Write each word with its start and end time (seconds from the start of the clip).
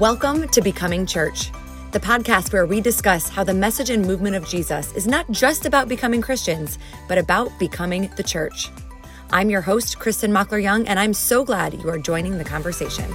Welcome 0.00 0.48
to 0.48 0.60
Becoming 0.60 1.06
Church, 1.06 1.52
the 1.92 2.00
podcast 2.00 2.52
where 2.52 2.66
we 2.66 2.80
discuss 2.80 3.28
how 3.28 3.44
the 3.44 3.54
message 3.54 3.90
and 3.90 4.04
movement 4.04 4.34
of 4.34 4.44
Jesus 4.44 4.92
is 4.94 5.06
not 5.06 5.30
just 5.30 5.66
about 5.66 5.86
becoming 5.86 6.20
Christians, 6.20 6.80
but 7.06 7.16
about 7.16 7.56
becoming 7.60 8.10
the 8.16 8.24
church. 8.24 8.70
I'm 9.30 9.50
your 9.50 9.60
host, 9.60 10.00
Kristin 10.00 10.32
Mockler 10.32 10.60
Young, 10.60 10.88
and 10.88 10.98
I'm 10.98 11.14
so 11.14 11.44
glad 11.44 11.74
you 11.74 11.88
are 11.90 11.98
joining 11.98 12.38
the 12.38 12.44
conversation. 12.44 13.08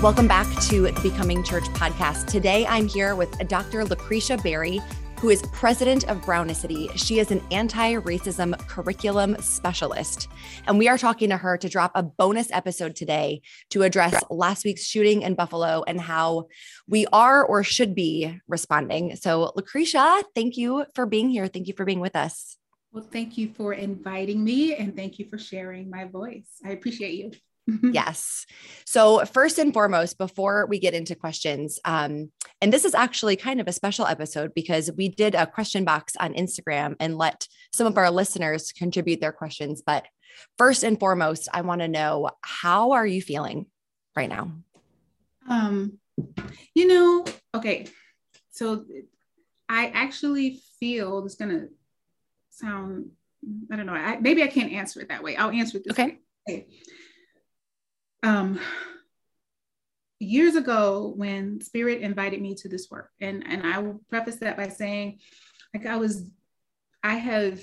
Welcome 0.00 0.28
back 0.28 0.46
to 0.68 0.82
the 0.82 1.00
Becoming 1.02 1.42
Church 1.42 1.64
podcast. 1.70 2.26
Today 2.26 2.64
I'm 2.68 2.86
here 2.86 3.16
with 3.16 3.36
Dr. 3.48 3.84
Lucretia 3.84 4.36
Berry, 4.36 4.80
who 5.18 5.30
is 5.30 5.42
president 5.52 6.08
of 6.08 6.20
Brownicity. 6.20 6.90
She 6.96 7.18
is 7.18 7.30
an 7.30 7.42
anti 7.50 7.94
racism 7.94 8.58
curriculum 8.68 9.36
specialist. 9.40 10.28
And 10.66 10.78
we 10.78 10.88
are 10.88 10.98
talking 10.98 11.30
to 11.30 11.36
her 11.36 11.56
to 11.58 11.68
drop 11.68 11.92
a 11.94 12.02
bonus 12.02 12.50
episode 12.52 12.96
today 12.96 13.42
to 13.70 13.82
address 13.82 14.22
last 14.30 14.64
week's 14.64 14.84
shooting 14.84 15.22
in 15.22 15.34
Buffalo 15.34 15.82
and 15.86 16.00
how 16.00 16.48
we 16.88 17.06
are 17.12 17.44
or 17.44 17.62
should 17.62 17.94
be 17.94 18.40
responding. 18.48 19.16
So, 19.16 19.52
Lucretia, 19.56 20.22
thank 20.34 20.56
you 20.56 20.84
for 20.94 21.06
being 21.06 21.30
here. 21.30 21.46
Thank 21.46 21.68
you 21.68 21.74
for 21.74 21.84
being 21.84 22.00
with 22.00 22.16
us. 22.16 22.56
Well, 22.92 23.02
thank 23.02 23.36
you 23.36 23.48
for 23.48 23.72
inviting 23.72 24.44
me 24.44 24.76
and 24.76 24.94
thank 24.94 25.18
you 25.18 25.24
for 25.28 25.36
sharing 25.36 25.90
my 25.90 26.04
voice. 26.04 26.46
I 26.64 26.70
appreciate 26.70 27.14
you. 27.14 27.32
Yes. 27.66 28.46
So, 28.84 29.24
first 29.24 29.58
and 29.58 29.72
foremost, 29.72 30.18
before 30.18 30.66
we 30.66 30.78
get 30.78 30.94
into 30.94 31.14
questions, 31.14 31.78
um, 31.84 32.30
and 32.60 32.72
this 32.72 32.84
is 32.84 32.94
actually 32.94 33.36
kind 33.36 33.60
of 33.60 33.68
a 33.68 33.72
special 33.72 34.06
episode 34.06 34.52
because 34.54 34.90
we 34.96 35.08
did 35.08 35.34
a 35.34 35.46
question 35.46 35.84
box 35.84 36.14
on 36.18 36.34
Instagram 36.34 36.96
and 37.00 37.16
let 37.16 37.46
some 37.72 37.86
of 37.86 37.96
our 37.96 38.10
listeners 38.10 38.72
contribute 38.72 39.20
their 39.20 39.32
questions. 39.32 39.82
But 39.84 40.06
first 40.58 40.82
and 40.82 40.98
foremost, 40.98 41.48
I 41.52 41.62
want 41.62 41.80
to 41.80 41.88
know 41.88 42.30
how 42.42 42.92
are 42.92 43.06
you 43.06 43.22
feeling 43.22 43.66
right 44.14 44.28
now? 44.28 44.52
Um, 45.48 45.98
you 46.74 46.86
know, 46.86 47.24
okay. 47.54 47.86
So, 48.50 48.84
I 49.68 49.86
actually 49.88 50.60
feel 50.78 51.24
it's 51.24 51.36
going 51.36 51.50
to 51.50 51.68
sound, 52.50 53.10
I 53.72 53.76
don't 53.76 53.86
know, 53.86 53.94
I, 53.94 54.18
maybe 54.18 54.42
I 54.42 54.46
can't 54.48 54.72
answer 54.72 55.00
it 55.00 55.08
that 55.08 55.22
way. 55.22 55.36
I'll 55.36 55.50
answer 55.50 55.78
it 55.78 55.84
this 55.84 55.92
okay. 55.92 56.18
way. 56.46 56.66
Um, 58.24 58.58
years 60.18 60.56
ago 60.56 61.12
when 61.14 61.60
Spirit 61.60 62.00
invited 62.00 62.40
me 62.40 62.54
to 62.56 62.68
this 62.68 62.90
work, 62.90 63.10
and 63.20 63.44
and 63.46 63.66
I 63.66 63.78
will 63.78 64.00
preface 64.08 64.36
that 64.36 64.56
by 64.56 64.68
saying, 64.68 65.18
like 65.74 65.84
I 65.86 65.96
was, 65.96 66.30
I 67.02 67.16
have 67.16 67.60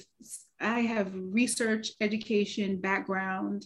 I 0.60 0.82
have 0.82 1.12
research 1.14 1.90
education 2.00 2.80
background 2.80 3.66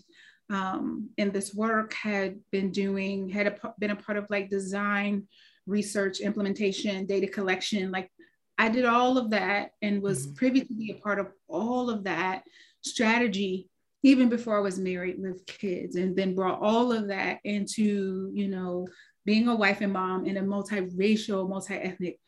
um, 0.50 1.10
in 1.18 1.32
this 1.32 1.54
work. 1.54 1.94
Had 1.94 2.40
been 2.52 2.72
doing 2.72 3.28
had 3.28 3.48
a, 3.48 3.74
been 3.78 3.92
a 3.92 3.98
part 3.98 4.18
of 4.18 4.30
like 4.30 4.50
design, 4.50 5.28
research, 5.68 6.22
implementation, 6.22 7.06
data 7.06 7.28
collection. 7.28 7.92
Like 7.92 8.10
I 8.58 8.70
did 8.70 8.86
all 8.86 9.18
of 9.18 9.32
that 9.32 9.72
and 9.82 10.02
was 10.02 10.28
mm-hmm. 10.28 10.36
privy 10.36 10.62
to 10.62 10.74
be 10.74 10.92
a 10.92 11.02
part 11.02 11.20
of 11.20 11.28
all 11.50 11.90
of 11.90 12.06
that 12.06 12.44
strategy 12.80 13.68
even 14.06 14.30
before 14.30 14.56
I 14.56 14.62
was 14.62 14.78
married 14.78 15.16
with 15.18 15.48
kids, 15.48 15.96
and 15.96 16.16
then 16.16 16.36
brought 16.36 16.62
all 16.62 16.92
of 16.92 17.08
that 17.08 17.40
into, 17.44 18.30
you 18.32 18.48
know, 18.48 18.88
being 19.26 19.48
a 19.48 19.56
wife 19.56 19.82
and 19.82 19.94
mom 19.94 20.28
in 20.28 20.38
a 20.38 20.44
multiracial, 20.44 21.50
multi-ethnic 21.50 22.20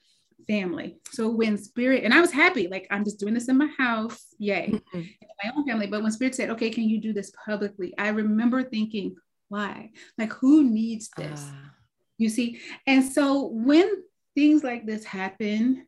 family. 0.47 0.97
So 1.11 1.29
when 1.29 1.55
spirit, 1.55 2.03
and 2.03 2.15
I 2.15 2.19
was 2.19 2.31
happy, 2.31 2.67
like 2.67 2.87
I'm 2.89 3.03
just 3.03 3.19
doing 3.19 3.35
this 3.35 3.47
in 3.47 3.59
my 3.59 3.69
house, 3.77 4.25
yay, 4.39 4.71
mm-hmm. 4.71 5.01
my 5.43 5.51
own 5.55 5.67
family. 5.67 5.85
But 5.85 6.01
when 6.01 6.11
spirit 6.11 6.33
said, 6.33 6.49
okay, 6.49 6.71
can 6.71 6.89
you 6.89 6.99
do 6.99 7.13
this 7.13 7.31
publicly? 7.45 7.93
I 7.99 8.07
remember 8.07 8.63
thinking, 8.63 9.15
why? 9.49 9.91
Like 10.17 10.33
who 10.33 10.63
needs 10.63 11.11
this? 11.15 11.43
Uh. 11.43 11.69
You 12.17 12.29
see? 12.29 12.59
And 12.87 13.05
so 13.05 13.51
when 13.53 13.87
things 14.33 14.63
like 14.63 14.87
this 14.87 15.05
happen, 15.05 15.85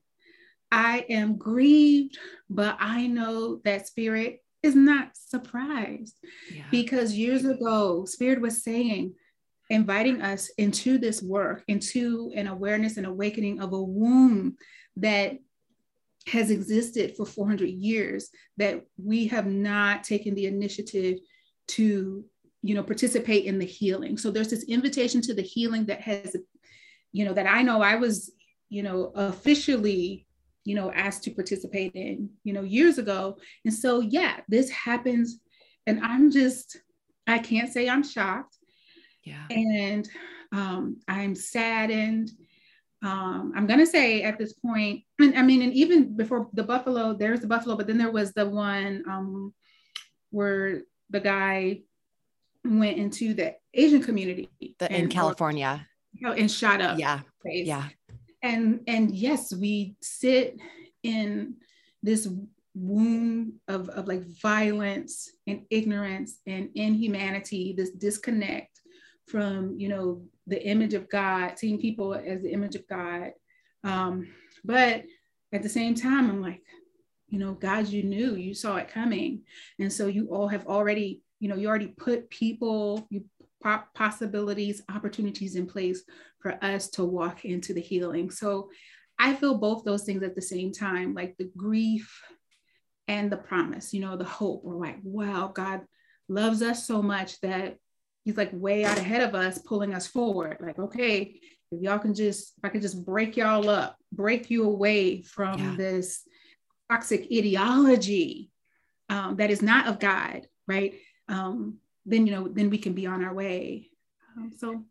I 0.72 1.04
am 1.10 1.38
grieved, 1.38 2.20
but 2.48 2.78
I 2.80 3.08
know 3.08 3.60
that 3.66 3.88
spirit 3.88 4.44
is 4.62 4.76
not 4.76 5.12
surprised 5.14 6.16
yeah. 6.54 6.64
because 6.72 7.14
years 7.14 7.46
ago, 7.46 8.06
Spirit 8.06 8.42
was 8.42 8.64
saying, 8.64 9.14
inviting 9.70 10.22
us 10.22 10.50
into 10.58 10.98
this 10.98 11.22
work, 11.22 11.64
into 11.68 12.32
an 12.36 12.48
awareness 12.48 12.98
and 12.98 13.06
awakening 13.06 13.62
of 13.62 13.72
a 13.74 13.82
womb 13.82 14.56
that 14.98 15.38
has 16.28 16.52
existed 16.52 17.16
for 17.16 17.26
400 17.26 17.70
years 17.70 18.30
that 18.58 18.84
we 19.04 19.28
have 19.28 19.48
not 19.48 20.04
taken 20.04 20.36
the 20.36 20.46
initiative 20.46 21.20
to 21.68 22.24
you 22.62 22.76
know 22.76 22.84
participate 22.84 23.46
in 23.46 23.58
the 23.58 23.66
healing 23.66 24.18
so 24.18 24.30
there's 24.30 24.50
this 24.50 24.66
invitation 24.66 25.22
to 25.22 25.34
the 25.34 25.42
healing 25.42 25.86
that 25.86 26.02
has 26.02 26.36
you 27.14 27.24
know 27.24 27.34
that 27.34 27.48
i 27.48 27.62
know 27.62 27.82
i 27.82 27.96
was 27.96 28.34
you 28.68 28.84
know 28.84 29.12
officially 29.16 30.28
you 30.70 30.76
know, 30.76 30.92
asked 30.92 31.24
to 31.24 31.32
participate 31.32 31.96
in, 31.96 32.30
you 32.44 32.54
know, 32.54 32.62
years 32.62 33.00
ago. 33.00 33.40
And 33.66 33.74
so, 33.74 34.02
yeah, 34.02 34.42
this 34.48 34.70
happens. 34.70 35.40
And 35.88 36.00
I'm 36.02 36.30
just, 36.30 36.78
I 37.26 37.40
can't 37.40 37.74
say 37.74 37.90
I'm 37.90 38.04
shocked. 38.04 38.56
Yeah. 39.24 39.48
And 39.50 40.08
um, 40.52 40.98
I'm 41.08 41.34
saddened. 41.34 42.30
Um, 43.02 43.52
I'm 43.56 43.66
going 43.66 43.80
to 43.80 43.88
say 43.88 44.22
at 44.22 44.38
this 44.38 44.54
point, 44.54 45.06
and 45.18 45.36
I 45.36 45.42
mean, 45.42 45.64
and 45.64 45.74
even 45.74 46.16
before 46.16 46.48
the 46.54 46.62
Buffalo, 46.62 47.16
there's 47.16 47.40
the 47.40 47.48
Buffalo, 47.48 47.76
but 47.76 47.88
then 47.88 47.98
there 47.98 48.12
was 48.12 48.34
the 48.34 48.48
one 48.48 49.04
um, 49.10 49.52
where 50.30 50.84
the 51.10 51.20
guy 51.20 51.82
went 52.64 53.00
into 53.00 53.34
the 53.34 53.56
Asian 53.74 54.04
community 54.04 54.52
the, 54.78 54.96
in 54.96 55.10
California. 55.10 55.88
and 56.24 56.52
shot 56.52 56.80
up. 56.80 57.00
Yeah. 57.00 57.22
Place. 57.42 57.66
Yeah 57.66 57.90
and 58.42 58.82
and 58.88 59.12
yes 59.12 59.54
we 59.54 59.96
sit 60.02 60.58
in 61.04 61.56
this 62.04 62.28
womb 62.76 63.54
of, 63.68 63.90
of 63.90 64.08
like 64.08 64.24
violence 64.42 65.32
and 65.48 65.64
ignorance 65.70 66.40
and 66.48 66.70
inhumanity 66.76 67.74
this 67.76 67.92
disconnect 67.92 68.80
from 69.28 69.76
you 69.78 69.90
know 69.90 70.22
the 70.48 70.64
image 70.66 70.94
of 70.94 71.10
god 71.10 71.58
seeing 71.58 71.80
people 71.80 72.14
as 72.14 72.42
the 72.42 72.52
image 72.52 72.76
of 72.76 72.88
god. 72.88 73.32
Um, 73.84 74.28
but 74.64 75.04
at 75.54 75.64
the 75.64 75.70
same 75.70 75.96
time 75.96 76.30
i'm 76.30 76.42
like 76.42 76.62
you 77.30 77.40
know 77.40 77.54
god 77.54 77.88
you 77.88 78.04
knew 78.04 78.36
you 78.36 78.54
saw 78.54 78.76
it 78.78 78.90
coming. 78.90 79.44
And 79.80 79.92
so 79.92 80.08
you 80.08 80.28
all 80.28 80.48
have 80.48 80.66
already 80.68 81.22
you 81.40 81.50
know 81.50 81.56
you 81.56 81.68
already 81.68 81.88
put 81.88 82.30
people 82.30 83.08
you 83.10 83.26
possibilities, 83.94 84.82
opportunities 84.94 85.56
in 85.56 85.66
place 85.66 86.04
for 86.40 86.64
us 86.64 86.90
to 86.92 87.04
walk 87.04 87.46
into 87.46 87.74
the 87.74 87.82
healing. 87.82 88.32
So 88.32 88.70
I 89.18 89.34
feel 89.34 89.58
both 89.58 89.84
those 89.84 90.04
things 90.04 90.24
at 90.24 90.36
the 90.36 90.42
same 90.42 90.72
time, 90.72 91.14
like 91.14 91.36
the 91.38 91.52
grief 91.58 92.24
and 93.08 93.32
the 93.32 93.38
promise, 93.38 93.94
you 93.94 94.00
know, 94.00 94.16
the 94.16 94.24
hope. 94.24 94.64
We're 94.64 94.76
like, 94.76 95.00
wow, 95.04 95.52
God 95.54 95.82
loves 96.30 96.62
us 96.62 96.88
so 96.88 97.02
much 97.02 97.40
that 97.42 97.78
he's 98.24 98.38
like 98.38 98.52
way 98.54 98.86
out 98.86 98.98
ahead 98.98 99.22
of 99.22 99.36
us, 99.36 99.58
pulling 99.58 99.94
us 99.94 100.08
forward. 100.08 100.58
Like, 100.62 100.80
okay, 100.80 101.40
if 101.72 101.82
y'all 101.82 102.00
can 102.00 102.14
just, 102.14 102.54
if 102.58 102.66
I 102.66 102.70
could 102.70 102.82
just 102.82 103.06
break 103.06 103.36
y'all 103.36 103.70
up, 103.70 103.98
break 104.12 104.50
you 104.50 104.64
away 104.64 105.22
from 105.22 105.60
yeah. 105.60 105.76
this 105.76 106.22
toxic 106.90 107.28
ideology 107.32 108.52
um, 109.10 109.36
that 109.38 109.52
is 109.52 109.62
not 109.62 109.88
of 109.88 110.00
God, 110.00 110.48
right? 110.68 110.96
Um, 111.28 111.78
then 112.10 112.28
you 112.28 112.34
know 112.34 112.48
then 112.48 112.70
we 112.70 112.78
can 112.78 112.94
be 112.94 113.06
on 113.06 113.24
our 113.24 113.34
way. 113.34 113.90
Um, 114.38 114.52
so 114.58 114.84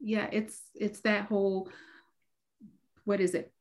yeah 0.00 0.28
it's 0.32 0.60
it's 0.74 1.00
that 1.00 1.26
whole 1.26 1.68
what 3.04 3.20
is 3.20 3.34
it? 3.34 3.52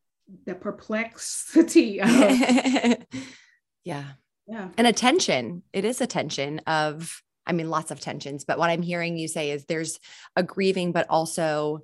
The 0.46 0.56
perplexity 0.56 2.02
of, 2.02 2.10
yeah. 2.10 4.04
Yeah. 4.46 4.70
And 4.78 4.88
attention 4.88 5.64
it 5.74 5.86
is 5.86 6.02
a 6.02 6.08
tension 6.08 6.60
of 6.68 7.22
i 7.46 7.54
mean 7.54 7.70
lots 7.70 7.92
of 7.92 8.00
tensions 8.00 8.46
but 8.46 8.60
what 8.60 8.70
i'm 8.70 8.82
hearing 8.82 9.18
you 9.18 9.28
say 9.28 9.52
is 9.52 9.66
there's 9.66 10.00
a 10.36 10.44
grieving 10.44 10.92
but 10.92 11.06
also 11.10 11.80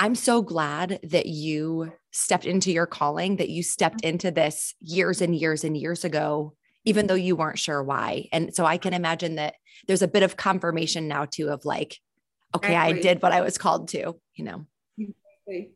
i'm 0.00 0.14
so 0.14 0.42
glad 0.42 0.98
that 1.02 1.26
you 1.26 1.92
stepped 2.12 2.46
into 2.46 2.72
your 2.72 2.86
calling 2.86 3.36
that 3.36 3.50
you 3.50 3.62
stepped 3.62 4.02
into 4.02 4.30
this 4.30 4.74
years 4.80 5.20
and 5.22 5.36
years 5.36 5.64
and 5.64 5.76
years 5.76 6.04
ago 6.04 6.54
even 6.86 7.08
though 7.08 7.14
you 7.14 7.36
weren't 7.36 7.58
sure 7.58 7.82
why. 7.82 8.28
And 8.32 8.54
so 8.54 8.64
I 8.64 8.78
can 8.78 8.94
imagine 8.94 9.34
that 9.34 9.56
there's 9.86 10.02
a 10.02 10.08
bit 10.08 10.22
of 10.22 10.36
confirmation 10.36 11.08
now 11.08 11.26
too 11.26 11.48
of 11.48 11.66
like, 11.66 11.98
okay, 12.54 12.68
exactly. 12.68 12.98
I 12.98 13.02
did 13.02 13.22
what 13.22 13.32
I 13.32 13.42
was 13.42 13.58
called 13.58 13.88
to, 13.88 14.14
you 14.34 14.44
know. 14.44 14.66
Exactly. 14.96 15.72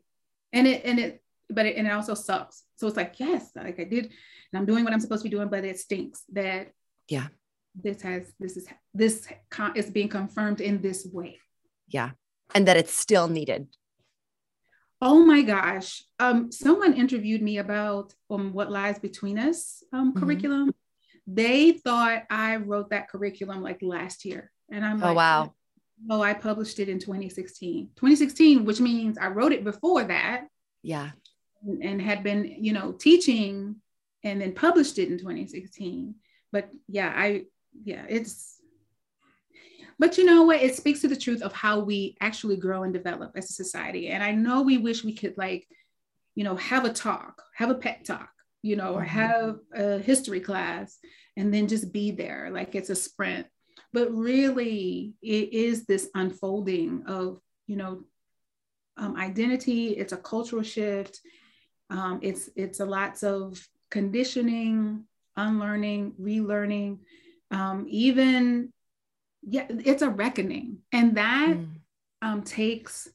And 0.53 0.67
it 0.67 0.85
and 0.85 0.99
it 0.99 1.23
but 1.51 1.67
it 1.67 1.77
and 1.77 1.87
it 1.87 1.91
also 1.91 2.15
sucks. 2.15 2.63
So 2.77 2.87
it's 2.87 2.97
like, 2.97 3.19
yes, 3.19 3.51
like 3.55 3.79
I 3.79 3.85
did, 3.85 4.05
and 4.05 4.55
I'm 4.55 4.67
doing 4.67 4.85
what 4.85 4.93
I'm 4.93 5.01
supposed 5.01 5.23
to 5.23 5.29
be 5.29 5.37
doing, 5.37 5.49
but 5.49 5.65
it 5.65 5.79
stinks 5.79 6.23
that 6.33 6.73
yeah, 7.09 7.27
this 7.75 8.01
has 8.03 8.33
this 8.39 8.57
is 8.57 8.69
this 8.95 9.27
con- 9.51 9.77
is 9.77 9.91
being 9.91 10.09
confirmed 10.09 10.61
in 10.61 10.81
this 10.81 11.07
way. 11.13 11.39
Yeah. 11.89 12.11
And 12.55 12.67
that 12.69 12.77
it's 12.77 12.95
still 12.95 13.29
needed. 13.29 13.67
Oh 15.03 15.25
my 15.25 15.43
gosh. 15.43 16.05
Um, 16.19 16.53
someone 16.53 16.95
interviewed 16.95 17.43
me 17.43 17.59
about 17.59 18.15
um 18.31 18.53
what 18.53 18.71
lies 18.71 18.99
between 18.99 19.39
us 19.39 19.83
um 19.93 20.13
mm-hmm. 20.13 20.21
curriculum 20.21 20.75
they 21.35 21.73
thought 21.73 22.25
I 22.29 22.57
wrote 22.57 22.91
that 22.91 23.09
curriculum 23.09 23.63
like 23.63 23.79
last 23.83 24.25
year. 24.25 24.51
And 24.71 24.85
I'm 24.85 25.03
oh, 25.03 25.07
like, 25.07 25.17
wow. 25.17 25.55
Oh, 26.09 26.23
I 26.23 26.35
published 26.35 26.79
it 26.79 26.89
in 26.89 26.99
2016. 26.99 27.91
2016, 27.97 28.65
which 28.65 28.81
means 28.81 29.19
I 29.19 29.29
wrote 29.29 29.53
it 29.53 29.65
before 29.65 30.05
that. 30.05 30.47
Yeah. 30.83 31.11
And, 31.63 31.83
and 31.85 32.03
had 32.03 32.23
been, 32.23 32.57
you 32.59 32.73
know, 32.73 32.93
teaching 32.93 33.77
and 34.25 34.41
then 34.41 34.55
published 34.55 34.99
it 34.99 35.11
in 35.11 35.19
2016. 35.19 36.15
But 36.53 36.69
yeah, 36.89 37.13
I, 37.15 37.45
yeah, 37.85 38.05
it's, 38.09 38.57
but 39.99 40.17
you 40.17 40.25
know 40.25 40.45
what? 40.45 40.63
It 40.63 40.75
speaks 40.75 41.03
to 41.03 41.09
the 41.09 41.17
truth 41.17 41.43
of 41.43 41.53
how 41.53 41.81
we 41.81 42.17
actually 42.21 42.57
grow 42.57 42.83
and 42.85 42.93
develop 42.93 43.33
as 43.37 43.51
a 43.51 43.53
society. 43.53 44.09
And 44.09 44.23
I 44.23 44.33
know 44.33 44.63
we 44.63 44.79
wish 44.79 45.05
we 45.05 45.15
could, 45.15 45.37
like, 45.37 45.69
you 46.35 46.43
know, 46.43 46.57
have 46.57 46.87
a 46.87 46.93
talk, 46.93 47.43
have 47.55 47.69
a 47.69 47.75
pet 47.75 48.07
talk, 48.07 48.31
you 48.63 48.77
know, 48.77 48.95
or 48.95 49.05
mm-hmm. 49.05 49.19
have 49.19 49.57
a 49.75 49.99
history 49.99 50.41
class 50.41 50.99
and 51.37 51.53
then 51.53 51.69
just 51.69 51.93
be 51.93 52.11
there 52.11 52.51
like 52.53 52.75
it's 52.75 52.91
a 52.91 52.95
sprint. 52.95 53.47
But 53.93 54.13
really, 54.13 55.15
it 55.23 55.53
is 55.53 55.85
this 55.85 56.09
unfolding 56.15 57.05
of, 57.07 57.41
you 57.67 57.77
know, 57.77 58.05
um, 58.97 59.17
identity. 59.17 59.89
It's 59.89 60.13
a 60.13 60.17
cultural 60.17 60.63
shift. 60.63 61.21
Um, 61.89 62.21
it's 62.23 62.49
it's 62.55 62.81
a 62.81 62.85
lots 62.85 63.25
of 63.25 63.67
conditioning, 63.91 65.05
unlearning, 65.37 66.15
relearning, 66.21 66.99
um, 67.51 67.87
even 67.89 68.73
yeah, 69.43 69.67
it's 69.69 70.03
a 70.03 70.09
reckoning, 70.09 70.79
and 70.93 71.17
that 71.17 71.57
mm. 71.57 71.69
um, 72.23 72.43
takes 72.43 73.09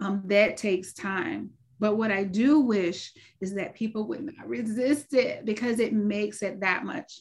um, 0.00 0.22
that 0.26 0.56
takes 0.56 0.92
time. 0.92 1.50
But 1.78 1.96
what 1.96 2.10
I 2.10 2.24
do 2.24 2.60
wish 2.60 3.12
is 3.40 3.54
that 3.54 3.74
people 3.74 4.06
would 4.08 4.24
not 4.24 4.48
resist 4.48 5.12
it 5.14 5.44
because 5.44 5.78
it 5.78 5.92
makes 5.92 6.42
it 6.42 6.60
that 6.60 6.84
much 6.84 7.20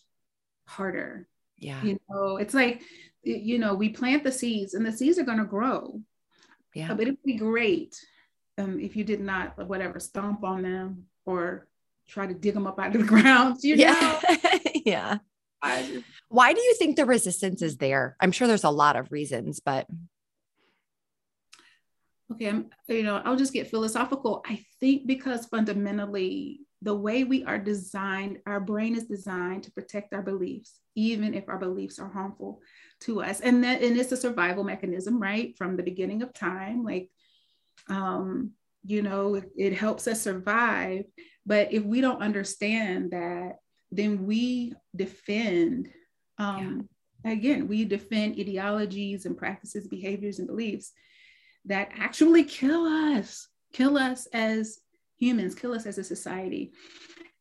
harder. 0.67 1.27
Yeah, 1.57 1.81
you 1.83 1.99
know, 2.09 2.37
it's 2.37 2.53
like 2.53 2.81
you 3.23 3.59
know 3.59 3.73
we 3.73 3.89
plant 3.89 4.23
the 4.23 4.31
seeds, 4.31 4.73
and 4.73 4.85
the 4.85 4.91
seeds 4.91 5.19
are 5.19 5.23
going 5.23 5.39
to 5.39 5.45
grow. 5.45 6.01
Yeah, 6.73 6.93
but 6.93 7.01
it'd 7.01 7.23
be 7.23 7.35
great 7.35 7.97
um, 8.57 8.79
if 8.79 8.95
you 8.95 9.03
did 9.03 9.21
not 9.21 9.67
whatever 9.67 9.99
stomp 9.99 10.43
on 10.43 10.63
them 10.63 11.05
or 11.25 11.67
try 12.07 12.27
to 12.27 12.33
dig 12.33 12.53
them 12.53 12.67
up 12.67 12.79
out 12.79 12.95
of 12.95 13.01
the 13.01 13.07
ground. 13.07 13.59
You 13.63 13.77
know? 13.77 14.19
Yeah, 14.85 15.17
yeah. 15.63 15.93
Why 16.29 16.53
do 16.53 16.61
you 16.61 16.75
think 16.75 16.95
the 16.95 17.05
resistance 17.05 17.61
is 17.61 17.77
there? 17.77 18.15
I'm 18.19 18.31
sure 18.31 18.47
there's 18.47 18.63
a 18.63 18.69
lot 18.69 18.95
of 18.95 19.11
reasons, 19.11 19.59
but 19.59 19.87
okay, 22.31 22.47
I'm, 22.47 22.69
you 22.87 23.03
know, 23.03 23.21
I'll 23.23 23.35
just 23.35 23.53
get 23.53 23.69
philosophical. 23.69 24.43
I 24.45 24.63
think 24.79 25.07
because 25.07 25.45
fundamentally, 25.45 26.61
the 26.81 26.95
way 26.95 27.23
we 27.23 27.43
are 27.45 27.57
designed, 27.57 28.39
our 28.45 28.59
brain 28.59 28.95
is 28.95 29.05
designed 29.05 29.63
to 29.63 29.71
protect 29.71 30.13
our 30.13 30.21
beliefs, 30.21 30.79
even 30.95 31.33
if 31.33 31.49
our 31.49 31.57
beliefs 31.57 31.99
are 31.99 32.09
harmful 32.09 32.61
to 33.01 33.21
us. 33.21 33.39
And 33.39 33.63
that 33.63 33.81
and 33.81 33.97
it's 33.97 34.11
a 34.11 34.17
survival 34.17 34.63
mechanism, 34.63 35.21
right? 35.21 35.57
From 35.57 35.77
the 35.77 35.83
beginning 35.83 36.21
of 36.21 36.33
time. 36.33 36.83
Like 36.83 37.09
um, 37.89 38.51
you 38.85 39.01
know, 39.01 39.35
it, 39.35 39.49
it 39.57 39.73
helps 39.73 40.07
us 40.07 40.21
survive. 40.21 41.05
But 41.45 41.73
if 41.73 41.83
we 41.83 42.01
don't 42.01 42.21
understand 42.21 43.11
that 43.11 43.57
then 43.91 44.25
we 44.25 44.73
defend 44.95 45.89
um, 46.37 46.89
yeah. 47.23 47.31
again 47.31 47.67
we 47.67 47.85
defend 47.85 48.39
ideologies 48.39 49.25
and 49.25 49.37
practices 49.37 49.87
behaviors 49.87 50.39
and 50.39 50.47
beliefs 50.47 50.91
that 51.65 51.89
actually 51.97 52.43
kill 52.43 52.85
us 52.85 53.47
kill 53.73 53.97
us 53.97 54.27
as 54.27 54.79
humans 55.17 55.55
kill 55.55 55.73
us 55.73 55.85
as 55.85 55.97
a 55.97 56.03
society. 56.03 56.71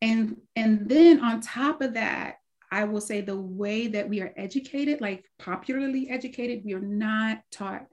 And 0.03 0.37
and 0.57 0.89
then 0.89 1.21
on 1.21 1.41
top 1.41 1.81
of 1.81 1.95
that 1.95 2.37
i 2.71 2.85
will 2.85 3.01
say 3.01 3.21
the 3.21 3.41
way 3.41 3.87
that 3.87 4.09
we 4.09 4.21
are 4.21 4.35
educated 4.37 5.01
like 5.01 5.25
popularly 5.39 6.11
educated 6.11 6.63
we 6.65 6.75
are 6.75 6.81
not 6.81 7.39
taught 7.53 7.87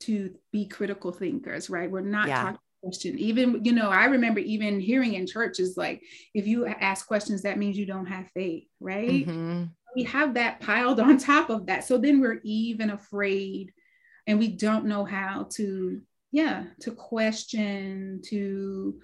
to 0.00 0.32
be 0.52 0.66
critical 0.66 1.12
thinkers 1.12 1.68
right? 1.68 1.90
We're 1.90 2.00
not 2.00 2.28
yeah. 2.28 2.42
taught 2.42 2.54
to 2.54 2.60
question. 2.82 3.18
Even 3.18 3.64
you 3.64 3.72
know 3.72 3.90
i 3.90 4.06
remember 4.06 4.40
even 4.40 4.80
hearing 4.80 5.14
in 5.14 5.26
churches 5.26 5.76
like 5.76 6.02
if 6.34 6.46
you 6.46 6.66
ask 6.66 7.06
questions 7.06 7.42
that 7.42 7.58
means 7.58 7.76
you 7.76 7.86
don't 7.86 8.06
have 8.06 8.30
faith 8.30 8.64
right? 8.80 9.26
Mm-hmm. 9.26 9.64
we 9.96 10.04
have 10.04 10.34
that 10.34 10.60
piled 10.60 11.00
on 11.06 11.18
top 11.18 11.50
of 11.50 11.66
that. 11.66 11.84
So 11.84 11.98
then 11.98 12.20
we're 12.20 12.40
even 12.44 12.90
afraid 12.90 13.72
and 14.28 14.38
we 14.38 14.46
don't 14.46 14.84
know 14.84 15.04
how 15.04 15.48
to 15.50 16.00
yeah 16.30 16.64
to 16.80 16.92
question 16.92 18.22
to 18.24 19.00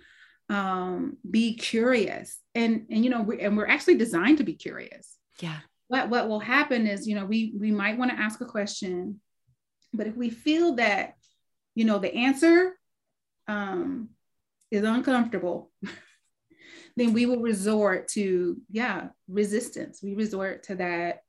um 0.50 1.16
be 1.28 1.56
curious 1.56 2.38
and 2.54 2.86
and 2.90 3.02
you 3.02 3.10
know 3.10 3.22
we, 3.22 3.40
and 3.40 3.56
we're 3.56 3.66
actually 3.66 3.96
designed 3.96 4.38
to 4.38 4.44
be 4.44 4.54
curious 4.54 5.16
yeah 5.40 5.58
what 5.88 6.08
what 6.08 6.28
will 6.28 6.40
happen 6.40 6.86
is 6.86 7.08
you 7.08 7.16
know 7.16 7.24
we 7.24 7.54
we 7.58 7.72
might 7.72 7.98
want 7.98 8.10
to 8.10 8.18
ask 8.18 8.40
a 8.40 8.46
question 8.46 9.20
but 9.92 10.06
if 10.06 10.16
we 10.16 10.30
feel 10.30 10.76
that 10.76 11.14
you 11.74 11.84
know 11.84 11.98
the 11.98 12.14
answer 12.14 12.74
um, 13.48 14.10
is 14.70 14.84
uncomfortable, 14.84 15.70
then 16.96 17.12
we 17.12 17.26
will 17.26 17.40
resort 17.40 18.08
to 18.08 18.60
yeah 18.70 19.08
resistance. 19.28 20.00
We 20.02 20.14
resort 20.14 20.64
to 20.64 20.76
that. 20.76 21.22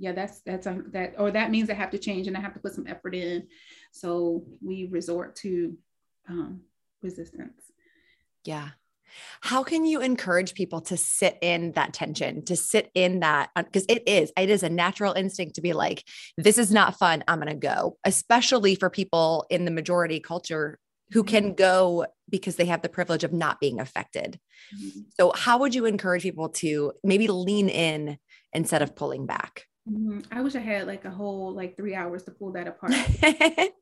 Yeah, 0.00 0.12
that's 0.12 0.40
that's 0.40 0.66
um, 0.66 0.86
that, 0.92 1.14
or 1.18 1.30
that 1.30 1.50
means 1.50 1.68
I 1.68 1.74
have 1.74 1.90
to 1.90 1.98
change 1.98 2.26
and 2.26 2.34
I 2.34 2.40
have 2.40 2.54
to 2.54 2.60
put 2.60 2.72
some 2.72 2.86
effort 2.86 3.14
in. 3.14 3.46
So 3.92 4.44
we 4.62 4.88
resort 4.90 5.36
to 5.36 5.76
um, 6.26 6.62
resistance. 7.02 7.60
Yeah. 8.44 8.70
How 9.42 9.62
can 9.62 9.84
you 9.84 10.00
encourage 10.00 10.54
people 10.54 10.80
to 10.82 10.96
sit 10.96 11.36
in 11.42 11.72
that 11.72 11.92
tension, 11.92 12.44
to 12.46 12.56
sit 12.56 12.90
in 12.94 13.20
that? 13.20 13.50
Because 13.54 13.82
uh, 13.82 13.94
it 13.96 14.04
is, 14.06 14.32
it 14.38 14.48
is 14.48 14.62
a 14.62 14.70
natural 14.70 15.12
instinct 15.12 15.56
to 15.56 15.60
be 15.60 15.74
like, 15.74 16.04
this 16.38 16.56
is 16.56 16.72
not 16.72 16.96
fun. 16.96 17.24
I'm 17.28 17.40
going 17.40 17.48
to 17.48 17.58
go, 17.58 17.98
especially 18.04 18.76
for 18.76 18.88
people 18.88 19.46
in 19.50 19.64
the 19.66 19.70
majority 19.70 20.20
culture 20.20 20.78
who 21.12 21.24
can 21.24 21.46
mm-hmm. 21.46 21.54
go 21.54 22.06
because 22.30 22.56
they 22.56 22.66
have 22.66 22.82
the 22.82 22.88
privilege 22.88 23.24
of 23.24 23.32
not 23.32 23.60
being 23.60 23.80
affected. 23.80 24.38
Mm-hmm. 24.74 25.00
So, 25.18 25.32
how 25.34 25.58
would 25.58 25.74
you 25.74 25.84
encourage 25.84 26.22
people 26.22 26.50
to 26.50 26.92
maybe 27.02 27.26
lean 27.26 27.68
in 27.68 28.16
instead 28.52 28.80
of 28.80 28.94
pulling 28.94 29.26
back? 29.26 29.66
Mm-hmm. 29.88 30.20
I 30.30 30.42
wish 30.42 30.54
I 30.54 30.60
had 30.60 30.86
like 30.86 31.04
a 31.04 31.10
whole 31.10 31.52
like 31.52 31.76
three 31.76 31.94
hours 31.94 32.24
to 32.24 32.30
pull 32.30 32.52
that 32.52 32.68
apart. 32.68 32.92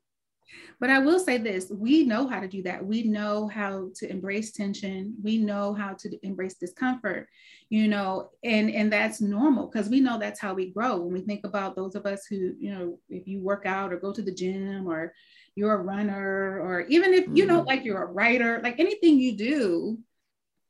but 0.80 0.90
I 0.90 0.98
will 1.00 1.18
say 1.18 1.38
this 1.38 1.70
we 1.70 2.04
know 2.04 2.26
how 2.26 2.40
to 2.40 2.48
do 2.48 2.62
that. 2.62 2.84
We 2.84 3.02
know 3.02 3.48
how 3.48 3.90
to 3.96 4.10
embrace 4.10 4.52
tension. 4.52 5.14
We 5.22 5.38
know 5.38 5.74
how 5.74 5.94
to 5.94 6.26
embrace 6.26 6.54
discomfort, 6.54 7.28
you 7.68 7.88
know, 7.88 8.30
and, 8.44 8.70
and 8.70 8.92
that's 8.92 9.20
normal 9.20 9.66
because 9.66 9.88
we 9.88 10.00
know 10.00 10.18
that's 10.18 10.40
how 10.40 10.54
we 10.54 10.70
grow. 10.70 10.98
When 10.98 11.12
we 11.12 11.20
think 11.20 11.44
about 11.44 11.76
those 11.76 11.94
of 11.94 12.06
us 12.06 12.26
who, 12.26 12.54
you 12.58 12.72
know, 12.72 12.98
if 13.08 13.26
you 13.26 13.40
work 13.40 13.66
out 13.66 13.92
or 13.92 13.98
go 13.98 14.12
to 14.12 14.22
the 14.22 14.34
gym 14.34 14.86
or 14.86 15.12
you're 15.58 15.74
a 15.74 15.82
runner 15.82 16.60
or 16.60 16.82
even 16.82 17.12
if 17.12 17.26
you 17.32 17.44
know 17.44 17.58
mm-hmm. 17.58 17.66
like 17.66 17.84
you're 17.84 18.04
a 18.04 18.06
writer 18.06 18.60
like 18.62 18.78
anything 18.78 19.18
you 19.18 19.36
do 19.36 19.98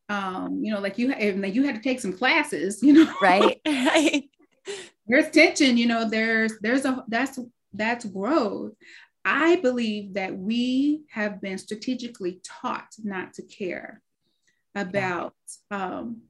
um 0.08 0.61
you 0.64 0.73
know 0.73 0.80
like 0.80 0.97
you 0.97 1.12
and 1.12 1.54
you 1.54 1.62
had 1.62 1.75
to 1.75 1.82
take 1.82 2.00
some 2.00 2.12
classes 2.12 2.82
you 2.82 2.94
know 2.94 3.12
right 3.20 3.61
there's 5.08 5.30
tension 5.30 5.76
you 5.76 5.86
know 5.86 6.08
there's 6.08 6.58
there's 6.60 6.84
a 6.84 7.04
that's 7.08 7.38
that's 7.72 8.04
growth. 8.04 8.72
I 9.24 9.56
believe 9.56 10.14
that 10.14 10.36
we 10.36 11.02
have 11.10 11.40
been 11.40 11.58
strategically 11.58 12.40
taught 12.44 12.88
not 13.02 13.34
to 13.34 13.42
care 13.42 14.02
about 14.74 15.34
um 15.70 16.22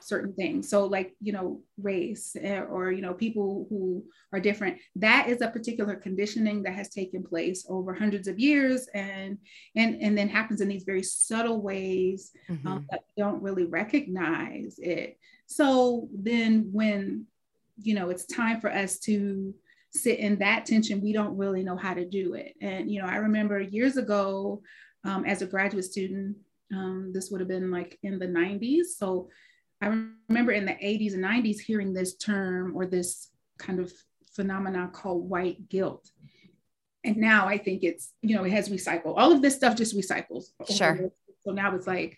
certain 0.00 0.32
things. 0.34 0.68
So 0.68 0.86
like 0.86 1.14
you 1.20 1.32
know 1.32 1.62
race 1.80 2.36
eh, 2.40 2.60
or 2.60 2.90
you 2.90 3.02
know 3.02 3.14
people 3.14 3.66
who 3.70 4.04
are 4.32 4.40
different 4.40 4.78
that 4.96 5.28
is 5.28 5.40
a 5.40 5.48
particular 5.48 5.94
conditioning 5.94 6.62
that 6.64 6.74
has 6.74 6.88
taken 6.88 7.22
place 7.22 7.64
over 7.68 7.94
hundreds 7.94 8.28
of 8.28 8.38
years 8.38 8.88
and 8.94 9.38
and 9.76 10.00
and 10.02 10.18
then 10.18 10.28
happens 10.28 10.60
in 10.60 10.68
these 10.68 10.84
very 10.84 11.02
subtle 11.02 11.62
ways 11.62 12.32
um, 12.48 12.56
mm-hmm. 12.56 12.68
um, 12.68 12.86
that 12.90 13.02
don't 13.16 13.42
really 13.42 13.64
recognize 13.64 14.76
it. 14.78 15.18
So 15.46 16.08
then 16.12 16.70
when 16.72 17.26
you 17.82 17.94
know 17.94 18.10
it's 18.10 18.26
time 18.26 18.60
for 18.60 18.72
us 18.72 18.98
to 18.98 19.54
sit 19.94 20.18
in 20.18 20.38
that 20.38 20.64
tension 20.64 21.02
we 21.02 21.12
don't 21.12 21.36
really 21.36 21.62
know 21.62 21.76
how 21.76 21.92
to 21.92 22.08
do 22.08 22.34
it 22.34 22.54
and 22.60 22.90
you 22.90 23.00
know 23.00 23.06
i 23.06 23.16
remember 23.16 23.60
years 23.60 23.96
ago 23.96 24.62
um, 25.04 25.24
as 25.24 25.42
a 25.42 25.46
graduate 25.46 25.84
student 25.84 26.36
um, 26.72 27.10
this 27.12 27.30
would 27.30 27.40
have 27.40 27.48
been 27.48 27.70
like 27.70 27.98
in 28.02 28.18
the 28.18 28.26
90s 28.26 28.86
so 28.96 29.28
I 29.82 30.04
remember 30.28 30.52
in 30.52 30.64
the 30.64 30.72
80s 30.72 31.14
and 31.14 31.24
90s 31.24 31.58
hearing 31.58 31.92
this 31.92 32.14
term 32.14 32.76
or 32.76 32.86
this 32.86 33.28
kind 33.58 33.80
of 33.80 33.92
phenomenon 34.34 34.92
called 34.92 35.28
white 35.28 35.68
guilt. 35.68 36.08
And 37.02 37.16
now 37.16 37.48
I 37.48 37.58
think 37.58 37.82
it's, 37.82 38.12
you 38.22 38.36
know, 38.36 38.44
it 38.44 38.52
has 38.52 38.68
recycled. 38.68 39.14
All 39.16 39.32
of 39.32 39.42
this 39.42 39.56
stuff 39.56 39.76
just 39.76 39.96
recycles. 39.96 40.44
Sure. 40.70 41.10
So 41.44 41.50
now 41.50 41.74
it's 41.74 41.88
like, 41.88 42.16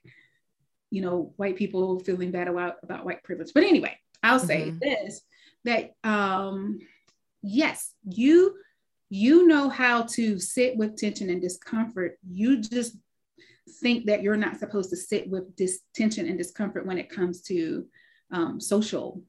you 0.91 1.01
know, 1.01 1.33
white 1.37 1.57
people 1.57 2.01
feeling 2.01 2.31
bad 2.31 2.49
about, 2.49 2.77
about 2.83 3.07
white 3.07 3.23
privilege. 3.23 3.53
But 3.55 3.65
anyway, 3.65 3.99
I'll 4.23 4.39
say 4.39 4.67
mm-hmm. 4.67 4.79
this 4.81 5.23
that 5.65 5.93
um 6.05 6.79
yes, 7.43 7.93
you 8.05 8.57
you 9.11 9.47
know 9.47 9.69
how 9.69 10.03
to 10.03 10.39
sit 10.39 10.77
with 10.77 10.97
tension 10.97 11.31
and 11.31 11.41
discomfort. 11.41 12.19
You 12.29 12.61
just 12.61 12.97
think 13.81 14.07
that 14.07 14.23
you're 14.23 14.37
not 14.37 14.59
supposed 14.59 14.91
to 14.91 14.97
sit 14.97 15.29
with 15.29 15.57
this 15.57 15.81
tension 15.95 16.27
and 16.27 16.39
discomfort 16.39 16.87
when 16.87 16.99
it 16.99 17.11
comes 17.11 17.43
to 17.43 17.87
um, 18.33 18.61
social 18.61 19.23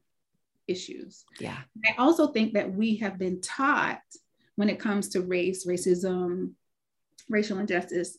issues. 0.66 1.24
Yeah. 1.38 1.58
I 1.84 1.94
also 1.98 2.28
think 2.28 2.54
that 2.54 2.72
we 2.72 2.96
have 2.96 3.18
been 3.18 3.40
taught 3.40 4.00
when 4.56 4.68
it 4.68 4.80
comes 4.80 5.10
to 5.10 5.20
race, 5.20 5.66
racism, 5.66 6.52
racial 7.28 7.58
injustice, 7.58 8.18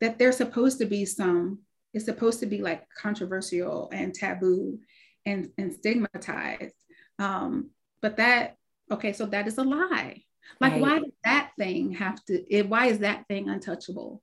that 0.00 0.18
there's 0.18 0.36
supposed 0.36 0.78
to 0.78 0.86
be 0.86 1.04
some, 1.04 1.60
it's 1.92 2.04
supposed 2.04 2.40
to 2.40 2.46
be 2.46 2.62
like 2.62 2.86
controversial 2.96 3.88
and 3.92 4.14
taboo 4.14 4.78
and, 5.26 5.50
and 5.58 5.72
stigmatized. 5.72 6.74
Um, 7.18 7.70
but 8.00 8.16
that, 8.16 8.56
okay, 8.90 9.12
so 9.12 9.26
that 9.26 9.46
is 9.46 9.58
a 9.58 9.62
lie. 9.62 10.22
Like, 10.60 10.72
right. 10.72 10.80
why 10.80 10.98
does 11.00 11.12
that 11.24 11.50
thing 11.58 11.92
have 11.92 12.24
to, 12.26 12.54
it, 12.54 12.68
why 12.68 12.86
is 12.86 13.00
that 13.00 13.26
thing 13.28 13.48
untouchable? 13.48 14.22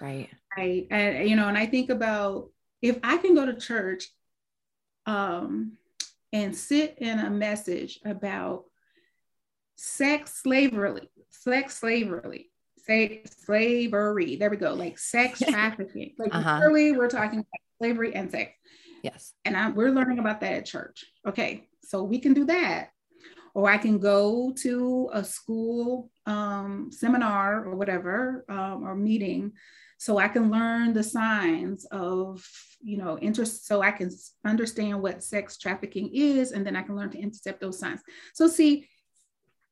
Right. 0.00 0.28
Right. 0.56 0.86
And, 0.90 1.28
you 1.28 1.36
know, 1.36 1.48
and 1.48 1.58
I 1.58 1.66
think 1.66 1.90
about 1.90 2.50
if 2.82 2.98
I 3.02 3.18
can 3.18 3.34
go 3.34 3.46
to 3.46 3.54
church 3.54 4.04
um, 5.06 5.72
and 6.32 6.54
sit 6.56 6.96
in 6.98 7.18
a 7.18 7.30
message 7.30 8.00
about 8.04 8.64
sex 9.76 10.40
slavery, 10.42 11.10
sex 11.30 11.78
slavery, 11.78 12.50
say 12.86 13.22
slavery. 13.44 14.36
There 14.36 14.50
we 14.50 14.56
go. 14.56 14.74
Like 14.74 14.98
sex 14.98 15.40
trafficking. 15.48 16.14
Like 16.18 16.34
uh-huh. 16.34 16.60
really, 16.62 16.92
we're 16.92 17.08
talking 17.08 17.40
about 17.40 17.46
slavery 17.78 18.14
and 18.14 18.30
sex. 18.30 18.52
Yes. 19.06 19.32
And 19.44 19.56
I, 19.56 19.70
we're 19.70 19.90
learning 19.98 20.18
about 20.18 20.40
that 20.40 20.52
at 20.52 20.66
church. 20.66 21.04
Okay, 21.26 21.68
so 21.82 22.02
we 22.02 22.18
can 22.18 22.34
do 22.34 22.44
that, 22.46 22.90
or 23.54 23.70
I 23.70 23.78
can 23.78 23.98
go 23.98 24.52
to 24.62 25.10
a 25.12 25.22
school 25.22 26.10
um, 26.26 26.90
seminar 26.90 27.64
or 27.64 27.76
whatever 27.76 28.44
um, 28.48 28.82
or 28.84 28.96
meeting 28.96 29.52
so 29.98 30.18
I 30.18 30.28
can 30.28 30.50
learn 30.50 30.92
the 30.92 31.02
signs 31.02 31.86
of, 31.86 32.44
you 32.82 32.98
know, 32.98 33.16
interest, 33.18 33.66
so 33.66 33.80
I 33.80 33.92
can 33.92 34.10
understand 34.44 35.00
what 35.00 35.22
sex 35.22 35.56
trafficking 35.56 36.10
is, 36.12 36.52
and 36.52 36.66
then 36.66 36.76
I 36.76 36.82
can 36.82 36.96
learn 36.96 37.10
to 37.10 37.18
intercept 37.18 37.60
those 37.60 37.78
signs. 37.78 38.00
So 38.34 38.48
see, 38.48 38.88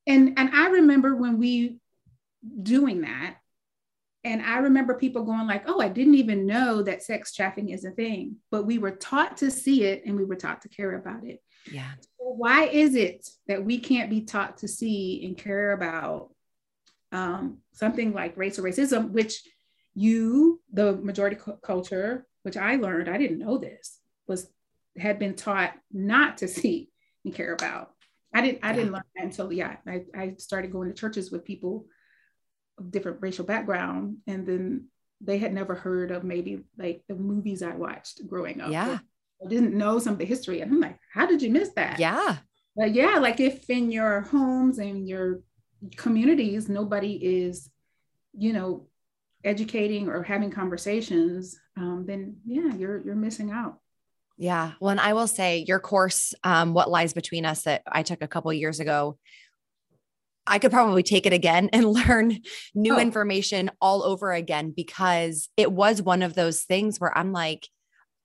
and 0.07 0.39
and 0.39 0.49
I 0.55 0.69
remember 0.69 1.17
when 1.17 1.39
we 1.39 1.79
doing 2.63 3.03
that, 3.03 3.37
and 4.25 4.41
I 4.43 4.59
remember 4.59 4.95
people 4.95 5.23
going 5.23 5.47
like, 5.47 5.65
"Oh, 5.67 5.81
I 5.81 5.89
didn't 5.89 6.15
even 6.15 6.47
know 6.47 6.83
that 6.83 7.03
sex 7.03 7.35
trafficking 7.35 7.71
is 7.71 7.85
a 7.85 7.91
thing," 7.91 8.37
but 8.51 8.65
we 8.65 8.79
were 8.79 8.93
taught 8.93 9.37
to 9.39 9.51
see 9.51 9.85
it, 9.85 10.03
and 10.07 10.17
we 10.17 10.25
were 10.25 10.37
taught 10.37 10.63
to 10.63 10.69
care 10.69 10.97
about 10.97 11.25
it. 11.25 11.43
Yeah. 11.71 11.91
So 12.19 12.35
why 12.37 12.65
is 12.65 12.95
it 12.95 13.29
that 13.49 13.65
we 13.65 13.79
can't 13.79 14.11
be 14.11 14.23
taught 14.23 14.59
to 14.59 14.69
see 14.69 15.25
and 15.25 15.37
care 15.37 15.73
about 15.73 16.31
um, 17.13 17.59
something 17.73 18.13
like 18.13 18.37
race 18.37 18.59
or 18.59 18.63
racism, 18.63 19.11
which 19.11 19.43
you, 19.95 20.61
the 20.73 20.95
majority 20.97 21.37
culture, 21.63 22.27
which 22.43 22.57
I 22.57 22.77
learned, 22.77 23.09
I 23.09 23.19
didn't 23.19 23.39
know 23.39 23.59
this, 23.59 24.01
was 24.27 24.49
had 24.97 25.19
been 25.19 25.35
taught 25.35 25.75
not 25.93 26.39
to 26.39 26.49
see 26.49 26.91
and 27.25 27.35
care 27.35 27.53
about. 27.53 27.93
I 28.33 28.41
didn't 28.41 28.65
I 28.65 28.73
didn't 28.73 28.93
learn 28.93 29.05
that 29.15 29.25
until 29.25 29.53
yeah, 29.53 29.77
I, 29.87 30.05
I 30.17 30.35
started 30.39 30.73
going 30.73 30.89
to 30.89 30.95
churches 30.95 31.31
with 31.31 31.45
people 31.45 31.87
of 32.79 32.91
different 32.91 33.19
racial 33.21 33.45
background. 33.45 34.19
And 34.27 34.47
then 34.47 34.89
they 35.21 35.39
had 35.39 35.53
never 35.53 35.75
heard 35.75 36.11
of 36.11 36.25
maybe 36.25 36.65
like 36.77 37.03
the 37.09 37.15
movies 37.15 37.63
I 37.63 37.75
watched 37.75 38.27
growing 38.27 38.61
up. 38.61 38.71
Yeah. 38.71 38.99
I 39.45 39.49
didn't 39.49 39.75
know 39.75 39.99
some 39.99 40.15
of 40.15 40.19
the 40.19 40.25
history. 40.25 40.61
And 40.61 40.73
I'm 40.73 40.81
like, 40.81 40.99
how 41.13 41.27
did 41.27 41.43
you 41.43 41.51
miss 41.51 41.71
that? 41.71 41.99
Yeah. 41.99 42.39
But 42.77 42.95
yeah, 42.95 43.19
like 43.19 43.41
if 43.41 43.69
in 43.71 43.93
your 43.93 44.23
homes 44.23 44.79
and 44.79 45.09
your 45.09 45.41
communities, 45.97 46.69
nobody 46.69 47.15
is, 47.15 47.71
you 48.37 48.53
know, 48.53 48.89
educating 49.45 50.09
or 50.09 50.23
having 50.23 50.51
conversations, 50.51 51.59
um, 51.77 52.05
then 52.07 52.37
yeah, 52.47 52.75
you're 52.75 53.05
you're 53.05 53.15
missing 53.15 53.51
out. 53.51 53.79
Yeah. 54.37 54.73
Well, 54.81 54.91
and 54.91 55.01
I 55.01 55.13
will 55.13 55.29
say 55.29 55.65
your 55.69 55.79
course, 55.79 56.35
um, 56.43 56.75
What 56.75 56.91
Lies 56.91 57.13
Between 57.13 57.47
Us, 57.47 57.63
that 57.63 57.83
I 57.87 58.03
took 58.03 58.23
a 58.23 58.29
couple 58.29 58.53
years 58.53 58.81
ago, 58.81 59.19
I 60.47 60.59
could 60.59 60.71
probably 60.71 61.03
take 61.03 61.27
it 61.27 61.33
again 61.33 61.69
and 61.73 61.91
learn 61.91 62.39
new 62.75 62.97
oh. 62.97 63.01
information 63.01 63.71
all 63.81 64.03
over 64.03 64.33
again 64.33 64.73
because 64.75 65.49
it 65.57 65.73
was 65.73 66.03
one 66.03 66.23
of 66.23 66.35
those 66.35 66.63
things 66.63 66.99
where 66.99 67.17
I'm 67.17 67.33
like, 67.33 67.69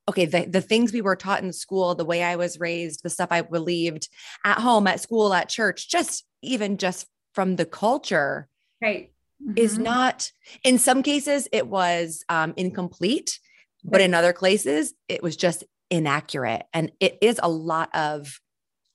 okay, 0.07 0.25
the, 0.25 0.45
the 0.45 0.61
things 0.61 0.91
we 0.91 1.01
were 1.01 1.15
taught 1.15 1.43
in 1.43 1.53
school, 1.53 1.93
the 1.93 2.05
way 2.05 2.23
I 2.23 2.35
was 2.35 2.59
raised, 2.59 3.03
the 3.03 3.09
stuff 3.09 3.29
I 3.31 3.41
believed 3.41 4.09
at 4.43 4.57
home, 4.57 4.87
at 4.87 5.01
school, 5.01 5.33
at 5.33 5.49
church, 5.49 5.87
just 5.87 6.25
even 6.41 6.77
just 6.77 7.05
from 7.33 7.57
the 7.57 7.65
culture. 7.65 8.47
Right 8.81 9.11
mm-hmm. 9.41 9.57
is 9.57 9.77
not 9.77 10.31
in 10.63 10.77
some 10.77 11.03
cases 11.03 11.47
it 11.51 11.67
was 11.67 12.23
um, 12.29 12.53
incomplete 12.57 13.39
but 13.83 14.01
in 14.01 14.13
other 14.13 14.33
places 14.33 14.93
it 15.07 15.23
was 15.23 15.35
just 15.35 15.63
inaccurate 15.89 16.65
and 16.73 16.91
it 16.99 17.17
is 17.21 17.39
a 17.41 17.49
lot 17.49 17.89
of 17.95 18.39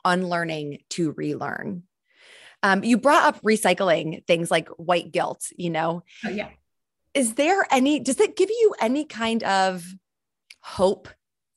unlearning 0.04 0.78
to 0.90 1.12
relearn 1.12 1.82
um, 2.64 2.82
you 2.82 2.98
brought 2.98 3.24
up 3.24 3.42
recycling 3.42 4.26
things 4.26 4.50
like 4.50 4.68
white 4.70 5.12
guilt 5.12 5.46
you 5.56 5.70
know 5.70 6.02
oh, 6.24 6.30
yeah 6.30 6.48
is 7.14 7.34
there 7.34 7.64
any 7.70 8.00
does 8.00 8.18
it 8.18 8.36
give 8.36 8.50
you 8.50 8.74
any 8.80 9.04
kind 9.04 9.42
of 9.44 9.86
hope 10.60 11.08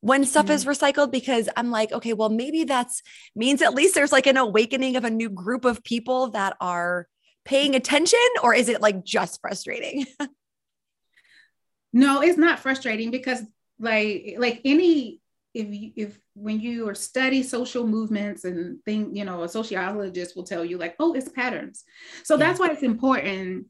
when 0.01 0.23
stuff 0.25 0.45
mm-hmm. 0.45 0.53
is 0.53 0.65
recycled 0.65 1.11
because 1.11 1.49
i'm 1.57 1.71
like 1.71 1.91
okay 1.91 2.13
well 2.13 2.29
maybe 2.29 2.63
that's 2.65 3.01
means 3.35 3.63
at 3.63 3.73
least 3.73 3.95
there's 3.95 4.11
like 4.11 4.27
an 4.27 4.37
awakening 4.37 4.95
of 4.95 5.03
a 5.03 5.09
new 5.09 5.29
group 5.29 5.65
of 5.65 5.83
people 5.83 6.29
that 6.29 6.55
are 6.61 7.07
paying 7.47 7.75
attention 7.75 8.19
or 8.43 8.53
is 8.53 8.67
it 8.67 8.81
like 8.81 9.05
just 9.05 9.39
frustrating? 9.39 10.05
no, 11.93 12.21
it's 12.21 12.37
not 12.37 12.59
frustrating 12.59 13.09
because 13.09 13.41
like 13.79 14.35
like 14.37 14.61
any 14.65 15.21
if 15.53 15.67
you, 15.73 15.91
if 15.95 16.19
when 16.33 16.59
you 16.59 16.87
are 16.89 16.95
study 16.95 17.43
social 17.43 17.87
movements 17.87 18.43
and 18.45 18.83
thing, 18.83 19.15
you 19.15 19.25
know, 19.25 19.43
a 19.43 19.49
sociologist 19.49 20.35
will 20.35 20.43
tell 20.43 20.63
you 20.63 20.77
like, 20.77 20.95
oh, 20.99 21.13
it's 21.13 21.29
patterns. 21.29 21.83
So 22.23 22.35
yeah. 22.35 22.45
that's 22.45 22.59
why 22.59 22.69
it's 22.69 22.83
important 22.83 23.67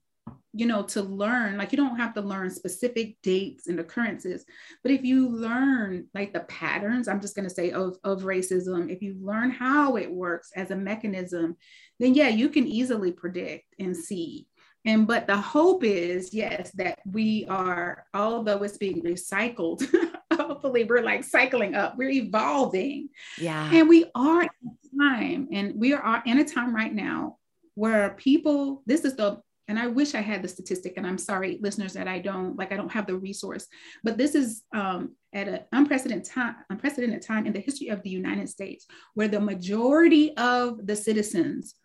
you 0.57 0.65
know, 0.65 0.81
to 0.81 1.03
learn, 1.03 1.55
like 1.55 1.71
you 1.71 1.77
don't 1.77 1.97
have 1.97 2.15
to 2.15 2.21
learn 2.21 2.49
specific 2.49 3.15
dates 3.21 3.67
and 3.67 3.79
occurrences, 3.79 4.43
but 4.81 4.91
if 4.91 5.03
you 5.03 5.29
learn 5.29 6.07
like 6.15 6.33
the 6.33 6.39
patterns, 6.41 7.07
I'm 7.07 7.21
just 7.21 7.35
going 7.35 7.47
to 7.47 7.53
say 7.53 7.71
of, 7.71 7.97
of 8.03 8.23
racism, 8.23 8.89
if 8.89 9.03
you 9.03 9.15
learn 9.21 9.51
how 9.51 9.97
it 9.97 10.11
works 10.11 10.49
as 10.55 10.71
a 10.71 10.75
mechanism, 10.75 11.57
then 11.99 12.15
yeah, 12.15 12.29
you 12.29 12.49
can 12.49 12.65
easily 12.65 13.11
predict 13.11 13.75
and 13.77 13.95
see. 13.95 14.47
And 14.83 15.05
but 15.05 15.27
the 15.27 15.37
hope 15.37 15.83
is, 15.83 16.33
yes, 16.33 16.71
that 16.71 16.99
we 17.05 17.45
are, 17.49 18.05
although 18.13 18.63
it's 18.63 18.77
being 18.77 19.03
recycled, 19.03 19.85
hopefully 20.47 20.83
we're 20.83 21.03
like 21.03 21.23
cycling 21.23 21.75
up, 21.75 21.97
we're 21.97 22.09
evolving. 22.09 23.09
Yeah. 23.37 23.69
And 23.71 23.89
we 23.89 24.05
are 24.15 24.43
in 24.43 24.99
time, 24.99 25.47
and 25.51 25.73
we 25.75 25.93
are 25.93 26.23
in 26.25 26.39
a 26.39 26.45
time 26.45 26.75
right 26.75 26.93
now 26.93 27.37
where 27.75 28.11
people, 28.11 28.83
this 28.85 29.05
is 29.05 29.15
the 29.15 29.41
and 29.69 29.77
I 29.77 29.87
wish 29.87 30.15
I 30.15 30.21
had 30.21 30.41
the 30.41 30.47
statistic, 30.47 30.93
and 30.95 31.05
I'm 31.05 31.17
sorry, 31.17 31.59
listeners, 31.61 31.93
that 31.93 32.07
I 32.07 32.19
don't 32.19 32.55
like. 32.57 32.71
I 32.71 32.77
don't 32.77 32.91
have 32.91 33.05
the 33.05 33.17
resource, 33.17 33.67
but 34.03 34.17
this 34.17 34.33
is 34.33 34.63
um, 34.73 35.15
at 35.33 35.49
an 35.49 35.59
unprecedented 35.73 36.25
time, 36.25 36.55
unprecedented 36.69 37.21
time 37.21 37.45
in 37.45 37.51
the 37.51 37.59
history 37.59 37.89
of 37.89 38.01
the 38.01 38.09
United 38.09 38.47
States, 38.47 38.85
where 39.13 39.27
the 39.27 39.41
majority 39.41 40.35
of 40.37 40.87
the 40.87 40.95
citizens 40.95 41.75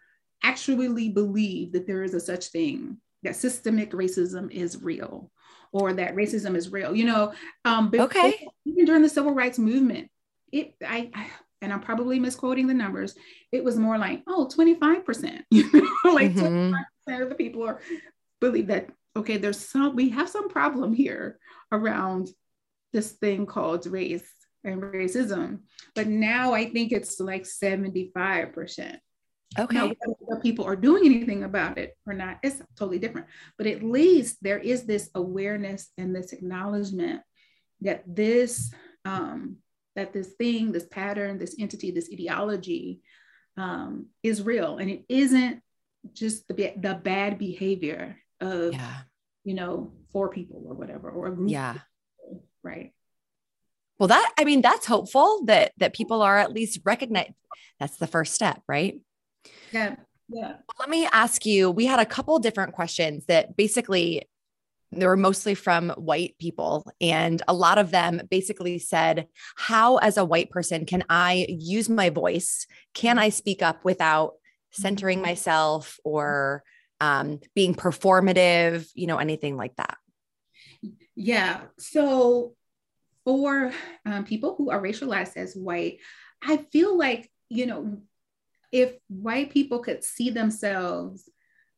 actually 0.45 1.09
believe 1.09 1.73
that 1.73 1.87
there 1.87 2.05
is 2.05 2.15
a 2.15 2.21
such 2.21 2.47
thing 2.47 2.99
that 3.25 3.37
systemic 3.37 3.91
racism 3.91 4.51
is 4.51 4.83
real, 4.83 5.31
or 5.73 5.93
that 5.95 6.15
racism 6.15 6.55
is 6.55 6.71
real. 6.71 6.95
You 6.95 7.07
know, 7.07 7.33
um, 7.65 7.91
okay, 7.93 8.47
even 8.65 8.85
during 8.85 9.03
the 9.03 9.09
civil 9.09 9.33
rights 9.33 9.59
movement, 9.59 10.11
it 10.53 10.75
I, 10.87 11.11
I 11.15 11.31
and 11.63 11.73
I'm 11.73 11.81
probably 11.81 12.19
misquoting 12.19 12.67
the 12.67 12.75
numbers, 12.75 13.15
it 13.53 13.65
was 13.65 13.79
more 13.79 13.97
like, 13.97 14.23
oh, 14.27 14.49
25%. 14.55 15.43
You 15.51 15.71
know, 15.73 16.13
like 16.13 16.33
mm-hmm. 16.33 16.75
25% 17.13 17.23
of 17.23 17.29
the 17.29 17.35
people 17.37 17.63
are 17.63 17.81
believe 18.41 18.67
that, 18.67 18.91
okay, 19.17 19.37
there's 19.37 19.61
some, 19.61 19.95
we 19.95 20.11
have 20.11 20.29
some 20.29 20.49
problem 20.49 20.93
here 20.93 21.39
around 21.71 22.29
this 22.93 23.13
thing 23.13 23.47
called 23.47 23.87
race 23.87 24.29
and 24.65 24.83
racism. 24.83 25.61
But 25.95 26.09
now 26.09 26.53
I 26.53 26.69
think 26.69 26.91
it's 26.91 27.21
like 27.21 27.45
75%. 27.45 28.97
Okay. 29.59 29.77
Now, 29.77 29.93
whether 30.21 30.41
people 30.41 30.65
are 30.65 30.77
doing 30.77 31.05
anything 31.05 31.45
about 31.45 31.79
it 31.79 31.97
or 32.07 32.15
not, 32.15 32.39
it's 32.43 32.63
totally 32.77 32.99
different. 32.99 33.27
But 33.59 33.67
at 33.67 33.83
least 33.83 34.39
there 34.43 34.59
is 34.59 34.85
this 34.85 35.11
awareness 35.15 35.91
and 35.99 36.15
this 36.15 36.33
acknowledgement 36.33 37.21
that 37.83 38.03
this 38.07 38.73
um, 39.05 39.57
that 39.95 40.13
this 40.13 40.29
thing, 40.35 40.73
this 40.73 40.87
pattern, 40.87 41.39
this 41.39 41.57
entity, 41.59 41.91
this 41.91 42.09
ideology 42.13 43.01
um, 43.57 44.07
is 44.23 44.43
real, 44.43 44.79
and 44.79 44.91
it 44.91 45.05
isn't 45.09 45.63
just 46.13 46.49
the 46.49 46.73
the 46.77 46.95
bad 46.95 47.39
behavior 47.39 48.17
of 48.41 48.73
yeah. 48.73 48.97
you 49.45 49.55
know 49.55 49.93
four 50.13 50.29
people 50.31 50.65
or 50.67 50.75
whatever 50.75 51.11
or 51.11 51.27
a 51.27 51.35
group. 51.35 51.51
Yeah. 51.51 51.73
People, 51.75 52.45
right. 52.63 52.93
Well, 53.99 54.09
that 54.09 54.33
I 54.39 54.45
mean 54.45 54.63
that's 54.63 54.87
hopeful 54.87 55.45
that 55.45 55.73
that 55.79 55.95
people 55.95 56.23
are 56.23 56.39
at 56.39 56.53
least 56.53 56.81
recognize. 56.85 57.33
That's 57.79 57.97
the 57.97 58.07
first 58.07 58.35
step, 58.35 58.63
right? 58.67 59.01
Yeah. 59.73 59.97
Yeah. 60.29 60.57
Let 60.79 60.89
me 60.89 61.07
ask 61.13 61.45
you. 61.45 61.71
We 61.71 61.87
had 61.87 62.01
a 62.01 62.07
couple 62.07 62.39
different 62.39 62.73
questions 62.73 63.27
that 63.27 63.57
basically 63.57 64.23
they 64.93 65.07
were 65.07 65.17
mostly 65.17 65.55
from 65.55 65.91
white 65.91 66.37
people. 66.39 66.91
And 67.01 67.43
a 67.49 67.55
lot 67.55 67.79
of 67.79 67.91
them 67.91 68.21
basically 68.31 68.79
said, 68.79 69.27
How, 69.57 69.97
as 69.97 70.17
a 70.17 70.25
white 70.25 70.51
person, 70.51 70.87
can 70.87 71.05
I 71.09 71.47
use 71.49 71.89
my 71.89 72.11
voice? 72.11 72.67
Can 72.95 73.19
I 73.19 73.31
speak 73.31 73.63
up 73.63 73.85
without 73.85 74.35
centering 74.71 75.19
mm-hmm. 75.19 75.27
myself 75.27 75.99
or 76.05 76.63
um, 77.01 77.41
being 77.55 77.75
performative, 77.75 78.89
you 78.95 79.07
know, 79.07 79.19
anything 79.19 79.57
like 79.57 79.75
that? 79.77 79.97
Yeah. 81.15 81.63
So 81.79 82.55
for 83.25 83.73
um, 84.07 84.25
people 84.25 84.55
who 84.57 84.71
are 84.71 84.81
racialized 84.81 85.37
as 85.37 85.55
white, 85.55 85.99
I 86.43 86.59
feel 86.59 86.97
like, 86.97 87.31
you 87.49 87.67
know, 87.67 87.99
if 88.73 88.95
white 89.09 89.51
people 89.51 89.81
could 89.81 90.03
see 90.03 90.31
themselves 90.31 91.29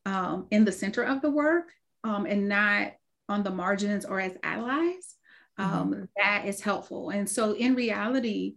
um, 0.06 0.46
in 0.50 0.64
the 0.64 0.72
center 0.72 1.02
of 1.02 1.20
the 1.20 1.30
work 1.30 1.72
um, 2.04 2.24
and 2.24 2.48
not 2.48 2.92
on 3.28 3.42
the 3.42 3.50
margins 3.50 4.04
or 4.04 4.20
as 4.20 4.32
allies, 4.42 5.16
um, 5.58 5.92
mm-hmm. 5.92 6.04
that 6.16 6.46
is 6.46 6.60
helpful. 6.60 7.10
And 7.10 7.28
so, 7.28 7.52
in 7.52 7.74
reality, 7.74 8.56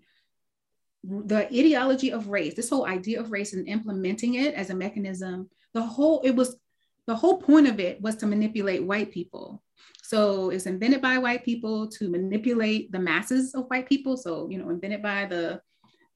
the 1.04 1.46
ideology 1.48 2.12
of 2.12 2.28
race, 2.28 2.54
this 2.54 2.70
whole 2.70 2.86
idea 2.86 3.20
of 3.20 3.32
race 3.32 3.54
and 3.54 3.68
implementing 3.68 4.36
it 4.36 4.54
as 4.56 4.70
a 4.70 4.76
mechanism, 4.76 5.50
the 5.74 5.82
whole, 5.82 6.22
it 6.24 6.32
was, 6.32 6.58
the 7.06 7.16
whole 7.16 7.38
point 7.38 7.68
of 7.68 7.80
it 7.80 8.02
was 8.02 8.16
to 8.18 8.28
manipulate 8.28 8.84
white 8.84 9.12
people. 9.12 9.64
So 10.04 10.50
it's 10.50 10.66
invented 10.66 11.02
by 11.02 11.18
white 11.18 11.46
people 11.46 11.88
to 11.90 12.10
manipulate 12.10 12.92
the 12.92 13.00
masses 13.00 13.54
of 13.56 13.66
white 13.66 13.88
people. 13.88 14.18
So, 14.18 14.50
you 14.50 14.58
know, 14.58 14.70
invented 14.70 15.02
by 15.02 15.26
the 15.26 15.62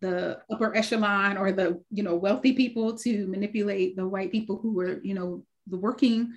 the 0.01 0.39
upper 0.51 0.75
echelon 0.75 1.38
or 1.38 1.51
the 1.51 1.81
you 1.91 2.03
know 2.03 2.15
wealthy 2.15 2.53
people 2.53 2.98
to 2.98 3.27
manipulate 3.27 3.96
the 3.96 4.08
white 4.08 4.31
people 4.31 4.58
who 4.58 4.74
were 4.74 5.00
you 5.03 5.13
know 5.13 5.43
the 5.67 5.77
working 5.77 6.34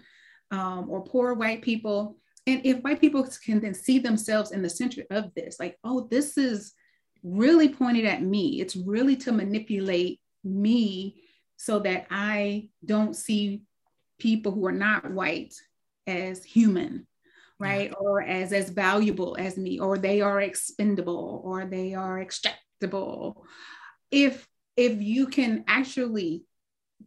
um, 0.51 0.89
or 0.89 1.03
poor 1.03 1.35
white 1.35 1.63
people. 1.63 2.17
And 2.47 2.61
if 2.65 2.83
white 2.83 3.01
people 3.01 3.27
can 3.45 3.61
then 3.61 3.73
see 3.73 3.99
themselves 3.99 4.53
in 4.53 4.61
the 4.61 4.69
center 4.69 5.05
of 5.11 5.33
this 5.35 5.59
like 5.59 5.79
oh 5.83 6.07
this 6.11 6.37
is 6.37 6.75
really 7.23 7.69
pointed 7.71 8.05
at 8.05 8.23
me. 8.23 8.61
It's 8.61 8.77
really 8.77 9.17
to 9.17 9.33
manipulate 9.33 10.21
me 10.45 11.23
so 11.57 11.79
that 11.79 12.07
i 12.11 12.69
don't 12.85 13.15
see 13.15 13.63
people 14.19 14.53
who 14.53 14.67
are 14.67 14.73
not 14.73 15.11
white 15.11 15.55
as 16.07 16.45
human 16.45 17.07
right? 17.61 17.93
Or 17.99 18.21
as 18.21 18.53
as 18.53 18.71
valuable 18.71 19.37
as 19.39 19.57
me 19.57 19.79
or 19.79 19.97
they 19.97 20.21
are 20.21 20.41
expendable 20.41 21.41
or 21.45 21.65
they 21.65 21.95
are 21.95 22.21
extract 22.21 22.59
if 24.11 24.47
if 24.77 25.01
you 25.01 25.27
can 25.27 25.65
actually 25.67 26.45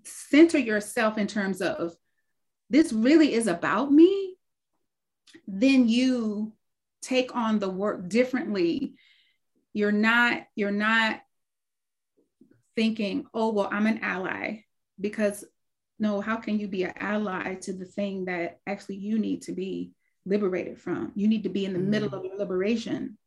center 0.03 0.57
yourself 0.57 1.17
in 1.17 1.27
terms 1.27 1.61
of 1.61 1.95
this 2.69 2.93
really 2.93 3.33
is 3.33 3.47
about 3.47 3.91
me 3.91 4.35
then 5.47 5.87
you 5.87 6.53
take 7.01 7.35
on 7.35 7.59
the 7.59 7.69
work 7.69 8.09
differently. 8.09 8.95
You're 9.73 9.91
not 9.91 10.43
you're 10.55 10.71
not 10.71 11.21
thinking 12.75 13.25
oh 13.33 13.51
well 13.51 13.67
i'm 13.71 13.87
an 13.87 13.99
ally 14.03 14.59
because 15.01 15.43
no 15.97 16.21
how 16.21 16.37
can 16.37 16.59
you 16.59 16.67
be 16.67 16.83
an 16.83 16.93
ally 16.95 17.55
to 17.55 17.73
the 17.73 17.85
thing 17.85 18.25
that 18.25 18.59
actually 18.67 18.97
you 18.97 19.17
need 19.17 19.41
to 19.43 19.51
be 19.51 19.91
liberated 20.25 20.79
from? 20.79 21.11
You 21.15 21.27
need 21.27 21.43
to 21.43 21.49
be 21.49 21.65
in 21.65 21.73
the 21.73 21.79
mm-hmm. 21.79 21.89
middle 21.89 22.13
of 22.13 22.25
your 22.25 22.37
liberation 22.37 23.17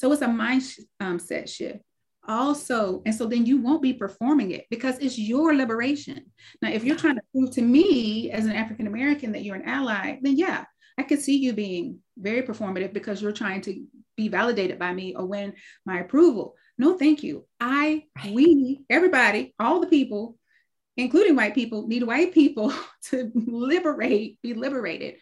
so 0.00 0.10
it's 0.12 0.22
a 0.22 0.26
mindset 0.26 0.80
um, 0.98 1.20
shift 1.46 1.80
also. 2.26 3.02
And 3.04 3.14
so 3.14 3.26
then 3.26 3.44
you 3.44 3.60
won't 3.60 3.82
be 3.82 3.92
performing 3.92 4.52
it 4.52 4.64
because 4.70 4.96
it's 4.98 5.18
your 5.18 5.54
liberation. 5.54 6.24
Now 6.62 6.70
if 6.70 6.84
you're 6.84 6.96
trying 6.96 7.16
to 7.16 7.22
prove 7.32 7.50
to 7.52 7.62
me 7.62 8.30
as 8.30 8.46
an 8.46 8.52
african 8.52 8.86
american 8.86 9.32
that 9.32 9.42
you're 9.42 9.56
an 9.56 9.68
ally 9.68 10.18
then 10.22 10.36
yeah 10.38 10.64
i 10.96 11.02
could 11.02 11.20
see 11.20 11.36
you 11.36 11.52
being 11.52 11.98
very 12.16 12.40
performative 12.40 12.94
because 12.94 13.20
you're 13.20 13.30
trying 13.30 13.60
to 13.60 13.84
be 14.16 14.28
validated 14.28 14.78
by 14.78 14.92
me 14.92 15.14
or 15.14 15.26
win 15.26 15.52
my 15.84 16.00
approval. 16.00 16.54
No 16.78 16.96
thank 16.96 17.22
you. 17.22 17.44
I 17.60 18.04
we 18.24 18.80
everybody 18.88 19.54
all 19.60 19.80
the 19.80 19.86
people 19.86 20.38
including 20.96 21.36
white 21.36 21.54
people 21.54 21.86
need 21.86 22.04
white 22.04 22.32
people 22.32 22.72
to 23.10 23.30
liberate 23.34 24.38
be 24.42 24.54
liberated 24.54 25.16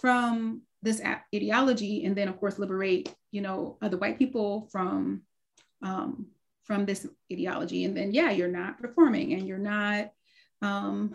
from 0.00 0.62
this 0.82 1.00
ideology 1.34 2.04
and 2.04 2.16
then 2.16 2.28
of 2.28 2.38
course 2.38 2.58
liberate 2.58 3.14
you 3.30 3.42
know 3.42 3.76
other 3.82 3.96
white 3.96 4.18
people 4.18 4.68
from 4.72 5.22
um, 5.82 6.26
from 6.64 6.86
this 6.86 7.06
ideology. 7.32 7.84
And 7.84 7.96
then 7.96 8.12
yeah 8.12 8.30
you're 8.30 8.48
not 8.48 8.80
performing 8.80 9.32
and 9.34 9.46
you're 9.46 9.58
not 9.58 10.10
um, 10.62 11.14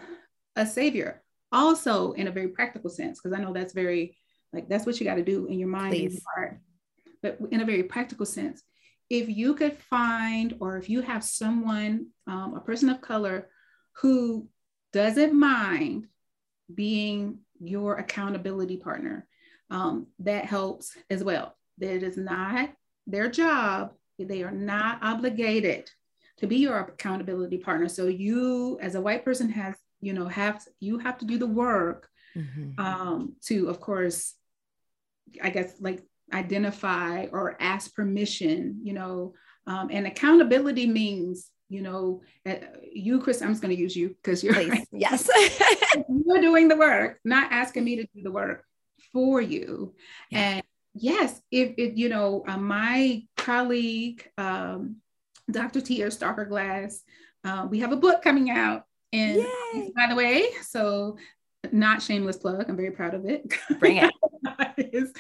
a 0.56 0.66
savior. 0.66 1.22
Also 1.52 2.12
in 2.14 2.28
a 2.28 2.32
very 2.32 2.50
practical 2.50 2.90
sense 2.90 3.20
because 3.22 3.38
i 3.38 3.42
know 3.42 3.54
that's 3.54 3.74
very 3.74 4.18
like 4.52 4.68
that's 4.68 4.86
what 4.86 5.00
you 5.00 5.06
got 5.06 5.16
to 5.16 5.24
do 5.24 5.46
in 5.46 5.60
your 5.60 5.70
mind 5.70 5.92
Please. 5.92 6.04
and 6.06 6.14
your 6.14 6.22
heart. 6.36 6.60
But 7.22 7.40
in 7.52 7.62
a 7.62 7.66
very 7.66 7.84
practical 7.84 8.26
sense 8.26 8.62
if 9.10 9.30
you 9.30 9.54
could 9.54 9.78
find 9.78 10.56
or 10.60 10.78
if 10.78 10.90
you 10.90 11.02
have 11.02 11.24
someone 11.24 12.08
um, 12.28 12.56
a 12.56 12.60
person 12.60 12.90
of 12.90 13.02
color 13.02 13.50
who 14.02 14.48
doesn't 14.94 15.34
mind 15.34 16.08
being 16.74 17.40
your 17.60 17.96
accountability 17.96 18.78
partner 18.78 19.28
um, 19.70 20.08
that 20.20 20.46
helps 20.46 20.96
as 21.10 21.24
well. 21.24 21.56
That 21.80 22.04
is 22.04 22.18
not 22.18 22.70
their 23.08 23.30
job. 23.30 23.94
They 24.18 24.44
are 24.44 24.52
not 24.52 25.00
obligated 25.02 25.90
to 26.38 26.48
be 26.48 26.58
your 26.58 26.78
accountability 26.78 27.58
partner. 27.58 27.88
So 27.90 28.08
you, 28.08 28.78
as 28.82 28.96
a 28.96 29.02
white 29.02 29.26
person, 29.26 29.50
has 29.50 29.76
you 30.02 30.14
know 30.14 30.28
have 30.28 30.64
you 30.80 31.00
have 31.00 31.18
to 31.20 31.26
do 31.26 31.38
the 31.38 31.48
work 31.48 32.10
mm-hmm. 32.36 32.80
um, 32.80 33.36
to, 33.46 33.70
of 33.70 33.80
course, 33.80 34.34
I 35.42 35.50
guess 35.50 35.74
like 35.80 36.04
identify 36.34 37.26
or 37.32 37.58
ask 37.60 37.94
permission. 37.94 38.80
You 38.84 38.94
know, 38.94 39.34
um, 39.68 39.90
and 39.92 40.08
accountability 40.08 40.88
means 40.88 41.50
you 41.68 41.82
know, 41.82 42.22
uh, 42.46 42.56
you, 42.94 43.20
Chris, 43.20 43.42
I'm 43.42 43.50
just 43.50 43.62
going 43.62 43.76
to 43.76 43.82
use 43.82 43.96
you 43.96 44.10
because 44.10 44.44
you're 44.44 44.54
right. 44.54 44.88
yes, 44.92 45.28
you're 46.26 46.42
doing 46.42 46.68
the 46.68 46.78
work, 46.78 47.20
not 47.26 47.52
asking 47.52 47.84
me 47.84 47.96
to 47.98 48.04
do 48.04 48.22
the 48.22 48.32
work 48.32 48.65
for 49.12 49.42
you. 49.42 49.94
Yeah. 50.30 50.40
And 50.40 50.64
yes, 50.94 51.42
if 51.52 51.76
it, 51.78 51.98
you 51.98 52.10
know, 52.10 52.44
uh, 52.48 52.58
my 52.58 53.24
colleague, 53.38 54.28
um, 54.38 54.98
Dr. 55.50 55.82
Tia 55.82 56.08
Starker 56.08 56.48
Glass, 56.48 57.02
uh, 57.44 57.68
we 57.70 57.80
have 57.80 57.92
a 57.92 57.98
book 57.98 58.22
coming 58.22 58.50
out. 58.50 58.84
And 59.14 59.38
Yay. 59.38 59.92
by 59.96 60.08
the 60.10 60.16
way, 60.16 60.48
so 60.62 61.18
not 61.72 62.02
shameless 62.02 62.38
plug, 62.38 62.66
I'm 62.68 62.76
very 62.76 62.92
proud 62.92 63.14
of 63.14 63.26
it. 63.26 63.54
Bring 63.80 63.98
it. 63.98 64.14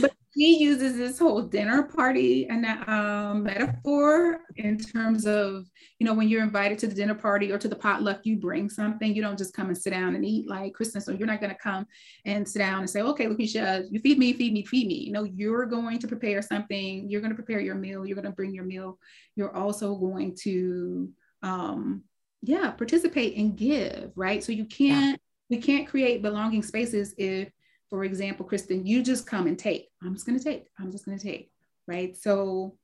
but 0.00 0.15
he 0.36 0.58
uses 0.58 0.98
this 0.98 1.18
whole 1.18 1.40
dinner 1.40 1.84
party 1.84 2.46
and 2.46 2.66
um, 2.88 3.44
metaphor 3.44 4.40
in 4.56 4.76
terms 4.76 5.26
of 5.26 5.64
you 5.98 6.06
know 6.06 6.12
when 6.12 6.28
you're 6.28 6.42
invited 6.42 6.78
to 6.78 6.86
the 6.86 6.94
dinner 6.94 7.14
party 7.14 7.50
or 7.50 7.56
to 7.56 7.68
the 7.68 7.74
potluck 7.74 8.20
you 8.24 8.36
bring 8.36 8.68
something. 8.68 9.14
You 9.14 9.22
don't 9.22 9.38
just 9.38 9.54
come 9.54 9.68
and 9.68 9.78
sit 9.78 9.90
down 9.90 10.14
and 10.14 10.26
eat 10.26 10.46
like 10.46 10.74
kristin 10.74 11.02
so 11.02 11.12
you're 11.12 11.26
not 11.26 11.40
going 11.40 11.54
to 11.54 11.58
come 11.58 11.86
and 12.26 12.46
sit 12.46 12.58
down 12.58 12.80
and 12.80 12.90
say 12.90 13.00
okay 13.00 13.28
Lucretia 13.28 13.84
you 13.90 13.98
feed 14.00 14.18
me 14.18 14.34
feed 14.34 14.52
me 14.52 14.62
feed 14.62 14.86
me. 14.88 14.96
You 14.96 15.12
know 15.12 15.24
you're 15.24 15.64
going 15.64 15.98
to 16.00 16.06
prepare 16.06 16.42
something. 16.42 17.08
You're 17.08 17.22
going 17.22 17.32
to 17.32 17.42
prepare 17.42 17.60
your 17.60 17.74
meal. 17.74 18.04
You're 18.04 18.16
going 18.16 18.26
to 18.26 18.30
bring 18.30 18.54
your 18.54 18.64
meal. 18.64 18.98
You're 19.36 19.56
also 19.56 19.94
going 19.94 20.36
to 20.42 21.10
um, 21.42 22.02
yeah 22.42 22.72
participate 22.72 23.38
and 23.38 23.56
give 23.56 24.12
right? 24.16 24.44
So 24.44 24.52
you 24.52 24.66
can't 24.66 25.18
yeah. 25.48 25.56
we 25.56 25.62
can't 25.62 25.88
create 25.88 26.20
belonging 26.20 26.62
spaces 26.62 27.14
if 27.16 27.48
for 27.90 28.04
example, 28.04 28.46
Kristin, 28.46 28.86
you 28.86 29.02
just 29.02 29.26
come 29.26 29.46
and 29.46 29.58
take. 29.58 29.88
I'm 30.02 30.14
just 30.14 30.26
going 30.26 30.38
to 30.38 30.44
take. 30.44 30.66
I'm 30.78 30.90
just 30.90 31.06
going 31.06 31.18
to 31.18 31.24
take. 31.24 31.50
Right. 31.86 32.16
So, 32.16 32.76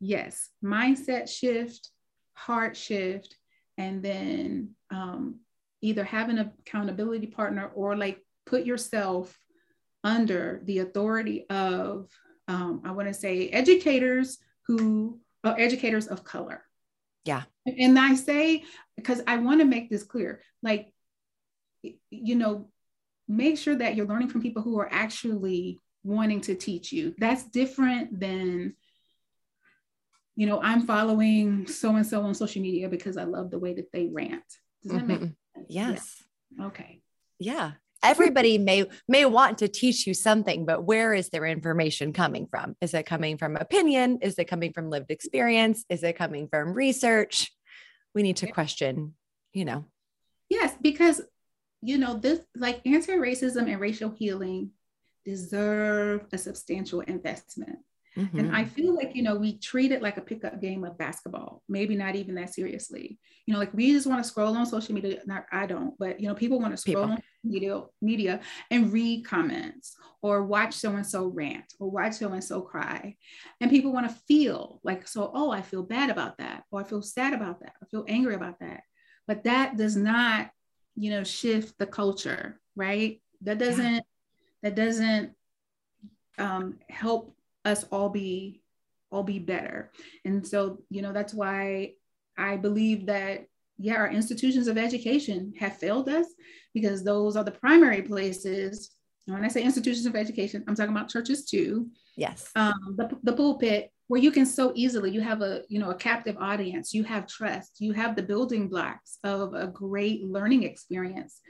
yes, 0.00 0.48
mindset 0.64 1.28
shift, 1.28 1.90
heart 2.32 2.76
shift, 2.76 3.36
and 3.76 4.02
then 4.02 4.70
um, 4.90 5.40
either 5.82 6.04
have 6.04 6.30
an 6.30 6.38
accountability 6.38 7.26
partner 7.26 7.70
or 7.74 7.96
like 7.96 8.18
put 8.46 8.64
yourself 8.64 9.38
under 10.02 10.60
the 10.64 10.78
authority 10.78 11.46
of, 11.50 12.08
um, 12.48 12.82
I 12.84 12.92
want 12.92 13.08
to 13.08 13.14
say, 13.14 13.48
educators 13.48 14.38
who 14.66 15.20
are 15.44 15.52
uh, 15.52 15.56
educators 15.56 16.06
of 16.06 16.24
color. 16.24 16.62
Yeah. 17.24 17.42
And 17.66 17.98
I 17.98 18.14
say, 18.14 18.64
because 18.96 19.22
I 19.26 19.38
want 19.38 19.60
to 19.60 19.66
make 19.66 19.90
this 19.90 20.04
clear, 20.04 20.40
like, 20.62 20.92
you 22.10 22.34
know, 22.34 22.68
make 23.28 23.58
sure 23.58 23.74
that 23.76 23.94
you're 23.94 24.06
learning 24.06 24.28
from 24.28 24.42
people 24.42 24.62
who 24.62 24.78
are 24.78 24.88
actually 24.92 25.80
wanting 26.02 26.40
to 26.42 26.54
teach 26.54 26.92
you. 26.92 27.14
That's 27.18 27.44
different 27.44 28.20
than, 28.20 28.74
you 30.36 30.46
know, 30.46 30.60
I'm 30.62 30.86
following 30.86 31.66
so 31.66 31.96
and 31.96 32.06
so 32.06 32.22
on 32.22 32.34
social 32.34 32.62
media 32.62 32.88
because 32.88 33.16
I 33.16 33.24
love 33.24 33.50
the 33.50 33.58
way 33.58 33.74
that 33.74 33.90
they 33.92 34.06
rant. 34.06 34.44
Does 34.82 34.92
that 34.92 34.98
mm-hmm. 34.98 35.08
make 35.08 35.20
sense? 35.20 35.66
Yes. 35.68 36.22
Yeah. 36.58 36.66
Okay. 36.66 37.00
Yeah. 37.38 37.72
Everybody 38.02 38.58
may 38.58 38.84
may 39.08 39.24
want 39.24 39.58
to 39.58 39.68
teach 39.68 40.06
you 40.06 40.12
something, 40.12 40.66
but 40.66 40.84
where 40.84 41.14
is 41.14 41.30
their 41.30 41.46
information 41.46 42.12
coming 42.12 42.46
from? 42.50 42.76
Is 42.82 42.92
it 42.92 43.06
coming 43.06 43.38
from 43.38 43.56
opinion? 43.56 44.18
Is 44.20 44.38
it 44.38 44.44
coming 44.44 44.74
from 44.74 44.90
lived 44.90 45.10
experience? 45.10 45.86
Is 45.88 46.02
it 46.02 46.18
coming 46.18 46.48
from 46.48 46.74
research? 46.74 47.50
We 48.14 48.22
need 48.22 48.36
to 48.38 48.46
question, 48.52 49.14
you 49.54 49.64
know. 49.64 49.86
Yes, 50.50 50.74
because 50.82 51.22
you 51.84 51.98
know, 51.98 52.14
this 52.14 52.40
like 52.56 52.80
anti-racism 52.86 53.70
and 53.70 53.80
racial 53.80 54.10
healing 54.10 54.70
deserve 55.24 56.26
a 56.32 56.38
substantial 56.38 57.00
investment. 57.02 57.78
Mm-hmm. 58.16 58.38
And 58.38 58.56
I 58.56 58.64
feel 58.64 58.94
like, 58.94 59.16
you 59.16 59.22
know, 59.22 59.34
we 59.34 59.58
treat 59.58 59.90
it 59.90 60.00
like 60.00 60.16
a 60.16 60.22
pickup 60.22 60.60
game 60.60 60.84
of 60.84 60.96
basketball, 60.96 61.62
maybe 61.68 61.96
not 61.96 62.14
even 62.14 62.36
that 62.36 62.54
seriously. 62.54 63.18
You 63.44 63.52
know, 63.52 63.58
like 63.58 63.74
we 63.74 63.92
just 63.92 64.06
want 64.06 64.22
to 64.22 64.28
scroll 64.28 64.56
on 64.56 64.66
social 64.66 64.94
media. 64.94 65.20
Not 65.26 65.46
I 65.50 65.66
don't, 65.66 65.98
but 65.98 66.20
you 66.20 66.28
know, 66.28 66.34
people 66.34 66.60
want 66.60 66.72
to 66.72 66.76
scroll 66.76 67.06
people. 67.06 67.10
on 67.10 67.22
media, 67.42 67.82
media 68.00 68.40
and 68.70 68.92
read 68.92 69.26
comments 69.26 69.96
or 70.22 70.44
watch 70.44 70.74
so 70.74 70.94
and 70.94 71.06
so 71.06 71.26
rant 71.26 71.74
or 71.80 71.90
watch 71.90 72.14
so 72.14 72.32
and 72.32 72.44
so 72.44 72.60
cry. 72.60 73.16
And 73.60 73.70
people 73.70 73.92
want 73.92 74.08
to 74.08 74.16
feel 74.28 74.80
like, 74.84 75.08
so, 75.08 75.30
oh, 75.34 75.50
I 75.50 75.60
feel 75.60 75.82
bad 75.82 76.08
about 76.08 76.38
that, 76.38 76.62
or 76.70 76.80
I 76.80 76.84
feel 76.84 77.02
sad 77.02 77.34
about 77.34 77.60
that, 77.60 77.74
or 77.80 77.86
I 77.86 77.86
feel 77.90 78.04
angry 78.08 78.36
about 78.36 78.60
that. 78.60 78.82
But 79.26 79.44
that 79.44 79.76
does 79.76 79.96
not, 79.96 80.50
you 80.96 81.10
know, 81.10 81.24
shift 81.24 81.78
the 81.78 81.86
culture, 81.86 82.60
right? 82.76 83.20
That 83.42 83.58
doesn't, 83.58 83.94
yeah. 83.94 84.00
that 84.62 84.74
doesn't 84.74 85.32
um, 86.38 86.78
help 86.88 87.34
us 87.64 87.84
all 87.90 88.08
be 88.08 88.60
all 89.10 89.22
be 89.22 89.38
better 89.38 89.92
and 90.24 90.46
so 90.46 90.78
you 90.90 91.00
know 91.00 91.12
that's 91.12 91.32
why 91.32 91.92
i 92.36 92.56
believe 92.56 93.06
that 93.06 93.46
yeah 93.78 93.94
our 93.94 94.10
institutions 94.10 94.66
of 94.66 94.76
education 94.76 95.52
have 95.56 95.78
failed 95.78 96.08
us 96.08 96.26
because 96.74 97.04
those 97.04 97.36
are 97.36 97.44
the 97.44 97.52
primary 97.52 98.02
places 98.02 98.90
And 99.26 99.34
when 99.34 99.44
i 99.44 99.48
say 99.48 99.62
institutions 99.62 100.06
of 100.06 100.16
education 100.16 100.64
i'm 100.66 100.74
talking 100.74 100.94
about 100.94 101.08
churches 101.08 101.44
too 101.44 101.88
yes 102.16 102.50
um, 102.56 102.96
the, 102.96 103.16
the 103.22 103.32
pulpit 103.32 103.92
where 104.08 104.20
you 104.20 104.30
can 104.30 104.46
so 104.46 104.72
easily 104.74 105.10
you 105.10 105.20
have 105.20 105.42
a 105.42 105.62
you 105.68 105.78
know 105.78 105.90
a 105.90 105.94
captive 105.94 106.36
audience 106.38 106.92
you 106.92 107.04
have 107.04 107.26
trust 107.26 107.80
you 107.80 107.92
have 107.92 108.16
the 108.16 108.22
building 108.22 108.68
blocks 108.68 109.18
of 109.24 109.54
a 109.54 109.66
great 109.66 110.24
learning 110.24 110.62
experience 110.62 111.40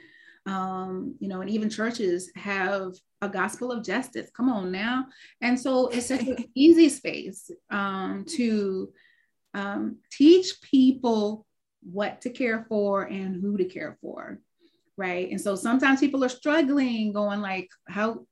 um, 0.46 1.14
you 1.20 1.28
know, 1.28 1.40
and 1.40 1.50
even 1.50 1.70
churches 1.70 2.30
have 2.36 2.92
a 3.22 3.28
gospel 3.28 3.72
of 3.72 3.84
justice. 3.84 4.30
Come 4.36 4.50
on 4.50 4.70
now. 4.70 5.06
And 5.40 5.58
so 5.58 5.88
it's 5.88 6.06
such 6.06 6.22
an 6.22 6.44
easy 6.54 6.88
space 6.88 7.50
um, 7.70 8.24
to 8.36 8.92
um, 9.54 9.98
teach 10.10 10.60
people 10.60 11.46
what 11.82 12.20
to 12.22 12.30
care 12.30 12.66
for 12.68 13.04
and 13.04 13.40
who 13.40 13.56
to 13.56 13.64
care 13.64 13.96
for. 14.00 14.40
Right. 14.96 15.30
And 15.30 15.40
so 15.40 15.56
sometimes 15.56 16.00
people 16.00 16.22
are 16.24 16.28
struggling, 16.28 17.12
going 17.12 17.40
like, 17.40 17.68
how, 17.88 18.26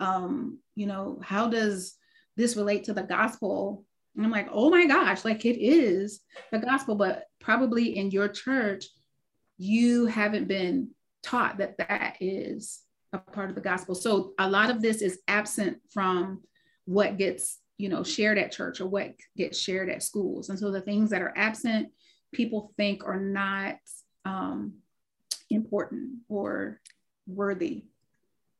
um, 0.00 0.58
you 0.74 0.86
know, 0.86 1.18
how 1.22 1.48
does 1.48 1.94
this 2.38 2.56
relate 2.56 2.84
to 2.84 2.94
the 2.94 3.02
gospel? 3.02 3.84
And 4.16 4.24
I'm 4.24 4.32
like, 4.32 4.48
oh 4.50 4.70
my 4.70 4.86
gosh, 4.86 5.24
like 5.24 5.44
it 5.44 5.60
is 5.60 6.20
the 6.50 6.58
gospel, 6.58 6.94
but 6.94 7.24
probably 7.40 7.96
in 7.96 8.10
your 8.10 8.28
church, 8.28 8.86
you 9.58 10.06
haven't 10.06 10.48
been 10.48 10.90
taught 11.22 11.58
that 11.58 11.76
that 11.78 12.16
is 12.20 12.80
a 13.12 13.18
part 13.18 13.50
of 13.50 13.54
the 13.54 13.60
gospel. 13.60 13.94
So 13.94 14.32
a 14.38 14.48
lot 14.48 14.70
of 14.70 14.80
this 14.80 15.02
is 15.02 15.20
absent 15.28 15.78
from 15.92 16.42
what 16.84 17.18
gets, 17.18 17.58
you 17.76 17.88
know, 17.88 18.02
shared 18.02 18.38
at 18.38 18.52
church 18.52 18.80
or 18.80 18.86
what 18.86 19.14
gets 19.36 19.58
shared 19.58 19.90
at 19.90 20.02
schools. 20.02 20.48
And 20.48 20.58
so 20.58 20.70
the 20.70 20.80
things 20.80 21.10
that 21.10 21.22
are 21.22 21.36
absent, 21.36 21.88
people 22.32 22.72
think 22.76 23.04
are 23.04 23.20
not 23.20 23.76
um, 24.24 24.74
important 25.50 26.20
or 26.28 26.80
worthy. 27.26 27.84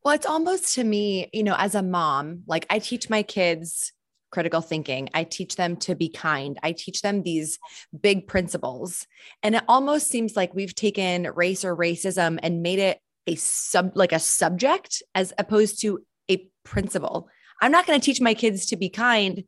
Well, 0.04 0.14
it's 0.14 0.26
almost 0.26 0.74
to 0.74 0.84
me, 0.84 1.28
you 1.32 1.42
know, 1.42 1.56
as 1.58 1.74
a 1.74 1.82
mom, 1.82 2.42
like 2.46 2.66
I 2.70 2.78
teach 2.78 3.10
my 3.10 3.22
kids 3.22 3.92
critical 4.30 4.60
thinking. 4.60 5.08
I 5.14 5.24
teach 5.24 5.56
them 5.56 5.76
to 5.76 5.94
be 5.94 6.08
kind. 6.08 6.58
I 6.62 6.72
teach 6.72 7.02
them 7.02 7.22
these 7.22 7.58
big 7.98 8.26
principles. 8.26 9.06
And 9.42 9.54
it 9.54 9.64
almost 9.68 10.08
seems 10.08 10.36
like 10.36 10.54
we've 10.54 10.74
taken 10.74 11.30
race 11.34 11.64
or 11.64 11.76
racism 11.76 12.38
and 12.42 12.62
made 12.62 12.78
it 12.78 13.00
a 13.26 13.34
sub 13.36 13.92
like 13.94 14.12
a 14.12 14.18
subject 14.18 15.02
as 15.14 15.32
opposed 15.38 15.80
to 15.82 16.00
a 16.30 16.46
principle. 16.64 17.28
I'm 17.60 17.72
not 17.72 17.86
going 17.86 17.98
to 17.98 18.04
teach 18.04 18.20
my 18.20 18.34
kids 18.34 18.66
to 18.66 18.76
be 18.76 18.88
kind 18.88 19.44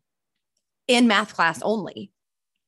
in 0.88 1.06
math 1.06 1.34
class 1.34 1.60
only. 1.62 2.10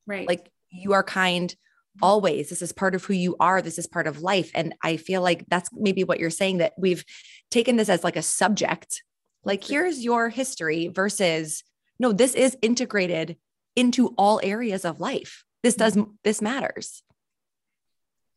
Right. 0.07 0.29
Like 0.29 0.51
you 0.71 0.93
are 0.93 1.03
kind 1.03 1.55
always. 2.01 2.49
This 2.49 2.63
is 2.63 2.73
part 2.73 2.95
of 2.95 3.05
who 3.05 3.15
you 3.15 3.37
are. 3.39 3.61
This 3.61 3.79
is 3.79 3.87
part 3.87 4.07
of 4.07 4.23
life. 4.23 4.51
And 4.55 4.75
I 4.83 4.97
feel 4.97 5.23
like 5.23 5.45
that's 5.49 5.71
maybe 5.73 6.05
what 6.05 6.19
you're 6.19 6.31
saying 6.31 6.59
that 6.59 6.73
we've 6.79 7.05
taken 7.51 7.77
this 7.77 7.89
as 7.89 8.05
like 8.05 8.17
a 8.17 8.23
subject. 8.23 9.03
Like 9.45 9.65
here's 9.65 10.05
your 10.05 10.29
history 10.29 10.89
versus 10.89 11.65
no, 11.99 12.13
this 12.13 12.35
is 12.35 12.57
integrated 12.63 13.37
into 13.77 14.09
all 14.19 14.41
areas 14.43 14.85
of 14.85 15.01
life. 15.01 15.45
This 15.63 15.75
does, 15.75 15.95
mm-hmm. 15.95 16.13
this 16.25 16.43
matters. 16.43 17.03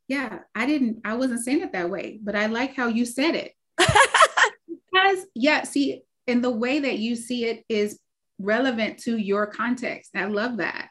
Yeah, 0.08 0.40
I 0.54 0.66
didn't, 0.66 1.02
I 1.04 1.16
wasn't 1.16 1.44
saying 1.44 1.62
it 1.62 1.74
that 1.74 1.90
way, 1.90 2.20
but 2.22 2.36
I 2.36 2.46
like 2.46 2.76
how 2.76 2.88
you 2.88 3.06
said 3.06 3.34
it. 3.36 3.54
because, 3.78 5.26
yeah, 5.34 5.64
see, 5.64 6.04
and 6.28 6.44
the 6.44 6.52
way 6.52 6.80
that 6.80 7.00
you 7.00 7.16
see 7.16 7.46
it 7.46 7.64
is 7.68 8.00
relevant 8.38 9.00
to 9.00 9.18
your 9.18 9.48
context. 9.48 10.12
I 10.16 10.26
love 10.26 10.58
that. 10.58 10.90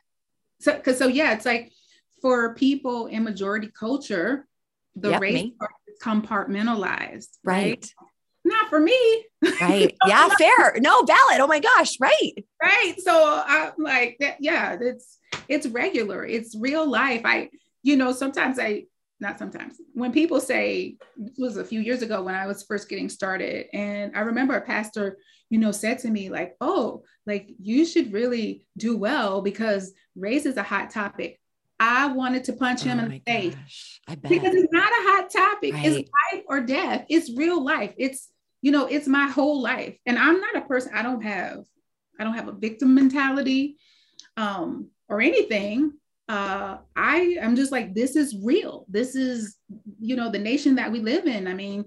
So, 0.61 0.75
because, 0.75 0.99
so 0.99 1.07
yeah, 1.07 1.35
it's 1.35 1.47
like 1.47 1.73
for 2.25 2.55
people 2.55 3.09
in 3.09 3.23
majority 3.23 3.69
culture, 3.79 4.49
the 4.97 5.11
yep, 5.11 5.21
race 5.21 5.43
me. 5.43 5.57
is 5.87 5.99
compartmentalized, 6.03 7.29
right? 7.45 7.77
right? 7.77 7.95
not 8.47 8.71
for 8.71 8.81
me. 8.81 9.27
Right. 9.61 9.95
Yeah, 10.07 10.31
fair. 10.39 10.77
No, 10.79 11.03
valid. 11.03 11.41
Oh 11.41 11.47
my 11.47 11.61
gosh. 11.61 12.01
Right. 12.01 12.33
Right. 12.63 12.95
So 12.99 13.43
I'm 13.47 13.73
like 13.77 14.17
that. 14.21 14.39
Yeah, 14.41 14.79
it's 14.81 15.19
it's 15.49 15.67
regular. 15.67 16.25
It's 16.25 16.57
real 16.57 16.89
life. 16.89 17.21
I, 17.27 17.51
you 17.83 17.97
know, 17.97 18.13
sometimes 18.13 18.59
I 18.59 18.85
not 19.21 19.39
sometimes 19.39 19.77
when 19.93 20.11
people 20.11 20.41
say 20.41 20.97
this 21.19 21.37
was 21.39 21.59
a 21.59 21.65
few 21.65 21.81
years 21.81 22.01
ago 22.01 22.23
when 22.23 22.35
I 22.35 22.47
was 22.47 22.63
first 22.63 22.89
getting 22.89 23.11
started. 23.11 23.67
And 23.75 24.17
I 24.17 24.21
remember 24.21 24.57
a 24.57 24.63
pastor, 24.63 25.19
you 25.51 25.59
know, 25.59 25.73
said 25.73 25.99
to 26.01 26.11
me, 26.11 26.31
like, 26.31 26.57
oh, 26.63 27.03
like 27.27 27.51
you 27.61 27.85
should 27.85 28.15
really 28.15 28.67
do 28.79 28.97
well 28.97 29.43
because 29.43 29.93
race 30.17 30.47
is 30.47 30.57
a 30.57 30.63
hot 30.63 30.89
topic. 30.89 31.39
I 31.81 32.07
wanted 32.09 32.45
to 32.45 32.53
punch 32.53 32.83
him 32.83 33.01
oh 33.01 33.05
in 33.05 33.11
the 33.11 33.23
face. 33.27 33.57
Because 34.07 34.55
it's 34.55 34.73
not 34.73 34.89
a 34.89 35.09
hot 35.11 35.31
topic. 35.31 35.75
Right. 35.75 35.87
It's 35.87 36.11
life 36.33 36.43
or 36.49 36.61
death. 36.61 37.07
It's 37.09 37.37
real 37.37 37.63
life. 37.65 37.93
It's 37.99 38.31
you 38.65 38.71
know, 38.71 38.87
it's 38.87 39.07
my 39.07 39.29
whole 39.29 39.61
life. 39.61 39.95
And 40.07 40.19
I'm 40.19 40.41
not 40.41 40.57
a 40.57 40.63
person, 40.63 40.93
I 40.95 41.03
don't 41.03 41.21
have, 41.21 41.59
I 42.19 42.25
don't 42.25 42.33
have 42.33 42.49
a 42.49 42.53
victim 42.53 42.95
mentality 42.95 43.77
um, 44.39 44.89
or 45.07 45.21
anything. 45.21 45.93
Uh, 46.31 46.79
I 46.97 47.37
am 47.43 47.57
just 47.57 47.73
like, 47.73 47.93
this 47.93 48.17
is 48.17 48.35
real. 48.43 48.87
This 48.89 49.17
is, 49.17 49.59
you 50.01 50.17
know, 50.17 50.31
the 50.31 50.39
nation 50.39 50.77
that 50.77 50.91
we 50.91 51.01
live 51.01 51.27
in. 51.27 51.47
I 51.47 51.53
mean, 51.53 51.85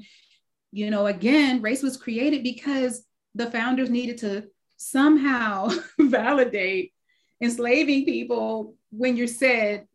you 0.71 0.91
know, 0.91 1.07
again, 1.07 1.63
race 1.63 1.81
was 1.81 1.97
created 1.97 2.43
because 2.43 3.03
the 3.33 3.49
founders 3.49 3.89
needed 3.89 4.19
to 4.19 4.43
somehow 4.77 5.71
validate 5.99 6.93
enslaving 7.41 8.05
people 8.05 8.75
when 8.91 9.17
you 9.17 9.27
said 9.27 9.87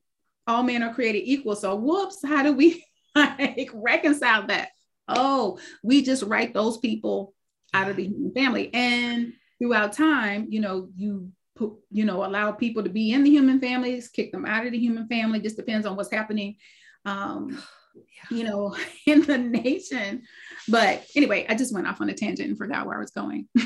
all 0.47 0.63
men 0.63 0.83
are 0.83 0.95
created 0.95 1.21
equal. 1.21 1.57
So, 1.57 1.75
whoops, 1.77 2.19
how 2.25 2.43
do 2.43 2.53
we 2.53 2.85
like 3.15 3.71
reconcile 3.73 4.47
that? 4.49 4.71
oh, 5.09 5.59
we 5.83 6.03
just 6.03 6.23
write 6.23 6.55
those 6.55 6.79
people 6.79 7.35
out 7.75 7.89
of 7.89 7.97
the 7.97 8.05
human 8.05 8.33
family. 8.33 8.71
And 8.73 9.33
throughout 9.59 9.93
time, 9.93 10.47
you 10.51 10.61
know, 10.61 10.89
you 10.97 11.31
put, 11.57 11.73
you 11.91 12.05
know, 12.05 12.25
allow 12.25 12.53
people 12.53 12.83
to 12.83 12.91
be 12.91 13.13
in 13.13 13.25
the 13.25 13.31
human 13.31 13.61
families, 13.61 14.09
kick 14.09 14.33
them 14.33 14.47
out 14.47 14.67
of 14.67 14.73
the 14.73 14.79
human 14.79 15.09
family, 15.09 15.41
just 15.41 15.57
depends 15.57 15.87
on 15.87 15.97
what's 15.97 16.13
happening. 16.13 16.57
Um, 17.05 17.63
yeah. 17.95 18.37
you 18.37 18.45
know, 18.45 18.77
in 19.07 19.23
the 19.23 19.39
nation. 19.39 20.23
But 20.69 21.05
anyway, 21.17 21.47
I 21.49 21.55
just 21.55 21.75
went 21.75 21.87
off 21.87 22.01
on 22.01 22.09
a 22.09 22.15
tangent 22.15 22.49
and 22.49 22.59
forgot 22.59 22.87
where 22.87 22.97
I 22.97 23.01
was 23.01 23.11
going. 23.11 23.49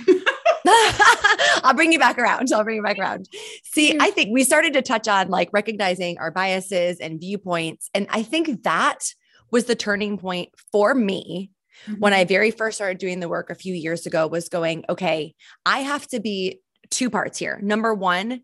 I'll 0.67 1.75
bring 1.75 1.93
you 1.93 1.99
back 1.99 2.19
around. 2.19 2.53
I'll 2.53 2.65
bring 2.65 2.77
you 2.77 2.83
back 2.83 2.99
around. 2.99 3.29
See, 3.65 3.97
I 4.01 4.11
think 4.11 4.31
we 4.33 4.45
started 4.45 4.73
to 4.75 4.83
touch 4.83 5.09
on 5.09 5.29
like 5.29 5.51
recognizing 5.53 6.19
our 6.19 6.31
biases 6.31 6.99
and 6.99 7.21
viewpoints. 7.21 7.91
And 7.95 8.07
I 8.11 8.23
think 8.23 8.63
that 8.65 9.13
was 9.51 9.65
the 9.65 9.75
turning 9.75 10.19
point 10.19 10.51
for 10.73 10.95
me 10.95 11.51
mm-hmm. 11.87 12.01
when 12.01 12.13
I 12.13 12.25
very 12.25 12.51
first 12.51 12.77
started 12.77 12.99
doing 12.99 13.21
the 13.21 13.29
work 13.29 13.51
a 13.51 13.55
few 13.55 13.75
years 13.75 14.07
ago 14.07 14.27
was 14.27 14.49
going, 14.49 14.85
okay, 14.89 15.35
I 15.65 15.81
have 15.81 16.07
to 16.09 16.21
be 16.21 16.61
two 16.91 17.11
parts 17.11 17.39
here. 17.39 17.59
Number 17.63 17.95
one, 17.95 18.43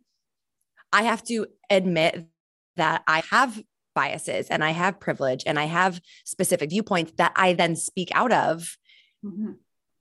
I 0.93 1.05
have 1.05 1.23
to 1.25 1.47
admit 1.71 2.27
that 2.77 3.03
I 3.07 3.23
have 3.31 3.63
biases 3.95 4.49
and 4.49 4.65
I 4.65 4.71
have 4.71 5.01
privilege 5.01 5.43
and 5.47 5.59
I 5.59 5.65
have 5.65 6.01
specific 6.25 6.71
viewpoints 6.71 7.13
that 7.19 7.33
I 7.37 7.53
then 7.53 7.77
speak 7.77 8.11
out 8.15 8.33
of. 8.33 8.77
Mm-hmm. 9.25 9.53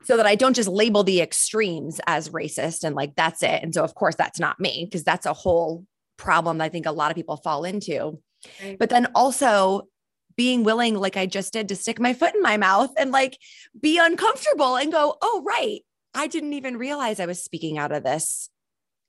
So 0.03 0.17
that 0.17 0.25
I 0.25 0.35
don't 0.35 0.55
just 0.55 0.69
label 0.69 1.03
the 1.03 1.21
extremes 1.21 2.01
as 2.07 2.29
racist 2.29 2.83
and 2.83 2.95
like 2.95 3.15
that's 3.15 3.43
it. 3.43 3.61
And 3.61 3.73
so, 3.73 3.83
of 3.83 3.93
course, 3.93 4.15
that's 4.15 4.39
not 4.39 4.59
me 4.59 4.85
because 4.85 5.03
that's 5.03 5.25
a 5.25 5.33
whole 5.33 5.85
problem 6.17 6.57
that 6.57 6.65
I 6.65 6.69
think 6.69 6.85
a 6.85 6.91
lot 6.91 7.11
of 7.11 7.15
people 7.15 7.37
fall 7.37 7.63
into. 7.63 8.19
Right. 8.61 8.77
But 8.79 8.89
then 8.89 9.07
also 9.13 9.87
being 10.35 10.63
willing, 10.63 10.95
like 10.95 11.17
I 11.17 11.25
just 11.27 11.53
did, 11.53 11.69
to 11.69 11.75
stick 11.75 11.99
my 11.99 12.13
foot 12.13 12.33
in 12.33 12.41
my 12.41 12.57
mouth 12.57 12.91
and 12.97 13.11
like 13.11 13.37
be 13.79 13.99
uncomfortable 13.99 14.75
and 14.75 14.91
go, 14.91 15.15
oh, 15.21 15.43
right. 15.45 15.81
I 16.13 16.27
didn't 16.27 16.53
even 16.53 16.77
realize 16.77 17.19
I 17.19 17.25
was 17.25 17.43
speaking 17.43 17.77
out 17.77 17.91
of 17.91 18.03
this 18.03 18.49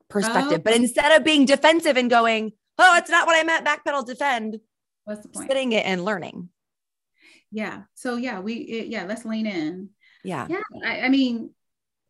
perspective. 0.09 0.61
Oh. 0.61 0.63
But 0.63 0.75
instead 0.75 1.13
of 1.13 1.25
being 1.25 1.47
defensive 1.47 1.97
and 1.97 2.11
going, 2.11 2.53
oh, 2.79 2.97
it's 2.97 3.11
not 3.11 3.27
what 3.27 3.37
I 3.37 3.45
meant, 3.45 3.67
backpedal, 3.67 4.07
defend. 4.07 4.61
What's 5.05 5.23
the 5.23 5.29
point? 5.29 5.49
Sitting 5.49 5.73
it 5.73 5.87
and 5.87 6.05
learning. 6.05 6.49
Yeah. 7.51 7.83
So 7.95 8.17
yeah, 8.17 8.41
we 8.41 8.55
it, 8.55 8.87
yeah, 8.89 9.05
let's 9.05 9.25
lean 9.25 9.47
in. 9.47 9.91
Yeah. 10.25 10.47
Yeah. 10.49 10.61
I, 10.85 11.01
I 11.03 11.09
mean, 11.09 11.51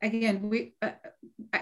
again, 0.02 0.48
we, 0.48 0.74
uh, 0.82 0.90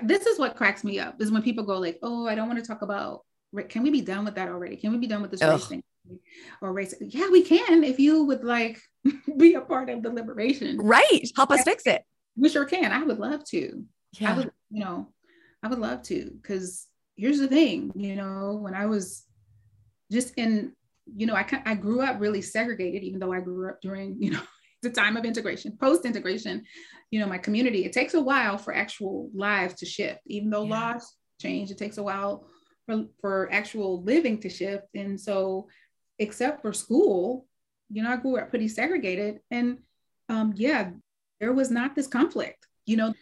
this 0.02 0.26
is 0.26 0.38
what 0.38 0.56
cracks 0.56 0.84
me 0.84 0.98
up 0.98 1.20
is 1.20 1.30
when 1.30 1.42
people 1.42 1.64
go 1.64 1.78
like, 1.78 1.98
oh, 2.02 2.26
I 2.26 2.34
don't 2.34 2.48
want 2.48 2.58
to 2.58 2.66
talk 2.66 2.82
about, 2.82 3.24
can 3.68 3.82
we 3.82 3.90
be 3.90 4.00
done 4.00 4.24
with 4.24 4.36
that 4.36 4.48
already? 4.48 4.76
Can 4.76 4.92
we 4.92 4.98
be 4.98 5.06
done 5.06 5.22
with 5.22 5.30
this 5.30 5.42
race 5.42 5.66
thing? 5.66 5.82
Or 6.62 6.72
race? 6.72 6.94
Yeah, 7.00 7.28
we 7.30 7.42
can 7.42 7.84
if 7.84 7.98
you 7.98 8.24
would 8.24 8.44
like 8.44 8.80
be 9.36 9.54
a 9.54 9.60
part 9.60 9.90
of 9.90 10.02
the 10.02 10.10
liberation. 10.10 10.78
Right. 10.78 11.30
Help 11.36 11.50
us 11.50 11.62
fix 11.62 11.86
it. 11.86 12.02
We 12.36 12.48
sure 12.48 12.64
can. 12.64 12.92
I 12.92 13.02
would 13.02 13.18
love 13.18 13.44
to. 13.46 13.84
Yeah. 14.18 14.32
I 14.32 14.36
would, 14.36 14.50
you 14.70 14.84
know, 14.84 15.08
I 15.62 15.68
would 15.68 15.78
love 15.78 16.02
to 16.04 16.30
because 16.40 16.86
here's 17.16 17.38
the 17.38 17.48
thing, 17.48 17.92
you 17.94 18.16
know, 18.16 18.58
when 18.60 18.74
I 18.74 18.86
was 18.86 19.24
just 20.10 20.34
in, 20.36 20.72
you 21.14 21.26
know, 21.26 21.34
I, 21.34 21.46
I 21.66 21.74
grew 21.74 22.00
up 22.00 22.20
really 22.20 22.40
segregated, 22.40 23.02
even 23.02 23.20
though 23.20 23.32
I 23.32 23.40
grew 23.40 23.68
up 23.68 23.80
during, 23.82 24.16
you 24.20 24.30
know, 24.30 24.42
the 24.82 24.90
time 24.90 25.16
of 25.16 25.24
integration, 25.24 25.76
post 25.76 26.04
integration, 26.04 26.64
you 27.10 27.20
know, 27.20 27.26
my 27.26 27.38
community, 27.38 27.84
it 27.84 27.92
takes 27.92 28.14
a 28.14 28.20
while 28.20 28.56
for 28.56 28.74
actual 28.74 29.30
lives 29.34 29.74
to 29.74 29.86
shift, 29.86 30.20
even 30.26 30.50
though 30.50 30.64
yeah. 30.64 30.92
laws 30.92 31.14
change, 31.40 31.70
it 31.70 31.78
takes 31.78 31.98
a 31.98 32.02
while 32.02 32.46
for, 32.86 33.04
for 33.20 33.52
actual 33.52 34.02
living 34.02 34.40
to 34.40 34.48
shift. 34.48 34.84
And 34.94 35.20
so, 35.20 35.68
except 36.18 36.62
for 36.62 36.72
school, 36.72 37.46
you 37.90 38.02
know, 38.02 38.10
I 38.10 38.16
grew 38.16 38.38
up 38.38 38.50
pretty 38.50 38.68
segregated. 38.68 39.40
And 39.50 39.78
um, 40.28 40.52
yeah, 40.56 40.90
there 41.40 41.52
was 41.52 41.70
not 41.70 41.94
this 41.94 42.06
conflict, 42.06 42.66
you 42.86 42.96
know. 42.96 43.14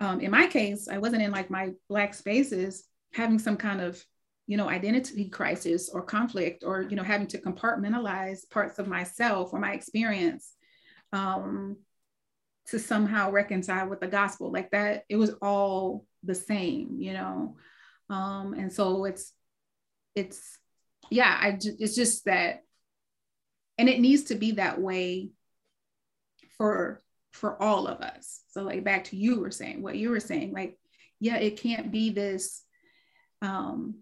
Um, 0.00 0.20
in 0.20 0.32
my 0.32 0.48
case, 0.48 0.88
I 0.88 0.98
wasn't 0.98 1.22
in 1.22 1.30
like 1.30 1.48
my 1.48 1.70
Black 1.88 2.12
spaces 2.12 2.84
having 3.14 3.38
some 3.38 3.56
kind 3.56 3.80
of 3.80 4.04
you 4.46 4.56
know 4.56 4.68
identity 4.68 5.28
crisis 5.28 5.88
or 5.88 6.02
conflict 6.02 6.64
or 6.66 6.82
you 6.82 6.96
know 6.96 7.02
having 7.02 7.28
to 7.28 7.38
compartmentalize 7.38 8.48
parts 8.50 8.78
of 8.78 8.88
myself 8.88 9.52
or 9.52 9.60
my 9.60 9.72
experience 9.72 10.54
um, 11.12 11.76
to 12.66 12.78
somehow 12.78 13.30
reconcile 13.30 13.88
with 13.88 14.00
the 14.00 14.06
gospel. 14.06 14.50
Like 14.50 14.70
that 14.70 15.04
it 15.08 15.16
was 15.16 15.34
all 15.42 16.06
the 16.22 16.34
same 16.34 16.96
you 16.98 17.12
know? 17.12 17.56
Um, 18.10 18.54
and 18.54 18.72
so 18.72 19.04
it's 19.04 19.32
it's 20.14 20.58
yeah 21.10 21.36
i 21.40 21.58
it's 21.62 21.94
just 21.94 22.26
that 22.26 22.64
and 23.78 23.88
it 23.88 24.00
needs 24.00 24.24
to 24.24 24.34
be 24.34 24.52
that 24.52 24.80
way 24.80 25.30
for 26.58 27.00
for 27.32 27.60
all 27.60 27.86
of 27.86 28.00
us. 28.00 28.42
So 28.50 28.62
like 28.62 28.84
back 28.84 29.04
to 29.04 29.16
you 29.16 29.40
were 29.40 29.50
saying 29.50 29.82
what 29.82 29.96
you 29.96 30.10
were 30.10 30.20
saying 30.20 30.52
like 30.52 30.78
yeah 31.20 31.36
it 31.36 31.60
can't 31.60 31.90
be 31.90 32.10
this 32.10 32.62
um 33.40 33.96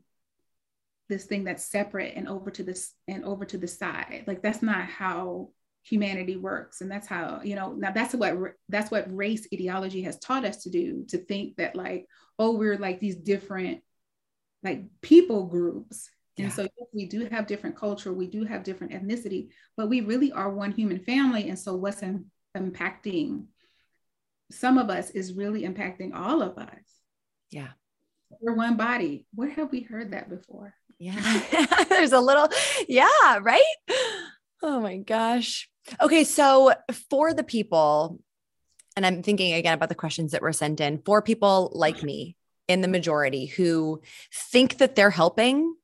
this 1.09 1.25
thing 1.25 1.44
that's 1.44 1.64
separate 1.64 2.14
and 2.16 2.29
over 2.29 2.51
to 2.51 2.62
this 2.62 2.92
and 3.07 3.25
over 3.25 3.44
to 3.44 3.59
the 3.59 3.68
side. 3.68 4.25
Like 4.27 4.42
that's 4.42 4.62
not 4.62 4.85
how 4.85 5.51
humanity 5.82 6.36
works. 6.36 6.80
And 6.80 6.90
that's 6.90 7.06
how 7.06 7.40
you 7.42 7.56
know 7.56 7.72
now 7.72 7.92
that's 7.92 8.14
what 8.14 8.36
that's 8.68 8.90
what 8.90 9.14
race 9.14 9.46
ideology 9.52 10.02
has 10.02 10.18
taught 10.18 10.44
us 10.44 10.64
to 10.64 10.70
do 10.70 11.04
to 11.08 11.18
think 11.18 11.56
that 11.56 11.76
like 11.76 12.06
oh 12.38 12.56
we're 12.56 12.78
like 12.78 13.00
these 13.00 13.16
different 13.16 13.80
like 14.62 14.84
people 15.00 15.46
groups. 15.46 16.10
Yeah. 16.36 16.44
and 16.44 16.54
so 16.54 16.68
we 16.94 17.06
do 17.06 17.26
have 17.26 17.46
different 17.46 17.76
culture 17.76 18.12
we 18.12 18.26
do 18.26 18.44
have 18.44 18.62
different 18.62 18.94
ethnicity 18.94 19.48
but 19.76 19.88
we 19.88 20.00
really 20.00 20.32
are 20.32 20.50
one 20.50 20.72
human 20.72 21.00
family. 21.00 21.48
And 21.48 21.58
so 21.58 21.74
what's 21.74 22.02
in, 22.02 22.26
impacting 22.56 23.46
some 24.50 24.78
of 24.78 24.90
us 24.90 25.10
is 25.10 25.32
really 25.32 25.62
impacting 25.62 26.14
all 26.14 26.42
of 26.42 26.58
us. 26.58 26.82
Yeah. 27.50 27.68
We're 28.40 28.54
one 28.54 28.76
body. 28.76 29.26
Where 29.34 29.50
have 29.50 29.70
we 29.70 29.80
heard 29.80 30.12
that 30.12 30.28
before? 30.28 30.74
Yeah. 30.98 31.16
There's 31.88 32.12
a 32.12 32.20
little 32.20 32.48
yeah 32.88 33.38
right 33.40 33.62
oh 34.62 34.81
my 34.81 34.96
gosh 34.99 35.70
Okay, 36.01 36.25
so 36.25 36.73
for 37.09 37.33
the 37.33 37.42
people, 37.42 38.20
and 38.96 39.05
I'm 39.07 39.23
thinking 39.23 39.55
again 39.55 39.75
about 39.75 39.88
the 39.88 39.94
questions 39.94 40.33
that 40.33 40.42
were 40.42 40.53
sent 40.53 40.81
in, 40.81 41.03
for 41.05 41.23
people 41.23 41.70
like 41.75 42.03
me 42.03 42.37
in 42.68 42.81
the 42.81 42.88
majority 42.88 43.46
who 43.46 44.01
think 44.33 44.79
that 44.79 44.94
they're 44.94 45.11
helping, 45.11 45.75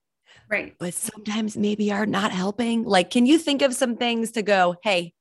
right? 0.49 0.75
But 0.79 0.95
sometimes 0.95 1.57
maybe 1.57 1.93
are 1.93 2.07
not 2.07 2.31
helping. 2.31 2.85
Like, 2.85 3.11
can 3.11 3.27
you 3.27 3.39
think 3.39 3.63
of 3.63 3.75
some 3.75 3.97
things 3.97 4.33
to 4.33 4.43
go, 4.43 4.77
hey, 4.83 5.13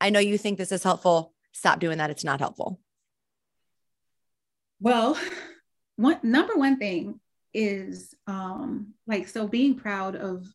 I 0.00 0.10
know 0.10 0.20
you 0.20 0.38
think 0.38 0.56
this 0.56 0.72
is 0.72 0.82
helpful. 0.82 1.34
Stop 1.52 1.80
doing 1.80 1.98
that. 1.98 2.10
It's 2.10 2.24
not 2.24 2.40
helpful. 2.40 2.80
Well, 4.80 5.18
one 5.96 6.20
number 6.22 6.54
one 6.54 6.78
thing 6.78 7.20
is 7.52 8.14
um 8.28 8.94
like 9.08 9.26
so 9.26 9.48
being 9.48 9.74
proud 9.74 10.14
of 10.14 10.46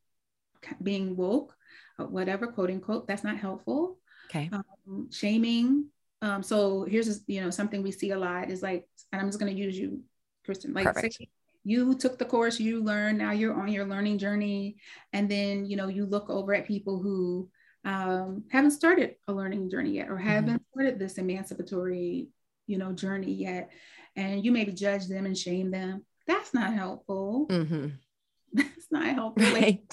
being 0.82 1.18
woke 1.18 1.54
whatever, 1.98 2.48
quote 2.48 2.70
unquote, 2.70 3.08
that's 3.08 3.24
not 3.24 3.38
helpful. 3.38 3.98
Okay. 4.30 4.50
Um, 4.52 5.10
shaming. 5.12 5.88
Um, 6.22 6.44
so 6.44 6.84
here's 6.84 7.22
you 7.28 7.42
know 7.42 7.50
something 7.50 7.84
we 7.84 7.92
see 7.92 8.12
a 8.12 8.20
lot 8.20 8.50
is 8.50 8.62
like, 8.62 8.88
and 9.12 9.22
I'm 9.22 9.28
just 9.28 9.40
going 9.40 9.54
to 9.54 9.62
use 9.62 9.78
you, 9.78 10.02
Kristin. 10.48 10.74
Like, 10.74 10.98
say, 10.98 11.30
you 11.64 11.96
took 11.96 12.18
the 12.18 12.26
course, 12.26 12.60
you 12.60 12.84
learned, 12.84 13.18
now 13.18 13.32
you're 13.32 13.60
on 13.60 13.68
your 13.70 13.86
learning 13.86 14.18
journey, 14.18 14.78
and 15.14 15.30
then 15.30 15.66
you 15.66 15.78
know 15.78 15.88
you 15.88 16.06
look 16.06 16.30
over 16.30 16.54
at 16.54 16.68
people 16.68 17.02
who 17.02 17.50
um, 17.84 18.44
haven't 18.50 18.72
started 18.72 19.16
a 19.28 19.34
learning 19.34 19.70
journey 19.70 19.92
yet, 19.92 20.10
or 20.10 20.18
haven't 20.18 20.56
mm-hmm. 20.56 20.80
started 20.80 21.00
this 21.00 21.18
emancipatory 21.18 22.30
you 22.68 22.78
know 22.78 22.92
journey 22.92 23.34
yet, 23.34 23.72
and 24.16 24.44
you 24.44 24.52
maybe 24.52 24.72
judge 24.72 25.08
them 25.08 25.26
and 25.26 25.38
shame 25.38 25.72
them. 25.72 26.06
That's 26.28 26.54
not 26.54 26.74
helpful. 26.74 27.48
Mm-hmm. 27.50 27.88
That's 28.54 28.88
not 28.90 29.06
helpful. 29.06 29.44
Right. 29.54 29.84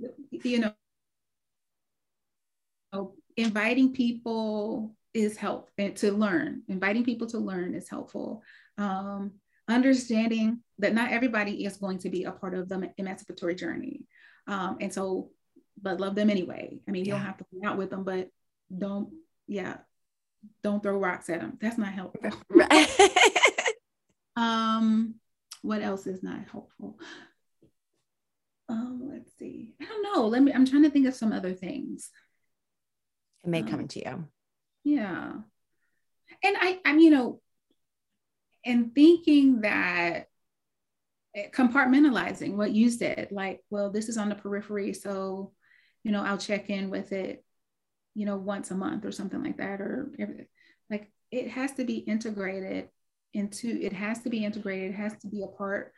Like, 0.00 0.44
you 0.44 0.60
know, 0.60 0.72
inviting 3.36 3.92
people 3.92 4.94
is 5.14 5.36
help 5.36 5.70
and 5.78 5.96
to 5.96 6.12
learn. 6.12 6.62
Inviting 6.68 7.04
people 7.04 7.26
to 7.28 7.38
learn 7.38 7.74
is 7.74 7.88
helpful. 7.88 8.42
Um, 8.78 9.32
understanding 9.68 10.60
that 10.78 10.94
not 10.94 11.10
everybody 11.10 11.64
is 11.64 11.76
going 11.76 11.98
to 11.98 12.10
be 12.10 12.24
a 12.24 12.32
part 12.32 12.54
of 12.54 12.68
the 12.68 12.90
emancipatory 12.98 13.54
journey. 13.54 14.04
Um, 14.46 14.76
and 14.80 14.92
so, 14.92 15.30
but 15.80 16.00
love 16.00 16.14
them 16.14 16.30
anyway. 16.30 16.80
I 16.86 16.90
mean, 16.90 17.04
you 17.04 17.12
don't 17.12 17.20
have 17.20 17.38
to 17.38 17.46
hang 17.52 17.64
out 17.64 17.78
with 17.78 17.90
them, 17.90 18.04
but 18.04 18.28
don't, 18.76 19.10
yeah, 19.46 19.78
don't 20.62 20.82
throw 20.82 20.98
rocks 20.98 21.28
at 21.30 21.40
them. 21.40 21.58
That's 21.60 21.78
not 21.78 21.92
helpful. 21.92 22.30
Right. 22.48 22.88
um, 24.36 25.14
what 25.62 25.82
else 25.82 26.06
is 26.06 26.22
not 26.22 26.40
helpful? 26.50 26.98
Um, 28.68 29.08
let's 29.10 29.30
see. 29.38 29.74
I 29.80 29.84
don't 29.84 30.02
know. 30.02 30.26
Let 30.26 30.42
me. 30.42 30.52
I'm 30.52 30.66
trying 30.66 30.82
to 30.82 30.90
think 30.90 31.06
of 31.06 31.14
some 31.14 31.32
other 31.32 31.52
things 31.52 32.10
it 33.46 33.50
may 33.50 33.62
come 33.62 33.80
mm. 33.80 33.88
to 33.90 33.98
you. 34.00 34.24
Yeah. 34.84 35.32
And 36.42 36.56
i 36.60 36.80
i'm 36.84 36.98
you 36.98 37.10
know 37.10 37.40
and 38.64 38.94
thinking 38.94 39.62
that 39.62 40.26
compartmentalizing 41.54 42.56
what 42.56 42.72
you 42.72 42.90
said 42.90 43.28
like 43.30 43.62
well 43.70 43.90
this 43.90 44.08
is 44.08 44.16
on 44.16 44.28
the 44.28 44.34
periphery 44.34 44.92
so 44.92 45.52
you 46.02 46.10
know 46.10 46.22
i'll 46.22 46.38
check 46.38 46.68
in 46.68 46.90
with 46.90 47.12
it 47.12 47.44
you 48.14 48.26
know 48.26 48.36
once 48.36 48.70
a 48.70 48.74
month 48.74 49.04
or 49.04 49.12
something 49.12 49.42
like 49.42 49.58
that 49.58 49.80
or 49.80 50.10
everything 50.18 50.46
like 50.90 51.10
it 51.30 51.48
has 51.48 51.72
to 51.74 51.84
be 51.84 51.98
integrated 51.98 52.88
into 53.32 53.78
it 53.80 53.92
has 53.92 54.22
to 54.22 54.30
be 54.30 54.44
integrated 54.44 54.90
it 54.90 54.96
has 54.96 55.16
to 55.18 55.28
be 55.28 55.42
a 55.42 55.56
part 55.56 55.92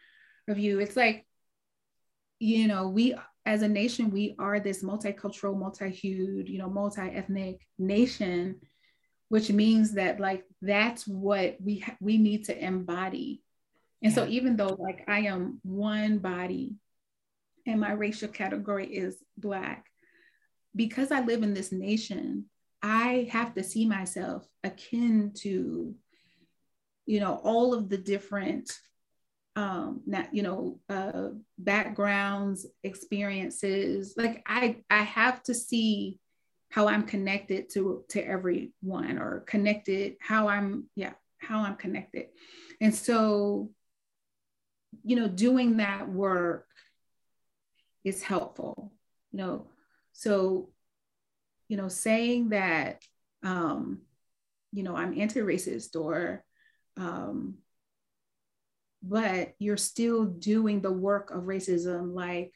of 0.48 0.58
you. 0.58 0.80
It's 0.80 0.96
like 0.96 1.26
you 2.40 2.68
know 2.68 2.88
we 2.88 3.14
as 3.48 3.62
a 3.62 3.68
nation, 3.68 4.10
we 4.10 4.34
are 4.38 4.60
this 4.60 4.82
multicultural, 4.82 5.58
multi-hued, 5.58 6.50
you 6.50 6.58
know, 6.58 6.68
multi-ethnic 6.68 7.66
nation, 7.78 8.60
which 9.30 9.50
means 9.50 9.92
that 9.92 10.20
like 10.20 10.44
that's 10.60 11.08
what 11.08 11.56
we 11.58 11.78
ha- 11.78 11.96
we 11.98 12.18
need 12.18 12.44
to 12.44 12.64
embody. 12.64 13.42
And 14.02 14.12
so 14.12 14.26
even 14.26 14.56
though 14.56 14.76
like 14.78 15.04
I 15.08 15.20
am 15.20 15.60
one 15.62 16.18
body 16.18 16.76
and 17.66 17.80
my 17.80 17.92
racial 17.92 18.28
category 18.28 18.86
is 18.86 19.16
black, 19.38 19.86
because 20.76 21.10
I 21.10 21.22
live 21.22 21.42
in 21.42 21.54
this 21.54 21.72
nation, 21.72 22.44
I 22.82 23.30
have 23.32 23.54
to 23.54 23.64
see 23.64 23.86
myself 23.86 24.46
akin 24.62 25.32
to, 25.38 25.94
you 27.06 27.20
know, 27.20 27.40
all 27.42 27.72
of 27.72 27.88
the 27.88 27.98
different 27.98 28.70
um 29.58 30.00
not 30.06 30.32
you 30.32 30.42
know 30.42 30.78
uh 30.88 31.28
backgrounds 31.58 32.66
experiences 32.84 34.14
like 34.16 34.42
i 34.46 34.76
i 34.90 35.02
have 35.02 35.42
to 35.42 35.54
see 35.54 36.18
how 36.70 36.86
i'm 36.86 37.02
connected 37.02 37.68
to 37.68 38.04
to 38.08 38.24
everyone 38.24 39.18
or 39.18 39.40
connected 39.46 40.14
how 40.20 40.48
i'm 40.48 40.84
yeah 40.94 41.12
how 41.38 41.60
i'm 41.60 41.76
connected. 41.76 42.26
And 42.80 42.94
so 42.94 43.70
you 45.04 45.16
know 45.16 45.28
doing 45.28 45.78
that 45.78 46.08
work 46.08 46.66
is 48.04 48.22
helpful 48.22 48.92
you 49.32 49.38
know. 49.38 49.66
So 50.12 50.70
you 51.68 51.76
know 51.76 51.88
saying 51.88 52.50
that 52.50 53.02
um 53.44 54.00
you 54.72 54.82
know 54.82 54.96
i'm 54.96 55.18
anti-racist 55.18 55.94
or 55.94 56.44
um 56.96 57.54
but 59.02 59.54
you're 59.58 59.76
still 59.76 60.24
doing 60.24 60.80
the 60.80 60.92
work 60.92 61.30
of 61.30 61.44
racism 61.44 62.14
like 62.14 62.52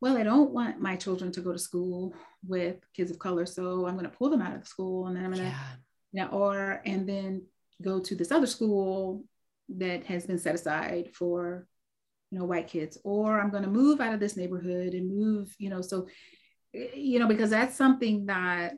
well 0.00 0.16
i 0.16 0.22
don't 0.22 0.50
want 0.50 0.80
my 0.80 0.94
children 0.96 1.32
to 1.32 1.40
go 1.40 1.52
to 1.52 1.58
school 1.58 2.14
with 2.46 2.76
kids 2.94 3.10
of 3.10 3.18
color 3.18 3.46
so 3.46 3.86
i'm 3.86 3.94
going 3.94 4.04
to 4.04 4.16
pull 4.16 4.30
them 4.30 4.42
out 4.42 4.54
of 4.54 4.60
the 4.60 4.66
school 4.66 5.06
and 5.06 5.16
then 5.16 5.24
i'm 5.24 5.32
going 5.32 5.44
to 5.44 5.50
yeah. 5.50 5.74
Yeah, 6.12 6.28
or 6.28 6.80
and 6.86 7.08
then 7.08 7.42
go 7.82 8.00
to 8.00 8.14
this 8.14 8.32
other 8.32 8.46
school 8.46 9.24
that 9.76 10.04
has 10.06 10.26
been 10.26 10.38
set 10.38 10.54
aside 10.54 11.10
for 11.14 11.66
you 12.30 12.38
know 12.38 12.44
white 12.44 12.68
kids 12.68 12.98
or 13.04 13.38
i'm 13.38 13.50
going 13.50 13.62
to 13.62 13.68
move 13.68 14.00
out 14.00 14.14
of 14.14 14.20
this 14.20 14.36
neighborhood 14.36 14.94
and 14.94 15.14
move 15.14 15.54
you 15.58 15.68
know 15.68 15.82
so 15.82 16.08
eh, 16.74 16.94
you 16.94 17.18
know 17.18 17.28
because 17.28 17.50
that's 17.50 17.76
something 17.76 18.26
that 18.26 18.74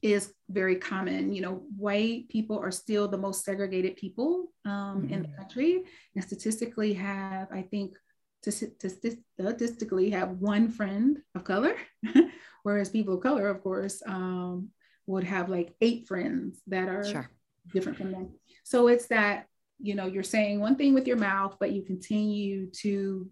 is 0.00 0.32
very 0.52 0.76
common 0.76 1.32
you 1.32 1.40
know 1.40 1.62
white 1.76 2.28
people 2.28 2.58
are 2.58 2.70
still 2.70 3.08
the 3.08 3.16
most 3.16 3.44
segregated 3.44 3.96
people 3.96 4.52
um, 4.64 5.02
mm-hmm. 5.02 5.12
in 5.12 5.22
the 5.22 5.28
mm-hmm. 5.28 5.36
country 5.38 5.84
and 6.14 6.24
statistically 6.24 6.92
have 6.92 7.48
i 7.52 7.62
think 7.62 7.96
statistically 8.42 10.10
have 10.10 10.30
one 10.30 10.68
friend 10.68 11.18
of 11.34 11.44
color 11.44 11.74
whereas 12.62 12.90
people 12.90 13.14
of 13.14 13.22
color 13.22 13.48
of 13.48 13.62
course 13.62 14.02
um, 14.06 14.68
would 15.06 15.24
have 15.24 15.48
like 15.48 15.74
eight 15.80 16.06
friends 16.06 16.60
that 16.66 16.88
are 16.88 17.04
sure. 17.04 17.30
different 17.72 17.96
from 17.96 18.10
them 18.10 18.30
so 18.64 18.88
it's 18.88 19.06
that 19.06 19.46
you 19.78 19.94
know 19.94 20.06
you're 20.06 20.22
saying 20.22 20.60
one 20.60 20.76
thing 20.76 20.92
with 20.92 21.06
your 21.06 21.16
mouth 21.16 21.56
but 21.60 21.72
you 21.72 21.82
continue 21.82 22.70
to 22.70 23.28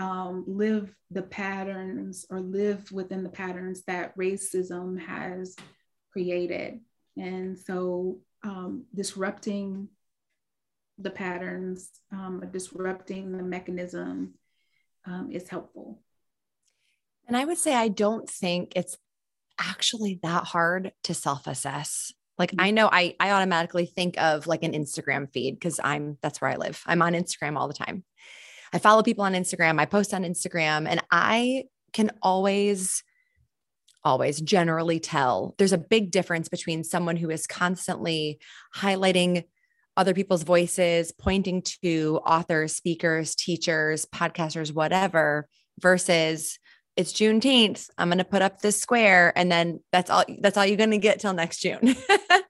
um, 0.00 0.44
live 0.46 0.94
the 1.10 1.22
patterns 1.22 2.24
or 2.30 2.40
live 2.40 2.90
within 2.92 3.22
the 3.22 3.28
patterns 3.28 3.82
that 3.86 4.16
racism 4.16 4.98
has 5.00 5.56
created. 6.18 6.80
And 7.16 7.58
so 7.58 8.18
um, 8.42 8.84
disrupting 8.92 9.88
the 10.98 11.10
patterns 11.10 11.90
um, 12.10 12.42
disrupting 12.50 13.30
the 13.30 13.42
mechanism 13.44 14.34
um, 15.06 15.30
is 15.30 15.48
helpful. 15.48 16.00
And 17.28 17.36
i 17.36 17.44
would 17.44 17.58
say 17.58 17.74
i 17.74 17.88
don't 17.88 18.28
think 18.28 18.72
it's 18.74 18.96
actually 19.60 20.18
that 20.22 20.44
hard 20.44 20.92
to 21.04 21.14
self-assess. 21.14 22.12
Like 22.38 22.52
I 22.58 22.70
know 22.70 22.88
I 22.90 23.16
I 23.18 23.32
automatically 23.32 23.86
think 23.86 24.16
of 24.20 24.46
like 24.46 24.62
an 24.62 24.72
Instagram 24.72 25.32
feed 25.32 25.54
because 25.54 25.80
I'm 25.82 26.18
that's 26.22 26.40
where 26.40 26.50
I 26.50 26.56
live. 26.56 26.80
I'm 26.86 27.02
on 27.02 27.14
Instagram 27.14 27.56
all 27.56 27.66
the 27.66 27.74
time. 27.74 28.04
I 28.72 28.78
follow 28.78 29.02
people 29.02 29.24
on 29.24 29.34
Instagram, 29.34 29.80
I 29.80 29.86
post 29.86 30.14
on 30.14 30.22
Instagram, 30.22 30.86
and 30.88 31.02
I 31.10 31.64
can 31.92 32.12
always 32.22 33.02
always 34.04 34.40
generally 34.40 35.00
tell 35.00 35.54
there's 35.58 35.72
a 35.72 35.78
big 35.78 36.10
difference 36.10 36.48
between 36.48 36.84
someone 36.84 37.16
who 37.16 37.30
is 37.30 37.46
constantly 37.46 38.38
highlighting 38.74 39.44
other 39.96 40.14
people's 40.14 40.44
voices, 40.44 41.12
pointing 41.12 41.62
to 41.82 42.20
authors, 42.24 42.74
speakers, 42.74 43.34
teachers, 43.34 44.06
podcasters, 44.06 44.72
whatever, 44.72 45.48
versus 45.80 46.58
it's 46.96 47.12
Juneteenth. 47.12 47.90
I'm 47.98 48.08
going 48.08 48.18
to 48.18 48.24
put 48.24 48.42
up 48.42 48.60
this 48.60 48.80
square 48.80 49.32
and 49.36 49.50
then 49.50 49.80
that's 49.92 50.10
all 50.10 50.24
that's 50.40 50.56
all 50.56 50.64
you're 50.64 50.76
going 50.76 50.92
to 50.92 50.98
get 50.98 51.20
till 51.20 51.32
next 51.32 51.58
June. 51.58 51.96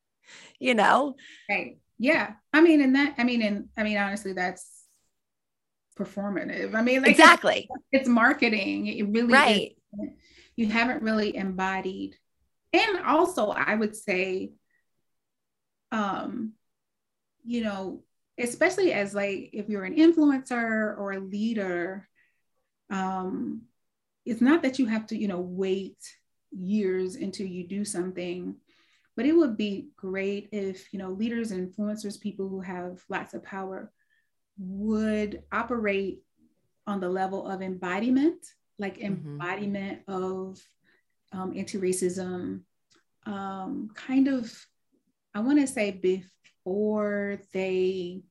you 0.60 0.74
know? 0.74 1.14
Right. 1.48 1.78
Yeah. 1.98 2.34
I 2.52 2.60
mean, 2.60 2.80
and 2.80 2.94
that, 2.96 3.14
I 3.18 3.24
mean, 3.24 3.42
and 3.42 3.68
I 3.76 3.82
mean, 3.82 3.96
honestly, 3.96 4.32
that's 4.32 4.66
performative. 5.98 6.74
I 6.74 6.82
mean, 6.82 7.02
like, 7.02 7.10
exactly. 7.10 7.68
It's, 7.70 8.02
it's 8.02 8.08
marketing. 8.08 8.86
It 8.86 9.08
really 9.08 9.32
right. 9.32 9.76
Is, 10.00 10.10
you 10.58 10.66
haven't 10.66 11.04
really 11.04 11.36
embodied. 11.36 12.16
And 12.72 12.98
also, 13.06 13.50
I 13.50 13.76
would 13.76 13.94
say, 13.94 14.54
um, 15.92 16.54
you 17.44 17.62
know, 17.62 18.02
especially 18.38 18.92
as 18.92 19.14
like 19.14 19.50
if 19.52 19.68
you're 19.68 19.84
an 19.84 19.94
influencer 19.94 20.98
or 20.98 21.12
a 21.12 21.20
leader, 21.20 22.08
um, 22.90 23.62
it's 24.26 24.40
not 24.40 24.62
that 24.62 24.80
you 24.80 24.86
have 24.86 25.06
to, 25.06 25.16
you 25.16 25.28
know, 25.28 25.38
wait 25.38 25.96
years 26.50 27.14
until 27.14 27.46
you 27.46 27.64
do 27.64 27.84
something, 27.84 28.56
but 29.16 29.26
it 29.26 29.36
would 29.36 29.56
be 29.56 29.90
great 29.96 30.48
if, 30.50 30.92
you 30.92 30.98
know, 30.98 31.10
leaders 31.10 31.52
and 31.52 31.72
influencers, 31.72 32.20
people 32.20 32.48
who 32.48 32.60
have 32.60 33.00
lots 33.08 33.32
of 33.32 33.44
power, 33.44 33.92
would 34.58 35.44
operate 35.52 36.24
on 36.84 36.98
the 36.98 37.08
level 37.08 37.46
of 37.46 37.62
embodiment, 37.62 38.44
like 38.78 38.98
mm-hmm. 38.98 39.06
embodiment 39.06 40.00
of 40.08 40.60
um, 41.32 41.52
anti-racism, 41.56 42.60
um, 43.26 43.90
kind 43.94 44.28
of, 44.28 44.66
I 45.34 45.40
want 45.40 45.60
to 45.60 45.66
say 45.66 45.90
before 45.90 47.38
they 47.52 48.22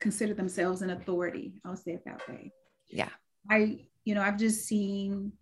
consider 0.00 0.34
themselves 0.34 0.82
an 0.82 0.90
authority. 0.90 1.54
I'll 1.64 1.76
say 1.76 1.92
it 1.92 2.04
that 2.04 2.28
way. 2.28 2.52
Yeah. 2.88 3.08
I, 3.50 3.86
you 4.04 4.14
know, 4.14 4.22
I've 4.22 4.38
just 4.38 4.66
seen 4.66 5.32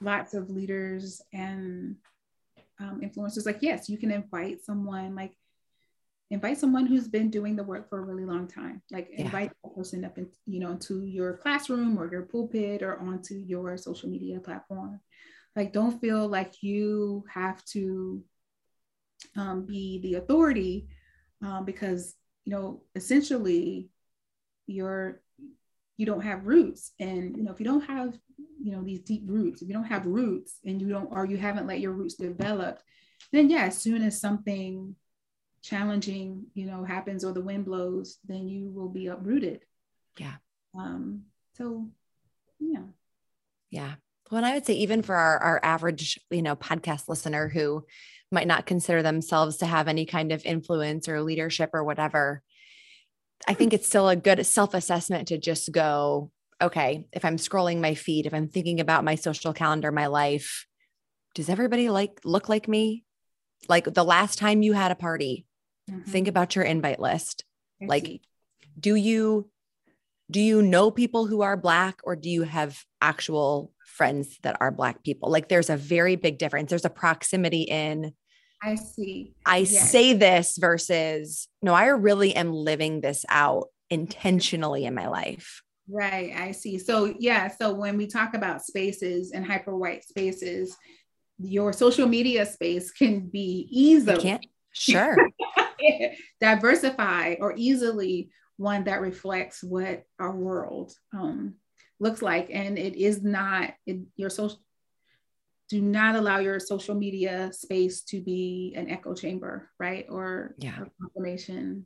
lots 0.00 0.34
of 0.34 0.50
leaders 0.50 1.22
and 1.32 1.96
um, 2.78 3.00
influencers 3.00 3.46
like, 3.46 3.58
yes, 3.62 3.88
you 3.88 3.96
can 3.98 4.10
invite 4.10 4.62
someone 4.64 5.14
like 5.14 5.32
invite 6.30 6.58
someone 6.58 6.86
who's 6.86 7.08
been 7.08 7.30
doing 7.30 7.56
the 7.56 7.64
work 7.64 7.88
for 7.88 7.98
a 7.98 8.04
really 8.04 8.24
long 8.24 8.46
time. 8.46 8.82
Like 8.90 9.08
yeah. 9.10 9.24
invite 9.24 9.52
a 9.64 9.68
person 9.70 10.04
up 10.04 10.18
in, 10.18 10.28
you 10.46 10.60
know, 10.60 10.76
to 10.82 11.04
your 11.04 11.38
classroom 11.38 11.98
or 11.98 12.10
your 12.10 12.22
pulpit 12.22 12.82
or 12.82 12.98
onto 13.00 13.34
your 13.34 13.76
social 13.76 14.08
media 14.08 14.38
platform. 14.40 15.00
Like 15.56 15.72
don't 15.72 16.00
feel 16.00 16.28
like 16.28 16.62
you 16.62 17.24
have 17.32 17.64
to 17.66 18.22
um, 19.36 19.64
be 19.66 20.00
the 20.02 20.14
authority 20.14 20.88
um, 21.42 21.64
because 21.64 22.14
you 22.44 22.52
know 22.52 22.82
essentially 22.94 23.88
you're 24.66 25.20
you 25.96 26.06
don't 26.06 26.22
have 26.22 26.46
roots 26.46 26.92
and 27.00 27.36
you 27.36 27.42
know 27.42 27.52
if 27.52 27.58
you 27.58 27.66
don't 27.66 27.84
have 27.84 28.16
you 28.62 28.72
know 28.72 28.82
these 28.82 29.00
deep 29.00 29.22
roots 29.26 29.62
if 29.62 29.68
you 29.68 29.74
don't 29.74 29.84
have 29.84 30.06
roots 30.06 30.58
and 30.64 30.80
you 30.80 30.88
don't 30.88 31.08
or 31.10 31.26
you 31.26 31.36
haven't 31.36 31.66
let 31.66 31.80
your 31.80 31.92
roots 31.92 32.14
develop 32.14 32.80
then 33.32 33.50
yeah 33.50 33.64
as 33.64 33.78
soon 33.78 34.02
as 34.02 34.20
something 34.20 34.94
challenging 35.62 36.46
you 36.54 36.66
know 36.66 36.84
happens 36.84 37.24
or 37.24 37.32
the 37.32 37.40
wind 37.40 37.64
blows 37.64 38.18
then 38.24 38.48
you 38.48 38.70
will 38.70 38.88
be 38.88 39.06
uprooted. 39.06 39.60
Yeah. 40.18 40.34
Um 40.74 41.22
so 41.56 41.88
yeah. 42.58 42.84
Yeah. 43.70 43.94
Well 44.30 44.38
and 44.38 44.46
i 44.46 44.54
would 44.54 44.66
say 44.66 44.74
even 44.74 45.02
for 45.02 45.14
our, 45.14 45.38
our 45.38 45.60
average 45.62 46.20
you 46.30 46.42
know 46.42 46.56
podcast 46.56 47.08
listener 47.08 47.48
who 47.48 47.84
might 48.30 48.46
not 48.46 48.66
consider 48.66 49.02
themselves 49.02 49.56
to 49.58 49.66
have 49.66 49.88
any 49.88 50.04
kind 50.04 50.32
of 50.32 50.44
influence 50.44 51.08
or 51.08 51.22
leadership 51.22 51.70
or 51.72 51.82
whatever 51.82 52.42
I 53.46 53.54
think 53.54 53.72
it's 53.72 53.86
still 53.86 54.08
a 54.08 54.16
good 54.16 54.44
self 54.46 54.74
assessment 54.74 55.28
to 55.28 55.38
just 55.38 55.70
go, 55.70 56.30
okay, 56.60 57.06
if 57.12 57.24
I'm 57.24 57.36
scrolling 57.36 57.80
my 57.80 57.94
feed, 57.94 58.26
if 58.26 58.34
I'm 58.34 58.48
thinking 58.48 58.80
about 58.80 59.04
my 59.04 59.14
social 59.14 59.52
calendar, 59.52 59.92
my 59.92 60.06
life, 60.06 60.66
does 61.34 61.48
everybody 61.48 61.88
like 61.90 62.20
look 62.24 62.48
like 62.48 62.66
me? 62.66 63.04
Like 63.68 63.84
the 63.84 64.04
last 64.04 64.38
time 64.38 64.62
you 64.62 64.72
had 64.72 64.90
a 64.90 64.96
party, 64.96 65.46
mm-hmm. 65.88 66.10
think 66.10 66.28
about 66.28 66.54
your 66.56 66.64
invite 66.64 67.00
list. 67.00 67.44
Like, 67.80 68.20
do 68.78 68.94
you 68.94 69.48
do 70.30 70.40
you 70.40 70.60
know 70.60 70.90
people 70.90 71.26
who 71.26 71.40
are 71.42 71.56
black 71.56 72.00
or 72.04 72.14
do 72.14 72.28
you 72.28 72.42
have 72.42 72.84
actual 73.00 73.72
friends 73.84 74.38
that 74.42 74.56
are 74.60 74.70
black 74.70 75.02
people? 75.02 75.30
Like 75.30 75.48
there's 75.48 75.70
a 75.70 75.76
very 75.76 76.16
big 76.16 76.38
difference. 76.38 76.70
There's 76.70 76.84
a 76.84 76.90
proximity 76.90 77.62
in 77.62 78.12
I 78.62 78.74
see. 78.74 79.34
I 79.46 79.58
yes. 79.58 79.90
say 79.90 80.14
this 80.14 80.56
versus, 80.58 81.48
no, 81.62 81.74
I 81.74 81.86
really 81.86 82.34
am 82.34 82.52
living 82.52 83.00
this 83.00 83.24
out 83.28 83.68
intentionally 83.88 84.84
in 84.84 84.94
my 84.94 85.08
life. 85.08 85.62
Right. 85.88 86.34
I 86.36 86.52
see. 86.52 86.78
So, 86.78 87.14
yeah. 87.18 87.48
So, 87.48 87.72
when 87.72 87.96
we 87.96 88.06
talk 88.06 88.34
about 88.34 88.64
spaces 88.64 89.32
and 89.32 89.46
hyper 89.46 89.76
white 89.76 90.04
spaces, 90.04 90.76
your 91.38 91.72
social 91.72 92.06
media 92.06 92.44
space 92.44 92.90
can 92.90 93.28
be 93.28 93.68
easily 93.70 94.40
sure 94.72 95.16
diversify 96.40 97.36
or 97.40 97.54
easily 97.56 98.30
one 98.56 98.84
that 98.84 99.00
reflects 99.00 99.62
what 99.62 100.04
our 100.18 100.34
world 100.34 100.92
um, 101.12 101.54
looks 102.00 102.22
like. 102.22 102.50
And 102.52 102.78
it 102.78 102.96
is 102.96 103.22
not 103.22 103.72
it, 103.86 104.00
your 104.16 104.30
social 104.30 104.60
do 105.68 105.82
not 105.82 106.16
allow 106.16 106.38
your 106.38 106.58
social 106.58 106.94
media 106.94 107.52
space 107.52 108.00
to 108.02 108.22
be 108.22 108.72
an 108.74 108.88
echo 108.88 109.14
chamber, 109.14 109.70
right? 109.78 110.06
Or, 110.08 110.54
yeah. 110.56 110.80
or 110.80 110.88
confirmation 110.98 111.84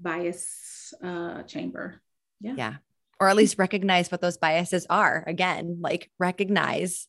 bias 0.00 0.94
uh, 1.02 1.42
chamber. 1.42 2.00
Yeah. 2.40 2.54
Yeah. 2.56 2.74
Or 3.18 3.28
at 3.28 3.36
least 3.36 3.58
recognize 3.58 4.12
what 4.12 4.20
those 4.20 4.36
biases 4.36 4.86
are. 4.88 5.24
Again, 5.26 5.78
like 5.80 6.08
recognize 6.20 7.08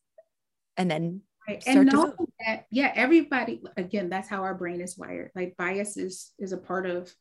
and 0.76 0.90
then 0.90 1.22
right. 1.48 1.64
and 1.66 1.88
know 1.88 2.14
that 2.46 2.66
yeah, 2.72 2.92
everybody 2.96 3.62
again, 3.78 4.10
that's 4.10 4.30
how 4.30 4.44
our 4.44 4.54
brain 4.54 4.82
is 4.82 4.98
wired. 4.98 5.32
Like 5.36 5.58
bias 5.58 5.98
is 5.98 6.32
is 6.40 6.52
a 6.52 6.58
part 6.58 6.86
of 6.86 7.14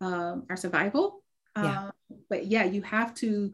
um, 0.00 0.44
our 0.50 0.56
survival. 0.56 1.22
Yeah. 1.56 1.84
Um, 1.84 1.92
but 2.28 2.46
yeah, 2.46 2.64
you 2.64 2.82
have 2.82 3.14
to 3.16 3.52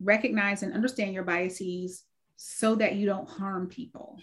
recognize 0.00 0.62
and 0.62 0.74
understand 0.74 1.14
your 1.14 1.24
biases 1.24 2.02
so 2.36 2.74
that 2.76 2.96
you 2.96 3.06
don't 3.06 3.28
harm 3.28 3.68
people. 3.68 4.18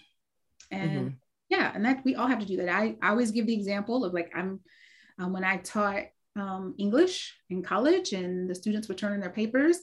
And 0.70 0.90
mm-hmm. 0.90 1.08
yeah, 1.48 1.72
and 1.74 1.84
that 1.84 2.04
we 2.04 2.14
all 2.14 2.26
have 2.26 2.40
to 2.40 2.46
do 2.46 2.58
that. 2.58 2.68
I, 2.68 2.96
I 3.02 3.10
always 3.10 3.30
give 3.30 3.46
the 3.46 3.54
example 3.54 4.04
of 4.04 4.12
like 4.12 4.30
I'm 4.34 4.60
um, 5.18 5.32
when 5.32 5.44
I 5.44 5.58
taught 5.58 6.04
um, 6.36 6.74
English 6.78 7.34
in 7.50 7.62
college 7.62 8.12
and 8.12 8.48
the 8.48 8.54
students 8.54 8.88
were 8.88 8.94
turning 8.94 9.20
their 9.20 9.30
papers. 9.30 9.78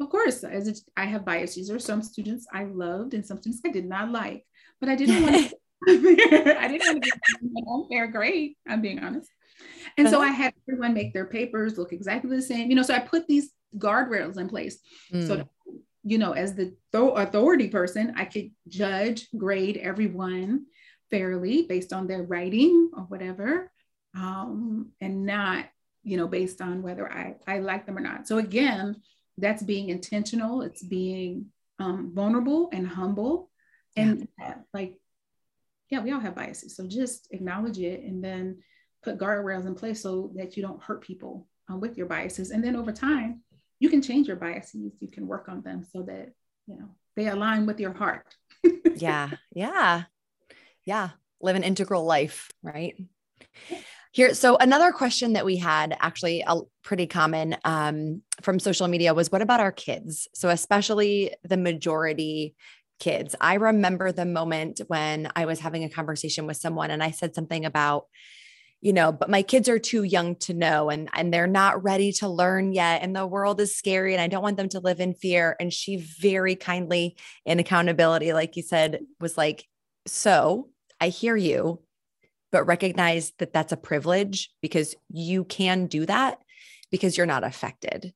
Of 0.00 0.10
course, 0.10 0.42
as 0.42 0.84
I 0.96 1.04
have 1.04 1.24
biases, 1.24 1.68
there 1.68 1.76
are 1.76 1.80
some 1.80 2.02
students 2.02 2.46
I 2.52 2.64
loved 2.64 3.14
and 3.14 3.24
some 3.24 3.40
students 3.40 3.62
I 3.64 3.70
did 3.70 3.86
not 3.86 4.10
like, 4.10 4.44
but 4.84 4.92
I 4.92 4.96
didn't 4.96 5.22
want 5.22 5.50
to 5.50 5.56
I 5.88 6.68
didn't 6.68 6.86
want 6.86 7.02
to 7.02 7.10
give 7.10 7.20
an 7.42 7.64
unfair 7.68 8.06
grade. 8.06 8.54
I'm 8.66 8.80
being 8.80 8.98
honest. 9.00 9.30
And 9.96 10.08
so 10.08 10.20
uh-huh. 10.20 10.30
I 10.30 10.32
had 10.32 10.54
everyone 10.66 10.94
make 10.94 11.12
their 11.12 11.26
papers 11.26 11.78
look 11.78 11.92
exactly 11.92 12.34
the 12.34 12.42
same. 12.42 12.70
You 12.70 12.76
know, 12.76 12.82
so 12.82 12.94
I 12.94 13.00
put 13.00 13.26
these 13.26 13.50
guardrails 13.76 14.38
in 14.38 14.48
place. 14.48 14.78
Mm. 15.12 15.26
So, 15.26 15.48
you 16.02 16.18
know, 16.18 16.32
as 16.32 16.54
the 16.54 16.74
authority 16.94 17.68
person, 17.68 18.14
I 18.16 18.24
could 18.24 18.50
judge, 18.68 19.28
grade 19.36 19.76
everyone 19.76 20.66
fairly 21.10 21.66
based 21.66 21.92
on 21.92 22.06
their 22.06 22.22
writing 22.22 22.90
or 22.96 23.04
whatever, 23.04 23.70
um, 24.16 24.90
and 25.00 25.26
not, 25.26 25.66
you 26.02 26.16
know, 26.16 26.28
based 26.28 26.60
on 26.60 26.82
whether 26.82 27.10
I, 27.10 27.36
I 27.46 27.58
like 27.58 27.86
them 27.86 27.98
or 27.98 28.00
not. 28.00 28.26
So 28.26 28.38
again, 28.38 28.96
that's 29.38 29.62
being 29.62 29.90
intentional. 29.90 30.62
It's 30.62 30.82
being 30.82 31.46
um, 31.78 32.12
vulnerable 32.14 32.70
and 32.72 32.86
humble. 32.86 33.50
And 33.96 34.28
yeah. 34.38 34.54
like, 34.72 34.98
yeah, 35.90 36.00
we 36.00 36.12
all 36.12 36.20
have 36.20 36.34
biases. 36.34 36.76
So 36.76 36.86
just 36.86 37.28
acknowledge 37.30 37.78
it 37.78 38.02
and 38.02 38.22
then 38.22 38.58
put 39.02 39.18
guardrails 39.18 39.66
in 39.66 39.74
place 39.74 40.02
so 40.02 40.32
that 40.36 40.56
you 40.56 40.62
don't 40.62 40.82
hurt 40.82 41.02
people 41.02 41.46
uh, 41.70 41.76
with 41.76 41.96
your 41.96 42.06
biases. 42.06 42.50
And 42.50 42.64
then 42.64 42.76
over 42.76 42.92
time, 42.92 43.42
you 43.78 43.88
can 43.88 44.02
change 44.02 44.26
your 44.26 44.36
biases. 44.36 44.92
You 45.00 45.08
can 45.08 45.26
work 45.26 45.48
on 45.48 45.62
them 45.62 45.84
so 45.84 46.02
that, 46.02 46.32
you 46.66 46.76
know, 46.76 46.88
they 47.16 47.28
align 47.28 47.66
with 47.66 47.80
your 47.80 47.92
heart. 47.92 48.34
yeah. 48.96 49.30
Yeah. 49.52 50.04
Yeah. 50.84 51.10
Live 51.40 51.56
an 51.56 51.62
integral 51.62 52.04
life, 52.04 52.50
right? 52.62 52.96
Here, 54.12 54.32
so 54.32 54.56
another 54.56 54.92
question 54.92 55.32
that 55.32 55.44
we 55.44 55.56
had, 55.56 55.96
actually, 55.98 56.44
a 56.46 56.60
pretty 56.82 57.08
common 57.08 57.56
um, 57.64 58.22
from 58.42 58.60
social 58.60 58.86
media, 58.86 59.12
was 59.12 59.32
what 59.32 59.42
about 59.42 59.58
our 59.58 59.72
kids? 59.72 60.28
So, 60.34 60.50
especially 60.50 61.34
the 61.42 61.56
majority 61.56 62.54
kids. 62.98 63.34
I 63.40 63.54
remember 63.54 64.12
the 64.12 64.24
moment 64.24 64.80
when 64.86 65.30
I 65.34 65.46
was 65.46 65.60
having 65.60 65.84
a 65.84 65.90
conversation 65.90 66.46
with 66.46 66.56
someone 66.56 66.90
and 66.90 67.02
I 67.02 67.10
said 67.10 67.34
something 67.34 67.64
about, 67.64 68.06
you 68.80 68.92
know, 68.92 69.12
but 69.12 69.30
my 69.30 69.42
kids 69.42 69.68
are 69.68 69.78
too 69.78 70.02
young 70.02 70.36
to 70.36 70.54
know 70.54 70.90
and 70.90 71.08
and 71.14 71.32
they're 71.32 71.46
not 71.46 71.82
ready 71.82 72.12
to 72.12 72.28
learn 72.28 72.72
yet 72.72 73.02
and 73.02 73.16
the 73.16 73.26
world 73.26 73.60
is 73.60 73.76
scary 73.76 74.12
and 74.12 74.20
I 74.20 74.28
don't 74.28 74.42
want 74.42 74.56
them 74.56 74.68
to 74.70 74.80
live 74.80 75.00
in 75.00 75.14
fear 75.14 75.56
and 75.58 75.72
she 75.72 75.96
very 76.20 76.54
kindly 76.54 77.16
in 77.46 77.58
accountability 77.58 78.32
like 78.32 78.56
you 78.56 78.62
said 78.62 79.00
was 79.20 79.38
like, 79.38 79.64
"So, 80.06 80.68
I 81.00 81.08
hear 81.08 81.36
you, 81.36 81.82
but 82.52 82.64
recognize 82.64 83.32
that 83.38 83.52
that's 83.52 83.72
a 83.72 83.76
privilege 83.76 84.50
because 84.62 84.94
you 85.08 85.44
can 85.44 85.86
do 85.86 86.06
that 86.06 86.38
because 86.90 87.16
you're 87.16 87.26
not 87.26 87.42
affected. 87.42 88.14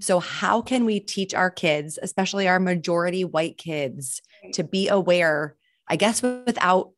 So, 0.00 0.20
how 0.20 0.62
can 0.62 0.84
we 0.84 1.00
teach 1.00 1.34
our 1.34 1.50
kids, 1.50 1.98
especially 2.00 2.48
our 2.48 2.58
majority 2.58 3.24
white 3.24 3.58
kids, 3.58 4.22
to 4.54 4.64
be 4.64 4.88
aware, 4.88 5.56
I 5.88 5.96
guess, 5.96 6.22
without 6.22 6.92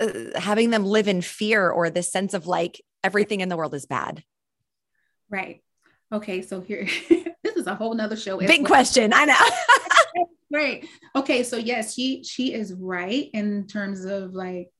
uh, 0.00 0.08
having 0.36 0.70
them 0.70 0.84
live 0.84 1.08
in 1.08 1.22
fear 1.22 1.70
or 1.70 1.90
this 1.90 2.10
sense 2.10 2.34
of 2.34 2.46
like 2.46 2.80
everything 3.04 3.40
in 3.40 3.48
the 3.48 3.56
world 3.56 3.74
is 3.74 3.86
bad? 3.86 4.24
Right. 5.30 5.62
Okay. 6.12 6.42
So, 6.42 6.60
here, 6.60 6.86
this 7.08 7.56
is 7.56 7.66
a 7.66 7.74
whole 7.74 7.94
nother 7.94 8.16
show. 8.16 8.38
Big 8.38 8.62
well. 8.62 8.66
question. 8.66 9.12
I 9.12 9.24
know. 9.24 10.24
right. 10.52 10.86
Okay. 11.14 11.42
So, 11.42 11.56
yes, 11.56 11.94
she, 11.94 12.24
she 12.24 12.54
is 12.54 12.72
right 12.72 13.30
in 13.32 13.66
terms 13.66 14.04
of 14.04 14.34
like 14.34 14.70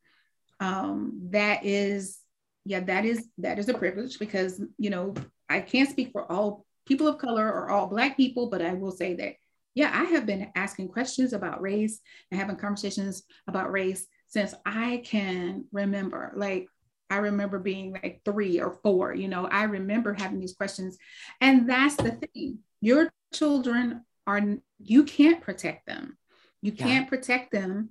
um, 0.61 1.29
that 1.31 1.65
is 1.65 2.19
yeah 2.65 2.81
that 2.81 3.05
is 3.05 3.27
that 3.39 3.59
is 3.59 3.69
a 3.69 3.75
privilege 3.75 4.19
because 4.19 4.61
you 4.77 4.91
know 4.91 5.15
i 5.49 5.61
can't 5.61 5.90
speak 5.90 6.11
for 6.12 6.30
all 6.30 6.64
people 6.86 7.07
of 7.07 7.18
color 7.18 7.46
or 7.46 7.70
all 7.70 7.86
black 7.86 8.16
people 8.16 8.49
but 8.49 8.62
i 8.62 8.74
will 8.74 8.92
say 8.92 9.14
that 9.14 9.34
yeah 9.74 9.90
i 9.94 10.05
have 10.05 10.26
been 10.26 10.51
asking 10.55 10.88
questions 10.88 11.32
about 11.32 11.61
race 11.61 12.01
and 12.30 12.40
having 12.40 12.57
conversations 12.57 13.22
about 13.46 13.72
race 13.72 14.07
since 14.30 14.55
i 14.66 15.03
can 15.05 15.64
remember. 15.72 16.32
Like 16.36 16.68
i 17.11 17.16
remember 17.16 17.59
being 17.59 17.92
like 17.92 18.20
three 18.24 18.61
or 18.61 18.78
four 18.82 19.14
you 19.14 19.28
know 19.28 19.46
i 19.46 19.64
remember 19.64 20.12
having 20.12 20.40
these 20.40 20.55
questions. 20.55 20.99
And 21.40 21.68
that's 21.68 21.96
the 21.96 22.12
thing 22.12 22.59
your 22.80 23.11
children 23.32 24.05
are 24.26 24.42
you 24.78 25.05
can't 25.05 25.40
protect 25.40 25.86
them. 25.86 26.16
You 26.61 26.72
can't 26.72 27.05
yeah. 27.05 27.09
protect 27.09 27.51
them 27.51 27.90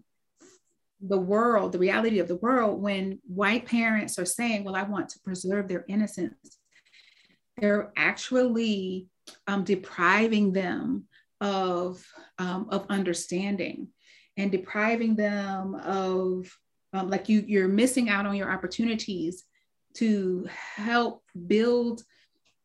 the 1.01 1.17
world, 1.17 1.71
the 1.71 1.79
reality 1.79 2.19
of 2.19 2.27
the 2.27 2.37
world, 2.37 2.81
when 2.81 3.19
white 3.27 3.65
parents 3.65 4.17
are 4.17 4.25
saying, 4.25 4.63
Well, 4.63 4.75
I 4.75 4.83
want 4.83 5.09
to 5.09 5.19
preserve 5.19 5.67
their 5.67 5.85
innocence, 5.87 6.56
they're 7.57 7.91
actually 7.95 9.07
um, 9.47 9.63
depriving 9.63 10.53
them 10.53 11.05
of, 11.41 12.05
um, 12.39 12.67
of 12.71 12.85
understanding 12.89 13.87
and 14.37 14.51
depriving 14.51 15.15
them 15.15 15.75
of, 15.75 16.55
um, 16.93 17.09
like, 17.09 17.29
you, 17.29 17.43
you're 17.45 17.67
missing 17.67 18.09
out 18.09 18.25
on 18.25 18.35
your 18.35 18.51
opportunities 18.51 19.43
to 19.95 20.47
help 20.75 21.23
build 21.47 22.03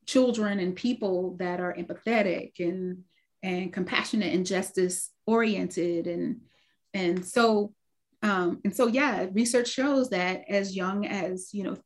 children 0.07 0.59
and 0.59 0.77
people 0.77 1.37
that 1.39 1.61
are 1.61 1.75
empathetic 1.75 2.53
and 2.59 3.05
and 3.45 3.73
compassionate 3.73 4.35
and 4.35 4.47
justice 4.47 5.11
oriented 5.27 6.07
and 6.07 6.41
and 6.95 7.25
so 7.25 7.73
um, 8.23 8.61
and 8.65 8.75
so, 8.75 8.87
yeah, 8.87 9.27
research 9.33 9.69
shows 9.69 10.11
that 10.11 10.45
as 10.49 10.77
young 10.77 11.07
as, 11.07 11.53
you 11.53 11.65
know, 11.65 11.77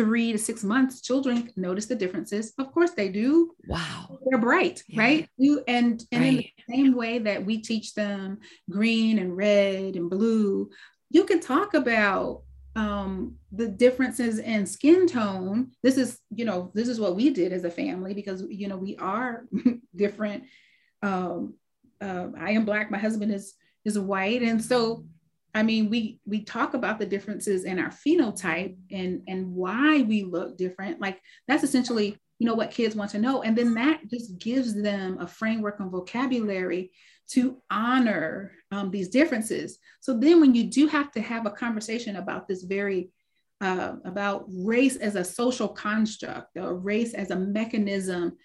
three 0.00 0.32
to 0.32 0.38
six 0.38 0.64
months, 0.64 1.02
children 1.02 1.50
notice 1.56 1.84
the 1.84 1.94
differences. 1.94 2.54
Of 2.58 2.72
course 2.72 2.92
they 2.92 3.10
do. 3.10 3.52
Wow. 3.66 4.18
They're 4.24 4.40
bright, 4.40 4.82
yeah. 4.88 5.00
right? 5.00 5.28
You 5.36 5.62
and 5.68 6.02
and 6.10 6.22
right. 6.22 6.32
in 6.32 6.36
the 6.38 6.74
same 6.74 6.94
way 6.96 7.18
that 7.18 7.44
we 7.44 7.58
teach 7.58 7.92
them 7.92 8.38
green 8.70 9.18
and 9.18 9.36
red 9.36 9.96
and 9.96 10.08
blue, 10.08 10.70
you 11.10 11.24
can 11.24 11.38
talk 11.38 11.74
about 11.74 12.44
um, 12.76 13.36
the 13.52 13.68
differences 13.68 14.38
in 14.38 14.64
skin 14.64 15.06
tone. 15.06 15.72
This 15.82 15.98
is, 15.98 16.18
you 16.34 16.46
know, 16.46 16.70
this 16.74 16.88
is 16.88 16.98
what 16.98 17.14
we 17.14 17.28
did 17.28 17.52
as 17.52 17.64
a 17.64 17.70
family 17.70 18.14
because 18.14 18.42
you 18.48 18.68
know 18.68 18.78
we 18.78 18.96
are 18.96 19.44
different. 19.94 20.44
Um, 21.02 21.56
uh, 22.00 22.28
I 22.38 22.52
am 22.52 22.64
black. 22.64 22.90
My 22.90 22.98
husband 22.98 23.34
is 23.34 23.52
is 23.84 23.98
white, 23.98 24.40
and 24.40 24.64
so 24.64 25.04
I 25.54 25.62
mean, 25.62 25.90
we 25.90 26.20
we 26.24 26.42
talk 26.42 26.74
about 26.74 26.98
the 26.98 27.06
differences 27.06 27.64
in 27.64 27.78
our 27.78 27.90
phenotype 27.90 28.76
and 28.90 29.22
and 29.26 29.52
why 29.52 30.02
we 30.02 30.24
look 30.24 30.56
different. 30.56 31.00
Like 31.00 31.20
that's 31.48 31.64
essentially, 31.64 32.16
you 32.38 32.46
know, 32.46 32.54
what 32.54 32.70
kids 32.70 32.94
want 32.94 33.10
to 33.12 33.18
know, 33.18 33.42
and 33.42 33.56
then 33.56 33.74
that 33.74 34.00
just 34.08 34.38
gives 34.38 34.80
them 34.80 35.18
a 35.20 35.26
framework 35.26 35.80
and 35.80 35.90
vocabulary 35.90 36.92
to 37.32 37.62
honor 37.70 38.52
um, 38.72 38.90
these 38.90 39.08
differences. 39.08 39.78
So 40.00 40.18
then, 40.18 40.40
when 40.40 40.54
you 40.54 40.64
do 40.64 40.86
have 40.86 41.10
to 41.12 41.20
have 41.20 41.46
a 41.46 41.50
conversation 41.50 42.16
about 42.16 42.46
this 42.46 42.62
very 42.62 43.10
uh, 43.60 43.94
about 44.04 44.44
race 44.48 44.96
as 44.96 45.16
a 45.16 45.24
social 45.24 45.68
construct 45.68 46.56
or 46.56 46.74
race 46.74 47.12
as 47.14 47.30
a 47.30 47.36
mechanism 47.36 48.36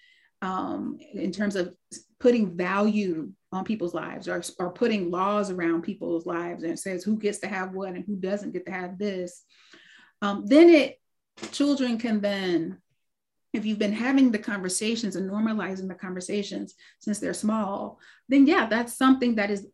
um, 0.42 0.98
in 1.14 1.32
terms 1.32 1.56
of 1.56 1.74
putting 2.20 2.56
value 2.56 3.30
on 3.56 3.64
people's 3.64 3.94
lives 3.94 4.28
or, 4.28 4.42
or 4.58 4.70
putting 4.70 5.10
laws 5.10 5.50
around 5.50 5.82
people's 5.82 6.26
lives 6.26 6.62
and 6.62 6.78
says 6.78 7.02
who 7.02 7.16
gets 7.16 7.38
to 7.38 7.48
have 7.48 7.72
what 7.72 7.94
and 7.94 8.04
who 8.04 8.16
doesn't 8.16 8.52
get 8.52 8.66
to 8.66 8.72
have 8.72 8.98
this 8.98 9.42
um, 10.22 10.46
then 10.46 10.68
it 10.68 11.00
children 11.50 11.98
can 11.98 12.20
then 12.20 12.78
if 13.52 13.64
you've 13.64 13.78
been 13.78 13.92
having 13.92 14.30
the 14.30 14.38
conversations 14.38 15.16
and 15.16 15.30
normalizing 15.30 15.88
the 15.88 15.94
conversations 15.94 16.74
since 17.00 17.18
they're 17.18 17.34
small 17.34 17.98
then 18.28 18.46
yeah 18.46 18.66
that's 18.66 18.96
something 18.96 19.34
that 19.34 19.50
is 19.50 19.66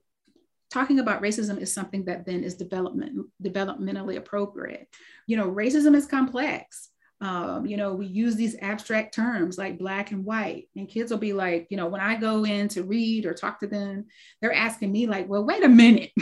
talking 0.72 0.98
about 1.00 1.22
racism 1.22 1.60
is 1.60 1.72
something 1.72 2.06
that 2.06 2.24
then 2.24 2.42
is 2.42 2.54
development 2.54 3.26
developmentally 3.42 4.16
appropriate. 4.16 4.88
You 5.26 5.36
know 5.36 5.50
racism 5.50 5.94
is 5.94 6.06
complex 6.06 6.88
um, 7.22 7.64
you 7.66 7.76
know, 7.76 7.94
we 7.94 8.06
use 8.06 8.34
these 8.34 8.56
abstract 8.60 9.14
terms 9.14 9.56
like 9.56 9.78
black 9.78 10.10
and 10.10 10.24
white, 10.24 10.68
and 10.74 10.88
kids 10.88 11.12
will 11.12 11.18
be 11.18 11.32
like, 11.32 11.68
you 11.70 11.76
know, 11.76 11.86
when 11.86 12.00
I 12.00 12.16
go 12.16 12.44
in 12.44 12.66
to 12.68 12.82
read 12.82 13.26
or 13.26 13.32
talk 13.32 13.60
to 13.60 13.68
them, 13.68 14.06
they're 14.40 14.52
asking 14.52 14.90
me 14.90 15.06
like, 15.06 15.28
well, 15.28 15.44
wait 15.44 15.62
a 15.62 15.68
minute. 15.68 16.10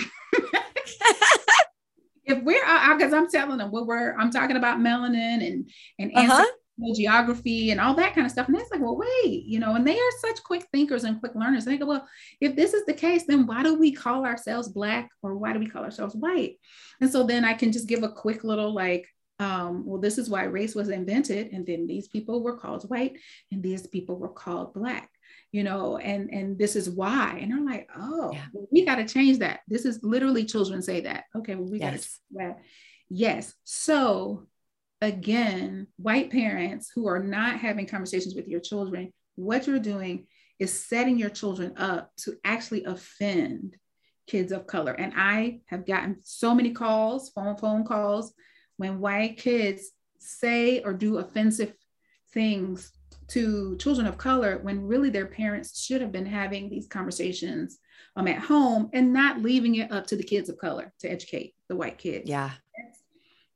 if 2.26 2.42
we're 2.44 2.60
because 2.96 3.14
I'm 3.14 3.30
telling 3.30 3.56
them 3.56 3.70
what 3.70 3.86
we're 3.86 4.14
I'm 4.18 4.30
talking 4.30 4.56
about 4.56 4.78
melanin 4.78 5.46
and 5.46 5.70
and 5.98 6.12
uh-huh. 6.14 6.44
geography 6.94 7.70
and 7.70 7.80
all 7.80 7.94
that 7.94 8.14
kind 8.14 8.26
of 8.26 8.30
stuff. 8.30 8.48
And 8.48 8.58
it's 8.58 8.70
like, 8.70 8.82
well, 8.82 9.00
wait, 9.24 9.44
you 9.44 9.58
know, 9.58 9.76
and 9.76 9.86
they 9.86 9.98
are 9.98 10.10
such 10.20 10.42
quick 10.44 10.66
thinkers 10.70 11.04
and 11.04 11.18
quick 11.18 11.34
learners. 11.34 11.64
And 11.64 11.72
they 11.72 11.78
go, 11.78 11.86
well, 11.86 12.06
if 12.42 12.54
this 12.56 12.74
is 12.74 12.84
the 12.84 12.92
case, 12.92 13.24
then 13.26 13.46
why 13.46 13.62
do 13.62 13.74
we 13.74 13.90
call 13.90 14.26
ourselves 14.26 14.68
black 14.68 15.08
or 15.22 15.34
why 15.38 15.54
do 15.54 15.60
we 15.60 15.68
call 15.68 15.82
ourselves 15.82 16.14
white? 16.14 16.56
And 17.00 17.10
so 17.10 17.22
then 17.22 17.42
I 17.42 17.54
can 17.54 17.72
just 17.72 17.88
give 17.88 18.02
a 18.02 18.12
quick 18.12 18.44
little 18.44 18.74
like 18.74 19.08
um, 19.40 19.86
well, 19.86 20.00
this 20.00 20.18
is 20.18 20.28
why 20.28 20.44
race 20.44 20.74
was 20.74 20.90
invented, 20.90 21.52
and 21.52 21.66
then 21.66 21.86
these 21.86 22.06
people 22.08 22.42
were 22.42 22.58
called 22.58 22.84
white, 22.84 23.18
and 23.50 23.62
these 23.62 23.86
people 23.86 24.16
were 24.16 24.28
called 24.28 24.74
black, 24.74 25.10
you 25.50 25.64
know, 25.64 25.96
and 25.96 26.30
and 26.30 26.58
this 26.58 26.76
is 26.76 26.90
why. 26.90 27.38
And 27.40 27.52
I'm 27.52 27.64
like, 27.64 27.88
oh, 27.96 28.30
yeah. 28.34 28.44
well, 28.52 28.68
we 28.70 28.84
got 28.84 28.96
to 28.96 29.06
change 29.06 29.38
that. 29.38 29.60
This 29.66 29.86
is 29.86 30.00
literally 30.02 30.44
children 30.44 30.82
say 30.82 31.00
that. 31.00 31.24
Okay, 31.34 31.54
well, 31.54 31.70
we 31.70 31.80
yes. 31.80 32.20
got 32.36 32.42
to. 32.42 32.56
Yes. 33.08 33.54
So 33.64 34.46
again, 35.00 35.86
white 35.96 36.30
parents 36.30 36.92
who 36.94 37.08
are 37.08 37.22
not 37.22 37.58
having 37.58 37.86
conversations 37.86 38.34
with 38.34 38.46
your 38.46 38.60
children, 38.60 39.10
what 39.36 39.66
you're 39.66 39.78
doing 39.78 40.26
is 40.58 40.86
setting 40.86 41.18
your 41.18 41.30
children 41.30 41.72
up 41.78 42.12
to 42.18 42.36
actually 42.44 42.84
offend 42.84 43.76
kids 44.26 44.52
of 44.52 44.66
color. 44.66 44.92
And 44.92 45.14
I 45.16 45.60
have 45.66 45.86
gotten 45.86 46.18
so 46.22 46.54
many 46.54 46.72
calls, 46.72 47.30
phone 47.30 47.56
phone 47.56 47.84
calls, 47.84 48.34
when 48.80 48.98
white 48.98 49.36
kids 49.36 49.90
say 50.18 50.80
or 50.80 50.94
do 50.94 51.18
offensive 51.18 51.74
things 52.32 52.92
to 53.28 53.76
children 53.76 54.06
of 54.06 54.16
color 54.16 54.58
when 54.62 54.86
really 54.86 55.10
their 55.10 55.26
parents 55.26 55.78
should 55.78 56.00
have 56.00 56.10
been 56.10 56.24
having 56.24 56.70
these 56.70 56.86
conversations 56.86 57.78
um, 58.16 58.26
at 58.26 58.38
home 58.38 58.88
and 58.94 59.12
not 59.12 59.42
leaving 59.42 59.74
it 59.74 59.92
up 59.92 60.06
to 60.06 60.16
the 60.16 60.22
kids 60.22 60.48
of 60.48 60.56
color 60.56 60.94
to 60.98 61.12
educate 61.12 61.54
the 61.68 61.76
white 61.76 61.98
kids. 61.98 62.26
Yeah. 62.26 62.52
That's 62.74 63.02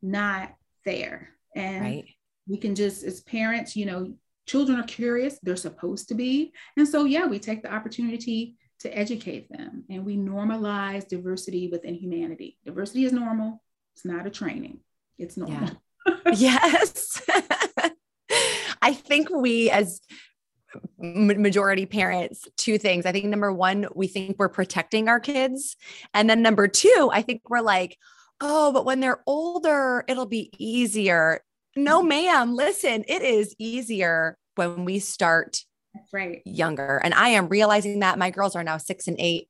not 0.02 0.54
fair. 0.84 1.30
And 1.56 1.82
right. 1.82 2.04
we 2.46 2.58
can 2.58 2.74
just, 2.74 3.02
as 3.02 3.22
parents, 3.22 3.74
you 3.74 3.86
know, 3.86 4.12
children 4.44 4.78
are 4.78 4.84
curious, 4.84 5.38
they're 5.42 5.56
supposed 5.56 6.06
to 6.08 6.14
be. 6.14 6.52
And 6.76 6.86
so, 6.86 7.06
yeah, 7.06 7.24
we 7.24 7.38
take 7.38 7.62
the 7.62 7.72
opportunity 7.72 8.56
to 8.80 8.94
educate 8.94 9.48
them 9.50 9.84
and 9.88 10.04
we 10.04 10.18
normalize 10.18 11.08
diversity 11.08 11.68
within 11.68 11.94
humanity. 11.94 12.58
Diversity 12.66 13.06
is 13.06 13.12
normal, 13.12 13.62
it's 13.94 14.04
not 14.04 14.26
a 14.26 14.30
training, 14.30 14.80
it's 15.18 15.36
normal. 15.36 15.70
Yeah. 16.06 16.32
yes. 16.34 17.22
I 18.82 18.92
think 18.92 19.30
we, 19.30 19.70
as 19.70 20.00
majority 20.98 21.86
parents 21.86 22.46
two 22.56 22.78
things. 22.78 23.06
I 23.06 23.12
think 23.12 23.26
number 23.26 23.52
one, 23.52 23.86
we 23.94 24.06
think 24.06 24.36
we're 24.38 24.48
protecting 24.48 25.08
our 25.08 25.20
kids. 25.20 25.76
And 26.12 26.28
then 26.28 26.42
number 26.42 26.68
two, 26.68 27.10
I 27.12 27.22
think 27.22 27.42
we're 27.48 27.60
like, 27.60 27.96
oh, 28.40 28.72
but 28.72 28.84
when 28.84 29.00
they're 29.00 29.22
older, 29.26 30.04
it'll 30.08 30.26
be 30.26 30.50
easier. 30.58 31.40
No, 31.76 32.00
mm-hmm. 32.00 32.08
ma'am, 32.08 32.54
listen, 32.54 33.04
it 33.08 33.22
is 33.22 33.54
easier 33.58 34.36
when 34.56 34.84
we 34.84 34.98
start 34.98 35.60
That's 35.94 36.12
right. 36.12 36.42
younger. 36.44 37.00
And 37.02 37.14
I 37.14 37.30
am 37.30 37.48
realizing 37.48 38.00
that 38.00 38.18
my 38.18 38.30
girls 38.30 38.56
are 38.56 38.64
now 38.64 38.78
six 38.78 39.08
and 39.08 39.16
eight. 39.18 39.48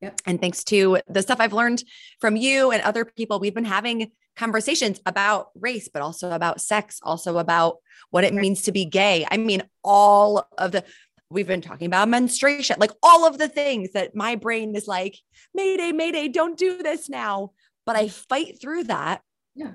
Yep. 0.00 0.20
And 0.26 0.40
thanks 0.40 0.64
to 0.64 0.98
the 1.08 1.22
stuff 1.22 1.40
I've 1.40 1.52
learned 1.52 1.82
from 2.20 2.36
you 2.36 2.70
and 2.72 2.82
other 2.82 3.04
people, 3.04 3.40
we've 3.40 3.54
been 3.54 3.64
having 3.64 4.10
conversations 4.36 5.00
about 5.06 5.48
race, 5.54 5.88
but 5.92 6.02
also 6.02 6.30
about 6.30 6.60
sex, 6.60 7.00
also 7.02 7.38
about 7.38 7.78
what 8.10 8.24
it 8.24 8.34
means 8.34 8.62
to 8.62 8.72
be 8.72 8.84
gay. 8.84 9.26
I 9.30 9.36
mean, 9.36 9.62
all 9.82 10.48
of 10.58 10.72
the, 10.72 10.84
we've 11.30 11.46
been 11.46 11.60
talking 11.60 11.86
about 11.86 12.08
menstruation, 12.08 12.76
like 12.78 12.92
all 13.02 13.26
of 13.26 13.38
the 13.38 13.48
things 13.48 13.92
that 13.92 14.14
my 14.14 14.36
brain 14.36 14.74
is 14.74 14.86
like, 14.86 15.16
Mayday, 15.54 15.92
Mayday, 15.92 16.28
don't 16.28 16.58
do 16.58 16.82
this 16.82 17.08
now. 17.08 17.52
But 17.86 17.96
I 17.96 18.08
fight 18.08 18.60
through 18.60 18.84
that. 18.84 19.22
Yeah. 19.54 19.72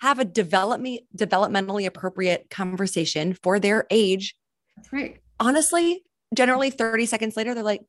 Have 0.00 0.18
a 0.18 0.24
development 0.24 1.00
developmentally 1.16 1.86
appropriate 1.86 2.50
conversation 2.50 3.34
for 3.34 3.58
their 3.58 3.86
age. 3.90 4.36
That's 4.76 4.92
right. 4.92 5.20
Honestly, 5.40 6.04
generally 6.34 6.70
30 6.70 7.06
seconds 7.06 7.36
later, 7.36 7.54
they're 7.54 7.64
like, 7.64 7.82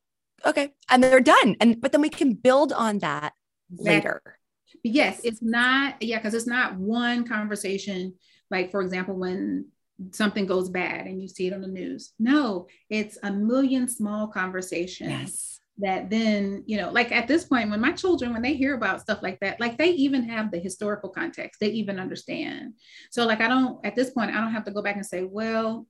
okay. 0.45 0.72
And 0.89 1.03
they're 1.03 1.20
done. 1.20 1.55
And 1.60 1.80
but 1.80 1.91
then 1.91 2.01
we 2.01 2.10
can 2.10 2.34
build 2.34 2.72
on 2.72 2.99
that 2.99 3.34
exactly. 3.72 3.95
later. 3.95 4.39
Yes, 4.84 5.21
it's 5.23 5.41
not, 5.41 6.01
yeah, 6.01 6.17
because 6.17 6.34
it's 6.34 6.47
not 6.47 6.77
one 6.77 7.27
conversation. 7.27 8.15
Like, 8.49 8.71
for 8.71 8.82
example, 8.82 9.15
when 9.15 9.67
something 10.11 10.45
goes 10.45 10.69
bad 10.69 11.07
and 11.07 11.21
you 11.21 11.27
see 11.27 11.47
it 11.47 11.53
on 11.53 11.61
the 11.61 11.67
news. 11.67 12.13
No, 12.19 12.67
it's 12.89 13.17
a 13.23 13.32
million 13.32 13.88
small 13.88 14.27
conversations. 14.27 15.09
Yes. 15.09 15.59
That 15.82 16.09
then, 16.09 16.63
you 16.65 16.75
know, 16.75 16.91
like 16.91 17.13
at 17.13 17.30
this 17.30 17.45
point, 17.45 17.69
when 17.69 17.80
my 17.80 17.93
children, 17.93 18.34
when 18.34 18.41
they 18.41 18.53
hear 18.53 18.75
about 18.75 18.99
stuff 18.99 19.19
like 19.21 19.39
that, 19.39 19.61
like 19.61 19.77
they 19.77 19.91
even 19.91 20.27
have 20.27 20.51
the 20.51 20.59
historical 20.59 21.09
context, 21.09 21.61
they 21.61 21.69
even 21.69 21.99
understand. 21.99 22.73
So, 23.11 23.25
like, 23.25 23.39
I 23.39 23.47
don't, 23.47 23.86
at 23.86 23.95
this 23.95 24.09
point, 24.09 24.32
I 24.32 24.41
don't 24.41 24.51
have 24.51 24.65
to 24.65 24.71
go 24.71 24.82
back 24.82 24.97
and 24.97 25.05
say, 25.05 25.23
well, 25.23 25.88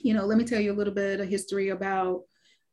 you 0.00 0.12
know, 0.12 0.24
let 0.26 0.38
me 0.38 0.44
tell 0.44 0.60
you 0.60 0.72
a 0.72 0.74
little 0.74 0.94
bit 0.94 1.20
of 1.20 1.28
history 1.28 1.68
about 1.68 2.22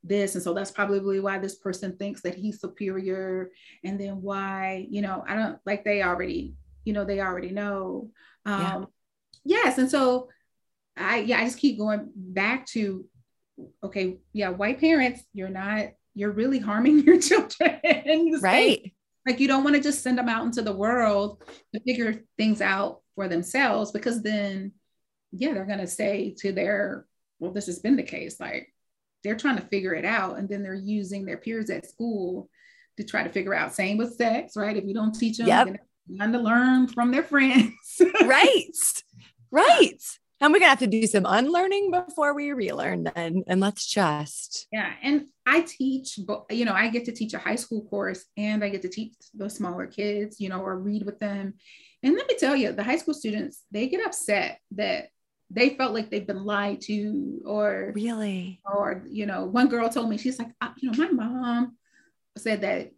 this 0.04 0.36
and 0.36 0.44
so 0.44 0.54
that's 0.54 0.72
probably 0.72 1.20
why 1.20 1.38
this 1.38 1.56
person 1.56 1.96
thinks 1.98 2.22
that 2.22 2.36
he's 2.36 2.62
superior 2.62 3.52
and 3.84 4.00
then 4.00 4.22
why 4.22 4.88
you 4.90 5.02
know 5.02 5.24
i 5.28 5.36
don't 5.36 5.60
like 5.66 5.84
they 5.84 6.02
already 6.02 6.54
you 6.86 6.94
know 6.94 7.06
they 7.06 7.20
already 7.20 7.52
know. 7.52 8.10
Um 8.46 8.88
yeah. 9.44 9.66
yes 9.66 9.78
and 9.78 9.92
so 9.92 10.30
i 10.98 11.20
yeah 11.20 11.40
i 11.40 11.46
just 11.46 11.60
keep 11.60 11.78
going 11.78 12.10
back 12.16 12.66
to 12.68 13.06
okay 13.84 14.18
yeah 14.34 14.50
white 14.50 14.80
parents 14.80 15.22
you're 15.34 15.50
not 15.50 15.88
you're 16.16 16.32
really 16.32 16.60
harming 16.60 17.00
your 17.06 17.20
children 17.20 17.80
right. 18.42 18.94
Like 19.28 19.40
you 19.40 19.48
don't 19.48 19.64
want 19.64 19.76
to 19.76 19.82
just 19.82 20.02
send 20.02 20.18
them 20.18 20.30
out 20.30 20.46
into 20.46 20.62
the 20.62 20.74
world 20.74 21.44
to 21.76 21.82
figure 21.82 22.24
things 22.38 22.62
out 22.62 23.02
for 23.16 23.28
themselves 23.28 23.92
because 23.92 24.24
then 24.24 24.72
yeah 25.32 25.54
they're 25.54 25.66
going 25.66 25.80
to 25.80 25.88
say 25.88 26.34
to 26.40 26.52
their 26.52 27.06
well 27.38 27.52
this 27.52 27.68
has 27.68 27.80
been 27.80 27.98
the 27.98 28.04
case 28.04 28.40
like 28.40 28.74
they're 29.24 29.38
trying 29.38 29.58
to 29.58 29.66
figure 29.68 29.94
it 29.94 30.06
out 30.06 30.38
and 30.38 30.48
then 30.48 30.64
they're 30.64 30.74
using 30.74 31.26
their 31.26 31.38
peers 31.38 31.70
at 31.70 31.90
school 31.90 32.50
to 32.98 33.04
try 33.04 33.24
to 33.24 33.30
figure 33.30 33.54
out 33.54 33.74
same 33.74 33.98
with 33.98 34.16
sex 34.16 34.54
right? 34.56 34.78
If 34.78 34.86
you 34.86 34.94
don't 34.94 35.14
teach 35.14 35.38
them 35.38 35.48
yep. 35.48 35.68
they're 35.68 36.28
to 36.28 36.40
learn 36.40 36.88
from 36.88 37.12
their 37.12 37.24
friends. 37.34 38.02
Right. 38.26 38.66
Right. 39.52 40.02
And 40.42 40.54
we're 40.54 40.60
gonna 40.60 40.70
have 40.70 40.80
to 40.80 40.88
do 40.88 41.06
some 41.06 41.26
unlearning 41.26 41.92
before 41.92 42.34
we 42.34 42.54
relearn 42.54 43.04
then 43.04 43.44
and 43.48 43.60
let's 43.60 43.86
just 43.86 44.68
yeah 44.72 44.94
and 45.04 45.26
i 45.46 45.62
teach 45.62 46.18
you 46.50 46.64
know 46.64 46.72
i 46.72 46.88
get 46.88 47.04
to 47.06 47.12
teach 47.12 47.34
a 47.34 47.38
high 47.38 47.58
school 47.58 47.84
course 47.90 48.24
and 48.38 48.64
i 48.64 48.70
get 48.70 48.82
to 48.84 48.88
teach 48.88 49.14
the 49.34 49.50
smaller 49.50 49.86
kids 49.86 50.40
you 50.40 50.48
know 50.48 50.62
or 50.62 50.80
read 50.80 51.06
with 51.06 51.20
them. 51.20 51.56
And 52.02 52.16
let 52.16 52.30
me 52.30 52.36
tell 52.38 52.56
you 52.56 52.72
the 52.72 52.84
high 52.84 52.98
school 52.98 53.14
students 53.14 53.64
they 53.72 53.88
get 53.88 54.06
upset 54.06 54.60
that 54.72 55.10
they 55.52 55.70
felt 55.72 55.94
like 55.94 56.10
they've 56.10 56.28
been 56.28 56.46
lied 56.46 56.82
to 56.82 57.42
or 57.46 57.92
really? 57.96 58.62
or 58.66 59.04
you 59.10 59.26
know 59.26 59.46
one 59.46 59.68
girl 59.68 59.90
told 59.90 60.10
me 60.10 60.18
she's 60.18 60.38
like 60.38 60.50
you 60.78 60.92
know 60.92 61.14
my 61.14 61.28
mom 61.28 61.76
said 62.38 62.62
that 62.62 62.92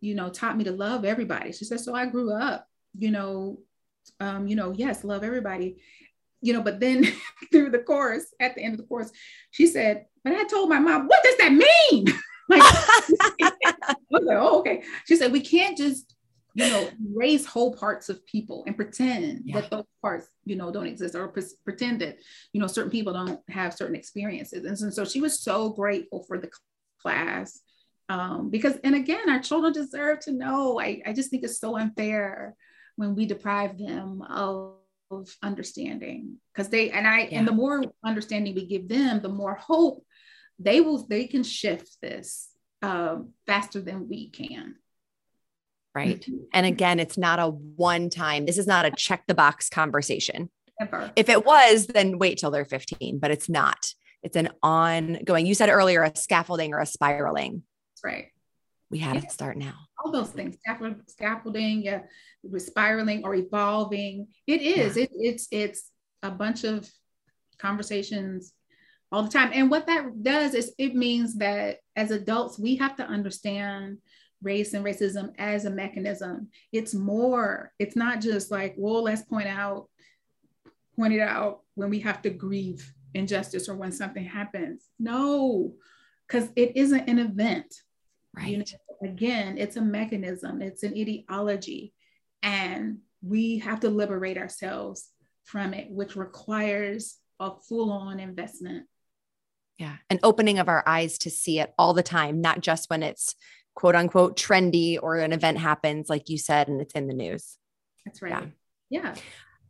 you 0.00 0.14
know 0.14 0.28
taught 0.28 0.56
me 0.56 0.64
to 0.64 0.72
love 0.72 1.04
everybody. 1.04 1.52
She 1.52 1.64
said 1.64 1.80
so 1.80 1.94
i 1.94 2.06
grew 2.06 2.32
up 2.32 2.66
you 2.98 3.10
know 3.10 3.60
um 4.20 4.46
you 4.46 4.56
know 4.56 4.72
yes 4.72 5.04
love 5.04 5.24
everybody. 5.24 5.76
You 6.42 6.52
know 6.52 6.62
but 6.62 6.80
then 6.80 7.04
through 7.52 7.70
the 7.70 7.78
course 7.78 8.26
at 8.40 8.54
the 8.54 8.62
end 8.62 8.74
of 8.74 8.80
the 8.80 8.86
course 8.86 9.10
she 9.50 9.66
said 9.66 10.06
but 10.22 10.34
i 10.34 10.44
told 10.44 10.68
my 10.68 10.78
mom 10.78 11.06
what 11.06 11.22
does 11.22 11.36
that 11.38 11.52
mean? 11.52 12.06
Like, 12.48 12.62
I 12.62 13.96
was 14.10 14.24
like, 14.24 14.38
oh, 14.38 14.60
okay. 14.60 14.84
She 15.06 15.16
said, 15.16 15.32
we 15.32 15.40
can't 15.40 15.76
just 15.76 16.14
you 16.56 16.70
know, 16.70 16.88
raise 17.14 17.44
whole 17.44 17.74
parts 17.74 18.08
of 18.08 18.24
people 18.24 18.64
and 18.66 18.76
pretend 18.76 19.42
yeah. 19.44 19.60
that 19.60 19.70
those 19.70 19.84
parts, 20.00 20.26
you 20.46 20.56
know, 20.56 20.72
don't 20.72 20.86
exist 20.86 21.14
or 21.14 21.28
pre- 21.28 21.42
pretend 21.66 22.00
that, 22.00 22.16
you 22.54 22.60
know, 22.62 22.66
certain 22.66 22.90
people 22.90 23.12
don't 23.12 23.40
have 23.50 23.74
certain 23.74 23.94
experiences. 23.94 24.64
And 24.64 24.78
so, 24.78 24.88
so 24.88 25.04
she 25.04 25.20
was 25.20 25.38
so 25.38 25.68
grateful 25.68 26.24
for 26.26 26.38
the 26.38 26.48
class 27.02 27.60
um, 28.08 28.48
because, 28.48 28.76
and 28.84 28.94
again, 28.94 29.28
our 29.28 29.38
children 29.38 29.74
deserve 29.74 30.20
to 30.20 30.32
know. 30.32 30.80
I, 30.80 31.02
I 31.04 31.12
just 31.12 31.28
think 31.28 31.44
it's 31.44 31.60
so 31.60 31.76
unfair 31.76 32.56
when 32.96 33.14
we 33.14 33.26
deprive 33.26 33.76
them 33.76 34.22
of, 34.22 34.76
of 35.10 35.28
understanding 35.42 36.38
because 36.54 36.70
they, 36.70 36.88
and 36.90 37.06
I, 37.06 37.24
yeah. 37.24 37.38
and 37.38 37.46
the 37.46 37.52
more 37.52 37.84
understanding 38.02 38.54
we 38.54 38.64
give 38.64 38.88
them, 38.88 39.20
the 39.20 39.28
more 39.28 39.56
hope 39.56 40.06
they 40.58 40.80
will, 40.80 41.06
they 41.06 41.26
can 41.26 41.42
shift 41.42 41.98
this 42.00 42.48
um, 42.80 43.34
faster 43.46 43.82
than 43.82 44.08
we 44.08 44.30
can 44.30 44.76
right? 45.96 46.20
Mm-hmm. 46.20 46.44
And 46.52 46.66
again, 46.66 47.00
it's 47.00 47.16
not 47.16 47.38
a 47.38 47.48
one 47.48 48.10
time, 48.10 48.44
this 48.44 48.58
is 48.58 48.66
not 48.66 48.84
a 48.84 48.90
check 48.90 49.24
the 49.26 49.34
box 49.34 49.70
conversation. 49.70 50.50
Ever. 50.78 51.10
If 51.16 51.30
it 51.30 51.46
was, 51.46 51.86
then 51.86 52.18
wait 52.18 52.36
till 52.36 52.50
they're 52.50 52.66
15, 52.66 53.18
but 53.18 53.30
it's 53.30 53.48
not. 53.48 53.94
It's 54.22 54.36
an 54.36 54.50
ongoing, 54.62 55.46
you 55.46 55.54
said 55.54 55.70
earlier, 55.70 56.02
a 56.02 56.14
scaffolding 56.14 56.74
or 56.74 56.80
a 56.80 56.86
spiraling. 56.86 57.62
That's 57.94 58.04
right. 58.04 58.26
We 58.90 58.98
have 58.98 59.14
yeah. 59.14 59.20
to 59.22 59.30
start 59.30 59.56
now. 59.56 59.74
All 60.04 60.12
those 60.12 60.28
things, 60.28 60.58
scaffolding, 61.06 61.82
yeah, 61.82 62.02
spiraling 62.58 63.24
or 63.24 63.34
evolving. 63.34 64.28
It 64.46 64.60
is. 64.60 64.96
Yeah. 64.96 65.04
It, 65.04 65.10
it's 65.14 65.48
it's 65.50 65.90
a 66.22 66.30
bunch 66.30 66.64
of 66.64 66.88
conversations 67.58 68.52
all 69.10 69.22
the 69.22 69.30
time. 69.30 69.50
And 69.54 69.70
what 69.70 69.86
that 69.86 70.22
does 70.22 70.54
is 70.54 70.72
it 70.78 70.94
means 70.94 71.36
that 71.36 71.78
as 71.96 72.10
adults, 72.10 72.58
we 72.58 72.76
have 72.76 72.96
to 72.96 73.04
understand 73.04 73.98
race 74.46 74.72
and 74.72 74.84
racism 74.84 75.32
as 75.38 75.64
a 75.64 75.70
mechanism. 75.70 76.48
It's 76.72 76.94
more, 76.94 77.72
it's 77.78 77.96
not 77.96 78.20
just 78.20 78.50
like, 78.50 78.74
well, 78.78 79.02
let's 79.02 79.22
point 79.22 79.48
out, 79.48 79.88
point 80.96 81.12
it 81.12 81.20
out 81.20 81.60
when 81.74 81.90
we 81.90 82.00
have 82.00 82.22
to 82.22 82.30
grieve 82.30 82.94
injustice 83.12 83.68
or 83.68 83.74
when 83.74 83.92
something 83.92 84.24
happens. 84.24 84.88
No, 84.98 85.74
because 86.26 86.48
it 86.56 86.76
isn't 86.76 87.08
an 87.08 87.18
event. 87.18 87.74
Right. 88.34 88.48
You 88.48 88.58
know, 88.58 88.64
again, 89.02 89.58
it's 89.58 89.76
a 89.76 89.82
mechanism, 89.82 90.62
it's 90.62 90.82
an 90.84 90.94
ideology. 90.94 91.92
And 92.42 92.98
we 93.22 93.58
have 93.58 93.80
to 93.80 93.90
liberate 93.90 94.38
ourselves 94.38 95.08
from 95.44 95.74
it, 95.74 95.90
which 95.90 96.16
requires 96.16 97.16
a 97.40 97.50
full 97.68 97.90
on 97.90 98.20
investment. 98.20 98.86
Yeah. 99.78 99.96
An 100.08 100.20
opening 100.22 100.58
of 100.58 100.68
our 100.68 100.82
eyes 100.86 101.18
to 101.18 101.30
see 101.30 101.58
it 101.58 101.74
all 101.78 101.94
the 101.94 102.02
time, 102.02 102.40
not 102.40 102.60
just 102.60 102.88
when 102.88 103.02
it's 103.02 103.34
quote 103.76 103.94
unquote 103.94 104.36
trendy 104.36 104.98
or 105.00 105.18
an 105.18 105.32
event 105.32 105.58
happens, 105.58 106.08
like 106.10 106.28
you 106.28 106.38
said, 106.38 106.66
and 106.66 106.80
it's 106.80 106.94
in 106.94 107.06
the 107.06 107.14
news. 107.14 107.58
That's 108.04 108.20
right. 108.20 108.32
Yeah. 108.90 109.02
yeah. 109.02 109.14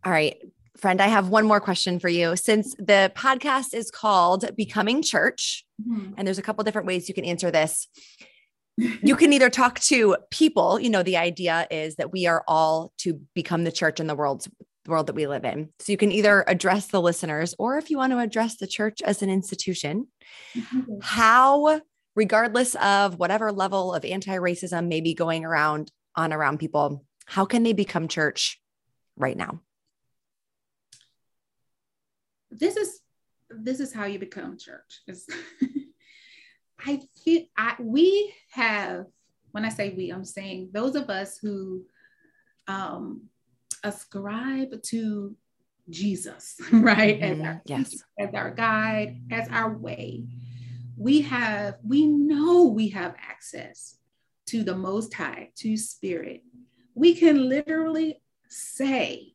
All 0.05 0.13
right. 0.13 0.39
Friend, 0.79 1.01
I 1.01 1.09
have 1.09 1.29
one 1.29 1.47
more 1.47 1.61
question 1.61 1.99
for 1.99 2.09
you. 2.09 2.37
Since 2.37 2.75
the 2.77 3.11
podcast 3.15 3.75
is 3.75 3.91
called 3.91 4.49
Becoming 4.57 5.03
Church, 5.03 5.65
mm-hmm. 5.83 6.13
and 6.17 6.27
there's 6.27 6.39
a 6.39 6.43
couple 6.43 6.65
different 6.65 6.87
ways 6.87 7.09
you 7.09 7.15
can 7.15 7.25
answer 7.25 7.51
this. 7.51 7.89
you 8.77 9.17
can 9.17 9.33
either 9.33 9.51
talk 9.51 9.81
to 9.81 10.17
people, 10.31 10.79
you 10.79 10.91
know, 10.91 11.03
the 11.03 11.17
idea 11.17 11.67
is 11.71 11.97
that 11.97 12.13
we 12.13 12.27
are 12.27 12.45
all 12.47 12.93
to 12.99 13.21
become 13.35 13.65
the 13.65 13.73
church 13.73 14.01
in 14.01 14.07
the 14.07 14.15
world 14.15 14.47
world 14.87 15.09
that 15.09 15.17
we 15.17 15.27
live 15.27 15.45
in. 15.45 15.71
So 15.81 15.91
you 15.91 15.99
can 15.99 16.13
either 16.13 16.45
address 16.47 16.87
the 16.87 17.03
listeners 17.03 17.57
or 17.59 17.77
if 17.79 17.91
you 17.91 17.97
want 17.97 18.13
to 18.13 18.21
address 18.21 18.57
the 18.57 18.69
church 18.69 19.03
as 19.03 19.21
an 19.21 19.31
institution, 19.31 20.07
mm-hmm. 20.57 20.99
how 21.03 21.81
regardless 22.17 22.75
of 22.77 23.19
whatever 23.19 23.53
level 23.53 23.95
of 23.95 24.05
anti-racism 24.05 24.89
may 24.89 25.01
be 25.01 25.15
going 25.15 25.45
around 25.45 25.93
on 26.17 26.33
around 26.33 26.59
people, 26.59 27.05
how 27.27 27.45
can 27.45 27.63
they 27.63 27.73
become 27.73 28.09
church 28.09 28.61
right 29.17 29.37
now? 29.37 29.61
This 32.51 32.77
is 32.77 33.01
this 33.51 33.81
is 33.81 33.93
how 33.93 34.07
you 34.07 34.19
become 34.19 34.59
church. 34.59 35.03
I 36.79 37.01
feel 37.25 37.43
I, 37.57 37.77
we 37.81 38.35
have, 38.51 39.07
when 39.53 39.65
I 39.65 39.69
say 39.69 39.95
we, 39.97 40.11
I'm 40.11 40.25
saying 40.25 40.71
those 40.73 40.95
of 40.95 41.11
us 41.11 41.39
who 41.39 41.85
um, 42.69 43.23
ascribe 43.83 44.83
to 44.83 45.37
Jesus, 45.89 46.57
right? 46.73 47.21
Mm-hmm. 47.21 47.41
As 47.41 47.47
our 47.47 47.63
yes. 47.67 47.95
as 48.19 48.35
our 48.35 48.51
guide, 48.51 49.21
as 49.31 49.49
our 49.49 49.77
way. 49.77 50.25
We 50.97 51.23
have, 51.23 51.77
we 51.83 52.07
know 52.07 52.65
we 52.65 52.89
have 52.91 53.15
access 53.19 53.99
to 54.47 54.63
the 54.63 54.75
most 54.75 55.13
high, 55.13 55.51
to 55.57 55.77
spirit. 55.77 56.43
We 56.95 57.15
can 57.15 57.49
literally 57.49 58.21
say, 58.49 59.35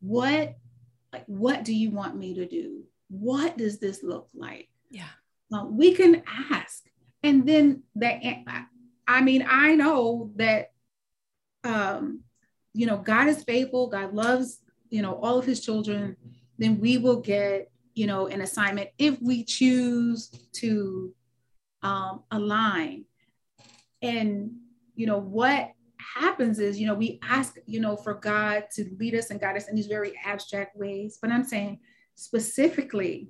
what, 0.00 0.56
like, 1.12 1.24
what 1.26 1.64
do 1.64 1.74
you 1.74 1.90
want 1.90 2.16
me 2.16 2.34
to 2.34 2.46
do? 2.46 2.84
What 3.08 3.56
does 3.58 3.80
this 3.80 4.02
look 4.02 4.28
like? 4.34 4.68
Yeah. 4.90 5.08
Uh, 5.52 5.64
we 5.66 5.94
can 5.94 6.22
ask. 6.50 6.84
And 7.22 7.48
then 7.48 7.82
that, 7.96 8.22
I 9.08 9.20
mean, 9.22 9.46
I 9.48 9.74
know 9.74 10.30
that, 10.36 10.72
um, 11.64 12.20
you 12.74 12.86
know, 12.86 12.98
God 12.98 13.28
is 13.28 13.42
faithful, 13.44 13.88
God 13.88 14.12
loves, 14.12 14.58
you 14.90 15.00
know, 15.02 15.14
all 15.14 15.38
of 15.38 15.46
his 15.46 15.64
children, 15.64 16.16
then 16.58 16.80
we 16.80 16.98
will 16.98 17.20
get, 17.20 17.70
you 17.94 18.06
know, 18.06 18.26
an 18.26 18.40
assignment 18.40 18.90
if 18.98 19.20
we 19.22 19.44
choose 19.44 20.30
to 20.52 21.14
um, 21.82 22.22
align. 22.30 23.04
And, 24.02 24.52
you 24.94 25.06
know, 25.06 25.18
what 25.18 25.72
happens 25.98 26.58
is, 26.58 26.78
you 26.78 26.86
know, 26.86 26.94
we 26.94 27.18
ask, 27.22 27.56
you 27.66 27.80
know, 27.80 27.96
for 27.96 28.14
God 28.14 28.64
to 28.74 28.90
lead 28.98 29.14
us 29.14 29.30
and 29.30 29.40
guide 29.40 29.56
us 29.56 29.68
in 29.68 29.76
these 29.76 29.86
very 29.86 30.12
abstract 30.24 30.76
ways. 30.76 31.18
But 31.20 31.30
I'm 31.30 31.44
saying 31.44 31.80
specifically 32.14 33.28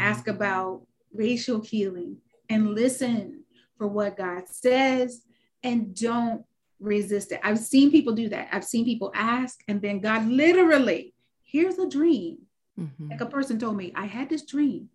ask 0.00 0.28
about 0.28 0.86
racial 1.14 1.60
healing 1.60 2.16
and 2.48 2.74
listen 2.74 3.44
for 3.78 3.86
what 3.86 4.16
God 4.16 4.48
says 4.48 5.22
and 5.62 5.94
don't 5.94 6.44
resist 6.80 7.32
it. 7.32 7.40
I've 7.42 7.58
seen 7.58 7.90
people 7.90 8.14
do 8.14 8.28
that. 8.28 8.48
I've 8.52 8.64
seen 8.64 8.84
people 8.84 9.12
ask, 9.14 9.60
and 9.68 9.80
then 9.80 10.00
God 10.00 10.26
literally, 10.26 11.14
here's 11.42 11.78
a 11.78 11.88
dream. 11.88 12.38
Mm-hmm. 12.78 13.10
Like 13.10 13.20
a 13.20 13.26
person 13.26 13.58
told 13.58 13.76
me, 13.76 13.92
I 13.94 14.06
had 14.06 14.28
this 14.28 14.44
dream 14.44 14.88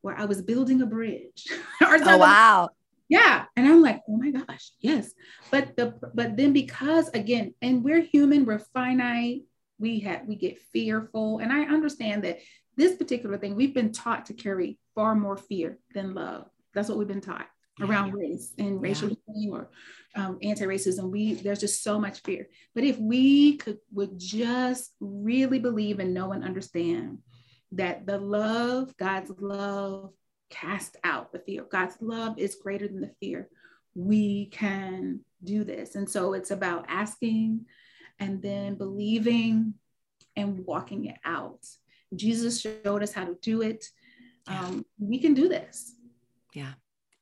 where 0.00 0.18
I 0.18 0.24
was 0.24 0.42
building 0.42 0.82
a 0.82 0.86
bridge. 0.86 1.46
or 1.80 1.98
oh, 2.00 2.18
wow. 2.18 2.68
Yeah. 3.08 3.44
And 3.56 3.66
I'm 3.66 3.82
like, 3.82 4.02
oh 4.08 4.16
my 4.16 4.30
gosh, 4.30 4.70
yes. 4.80 5.12
But 5.50 5.76
the 5.76 5.94
but 6.14 6.36
then 6.36 6.52
because 6.52 7.08
again, 7.10 7.54
and 7.60 7.84
we're 7.84 8.00
human, 8.00 8.44
we're 8.44 8.58
finite, 8.58 9.42
we 9.78 10.00
have 10.00 10.26
we 10.26 10.36
get 10.36 10.60
fearful. 10.72 11.38
And 11.38 11.52
I 11.52 11.64
understand 11.64 12.24
that 12.24 12.38
this 12.76 12.96
particular 12.96 13.38
thing, 13.38 13.54
we've 13.54 13.74
been 13.74 13.92
taught 13.92 14.26
to 14.26 14.34
carry 14.34 14.78
far 14.94 15.14
more 15.14 15.36
fear 15.36 15.78
than 15.94 16.14
love. 16.14 16.46
That's 16.74 16.88
what 16.88 16.98
we've 16.98 17.08
been 17.08 17.20
taught. 17.20 17.46
Around 17.80 18.12
race 18.12 18.52
and 18.58 18.80
racial 18.82 19.10
yeah. 19.34 19.50
or 19.50 19.70
um, 20.14 20.38
anti-racism. 20.42 21.10
We 21.10 21.34
there's 21.34 21.60
just 21.60 21.82
so 21.82 21.98
much 21.98 22.20
fear. 22.20 22.48
But 22.74 22.84
if 22.84 22.98
we 22.98 23.56
could 23.56 23.78
would 23.92 24.18
just 24.18 24.92
really 25.00 25.58
believe 25.58 25.98
and 25.98 26.12
know 26.12 26.32
and 26.32 26.44
understand 26.44 27.18
that 27.72 28.06
the 28.06 28.18
love, 28.18 28.94
God's 28.96 29.32
love, 29.38 30.12
cast 30.50 30.96
out 31.02 31.32
the 31.32 31.38
fear. 31.38 31.64
God's 31.70 31.96
love 32.00 32.38
is 32.38 32.56
greater 32.56 32.86
than 32.86 33.00
the 33.00 33.14
fear. 33.20 33.48
We 33.94 34.46
can 34.46 35.20
do 35.42 35.64
this. 35.64 35.94
And 35.94 36.08
so 36.08 36.34
it's 36.34 36.50
about 36.50 36.84
asking 36.88 37.66
and 38.18 38.42
then 38.42 38.74
believing 38.74 39.74
and 40.36 40.64
walking 40.66 41.06
it 41.06 41.16
out. 41.24 41.60
Jesus 42.14 42.60
showed 42.60 43.02
us 43.02 43.12
how 43.12 43.24
to 43.24 43.36
do 43.40 43.62
it. 43.62 43.86
Um, 44.46 44.84
we 44.98 45.18
can 45.18 45.32
do 45.34 45.48
this. 45.48 45.94
Yeah. 46.52 46.72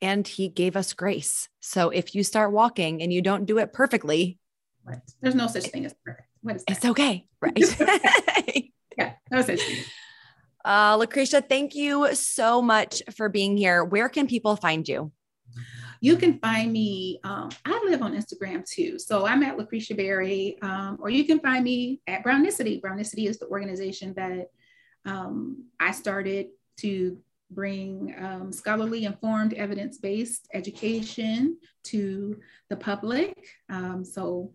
And 0.01 0.27
he 0.27 0.49
gave 0.49 0.75
us 0.75 0.93
grace. 0.93 1.47
So 1.59 1.89
if 1.89 2.15
you 2.15 2.23
start 2.23 2.51
walking 2.51 3.01
and 3.01 3.13
you 3.13 3.21
don't 3.21 3.45
do 3.45 3.59
it 3.59 3.71
perfectly, 3.71 4.39
right. 4.83 4.99
there's 5.21 5.35
no 5.35 5.47
such 5.47 5.67
thing 5.67 5.85
as 5.85 5.93
perfect. 6.03 6.27
What 6.41 6.55
is 6.55 6.65
that? 6.65 6.77
It's 6.77 6.85
okay. 6.85 7.27
Right. 7.39 7.57
yeah. 8.97 9.13
No 9.29 9.41
such 9.41 9.61
thing. 9.61 9.83
Uh, 10.63 10.97
Lucretia, 10.99 11.41
thank 11.41 11.75
you 11.75 12.13
so 12.13 12.61
much 12.61 13.01
for 13.15 13.29
being 13.29 13.57
here. 13.57 13.83
Where 13.83 14.09
can 14.09 14.27
people 14.27 14.55
find 14.55 14.87
you? 14.87 15.11
You 16.01 16.17
can 16.17 16.39
find 16.39 16.71
me. 16.71 17.19
Um, 17.23 17.49
I 17.63 17.79
live 17.85 18.01
on 18.01 18.15
Instagram 18.15 18.67
too. 18.67 18.97
So 18.97 19.27
I'm 19.27 19.43
at 19.43 19.57
Lucretia 19.57 19.93
Berry, 19.93 20.57
um, 20.63 20.97
or 20.99 21.11
you 21.11 21.25
can 21.25 21.39
find 21.39 21.63
me 21.63 22.01
at 22.07 22.23
Brownicity. 22.23 22.81
Brownicity 22.81 23.27
is 23.27 23.37
the 23.37 23.47
organization 23.47 24.13
that 24.15 24.49
um, 25.05 25.65
I 25.79 25.91
started 25.91 26.47
to 26.77 27.17
bring 27.51 28.15
um, 28.19 28.51
scholarly 28.51 29.05
informed 29.05 29.53
evidence 29.53 29.97
based 29.97 30.47
education 30.53 31.57
to 31.83 32.39
the 32.69 32.77
public. 32.77 33.35
Um, 33.69 34.03
so 34.03 34.53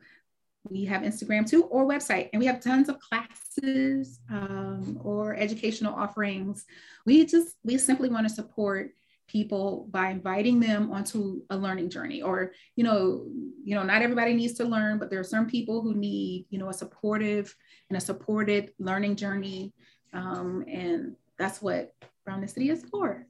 we 0.69 0.85
have 0.87 1.03
Instagram 1.03 1.49
too 1.49 1.65
or 1.65 1.87
website, 1.87 2.31
and 2.33 2.41
we 2.41 2.47
have 2.47 2.61
tons 2.61 2.89
of 2.89 2.99
classes 2.99 4.21
um, 4.31 4.99
or 5.03 5.37
educational 5.37 5.95
offerings. 5.95 6.65
We 7.05 7.25
just, 7.25 7.55
we 7.65 7.79
simply 7.79 8.09
want 8.09 8.29
to 8.29 8.35
support 8.35 8.91
people 9.29 9.89
by 9.91 10.11
inviting 10.11 10.61
them 10.61 10.93
onto 10.93 11.43
a 11.51 11.57
learning 11.57 11.91
journey 11.91 12.23
or 12.23 12.53
you 12.77 12.85
know 12.85 13.27
you 13.65 13.75
know 13.75 13.83
not 13.83 14.01
everybody 14.01 14.33
needs 14.33 14.53
to 14.55 14.65
learn 14.65 14.99
but 14.99 15.11
there 15.11 15.19
are 15.19 15.25
some 15.25 15.47
people 15.47 15.83
who 15.83 15.95
need 15.95 16.47
you 16.49 16.59
know 16.59 16.69
a 16.69 16.75
supportive 16.75 17.55
and 17.91 17.97
a 17.97 18.01
supported 18.01 18.73
learning 18.79 19.17
journey 19.17 19.73
um, 20.13 20.65
and 20.69 21.17
that's 21.39 21.61
what 21.61 21.93
Brownicity 22.27 22.71
is 22.71 22.85
for. 22.91 23.27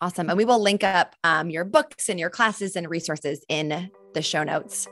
Awesome. 0.00 0.28
And 0.28 0.36
we 0.36 0.44
will 0.44 0.60
link 0.60 0.82
up 0.82 1.14
um, 1.24 1.50
your 1.50 1.64
books 1.64 2.08
and 2.08 2.18
your 2.18 2.30
classes 2.30 2.76
and 2.76 2.88
resources 2.88 3.44
in 3.48 3.90
the 4.14 4.22
show 4.22 4.42
notes. 4.42 4.88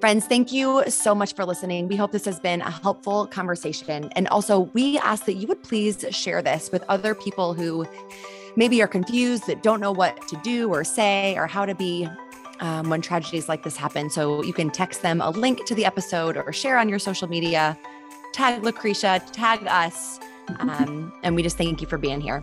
Friends, 0.00 0.26
thank 0.26 0.50
you 0.50 0.82
so 0.88 1.14
much 1.14 1.34
for 1.34 1.44
listening. 1.44 1.86
We 1.86 1.96
hope 1.96 2.10
this 2.10 2.24
has 2.24 2.40
been 2.40 2.62
a 2.62 2.70
helpful 2.70 3.26
conversation. 3.26 4.10
And 4.16 4.26
also, 4.28 4.60
we 4.72 4.98
ask 4.98 5.26
that 5.26 5.34
you 5.34 5.46
would 5.46 5.62
please 5.62 6.04
share 6.10 6.40
this 6.40 6.72
with 6.72 6.82
other 6.88 7.14
people 7.14 7.52
who 7.52 7.86
maybe 8.56 8.80
are 8.82 8.88
confused, 8.88 9.46
that 9.46 9.62
don't 9.62 9.80
know 9.80 9.92
what 9.92 10.26
to 10.28 10.36
do 10.42 10.72
or 10.72 10.84
say 10.84 11.36
or 11.36 11.46
how 11.46 11.66
to 11.66 11.74
be 11.74 12.08
um, 12.60 12.88
when 12.88 13.02
tragedies 13.02 13.48
like 13.48 13.62
this 13.62 13.76
happen. 13.76 14.08
So 14.08 14.42
you 14.42 14.54
can 14.54 14.70
text 14.70 15.02
them 15.02 15.20
a 15.20 15.30
link 15.30 15.66
to 15.66 15.74
the 15.74 15.84
episode 15.84 16.36
or 16.36 16.50
share 16.52 16.78
on 16.78 16.88
your 16.88 16.98
social 16.98 17.28
media, 17.28 17.78
tag 18.32 18.64
Lucretia, 18.64 19.22
tag 19.32 19.66
us. 19.66 20.18
Um, 20.58 21.12
and 21.22 21.36
we 21.36 21.42
just 21.42 21.58
thank 21.58 21.80
you 21.80 21.86
for 21.86 21.98
being 21.98 22.20
here. 22.20 22.42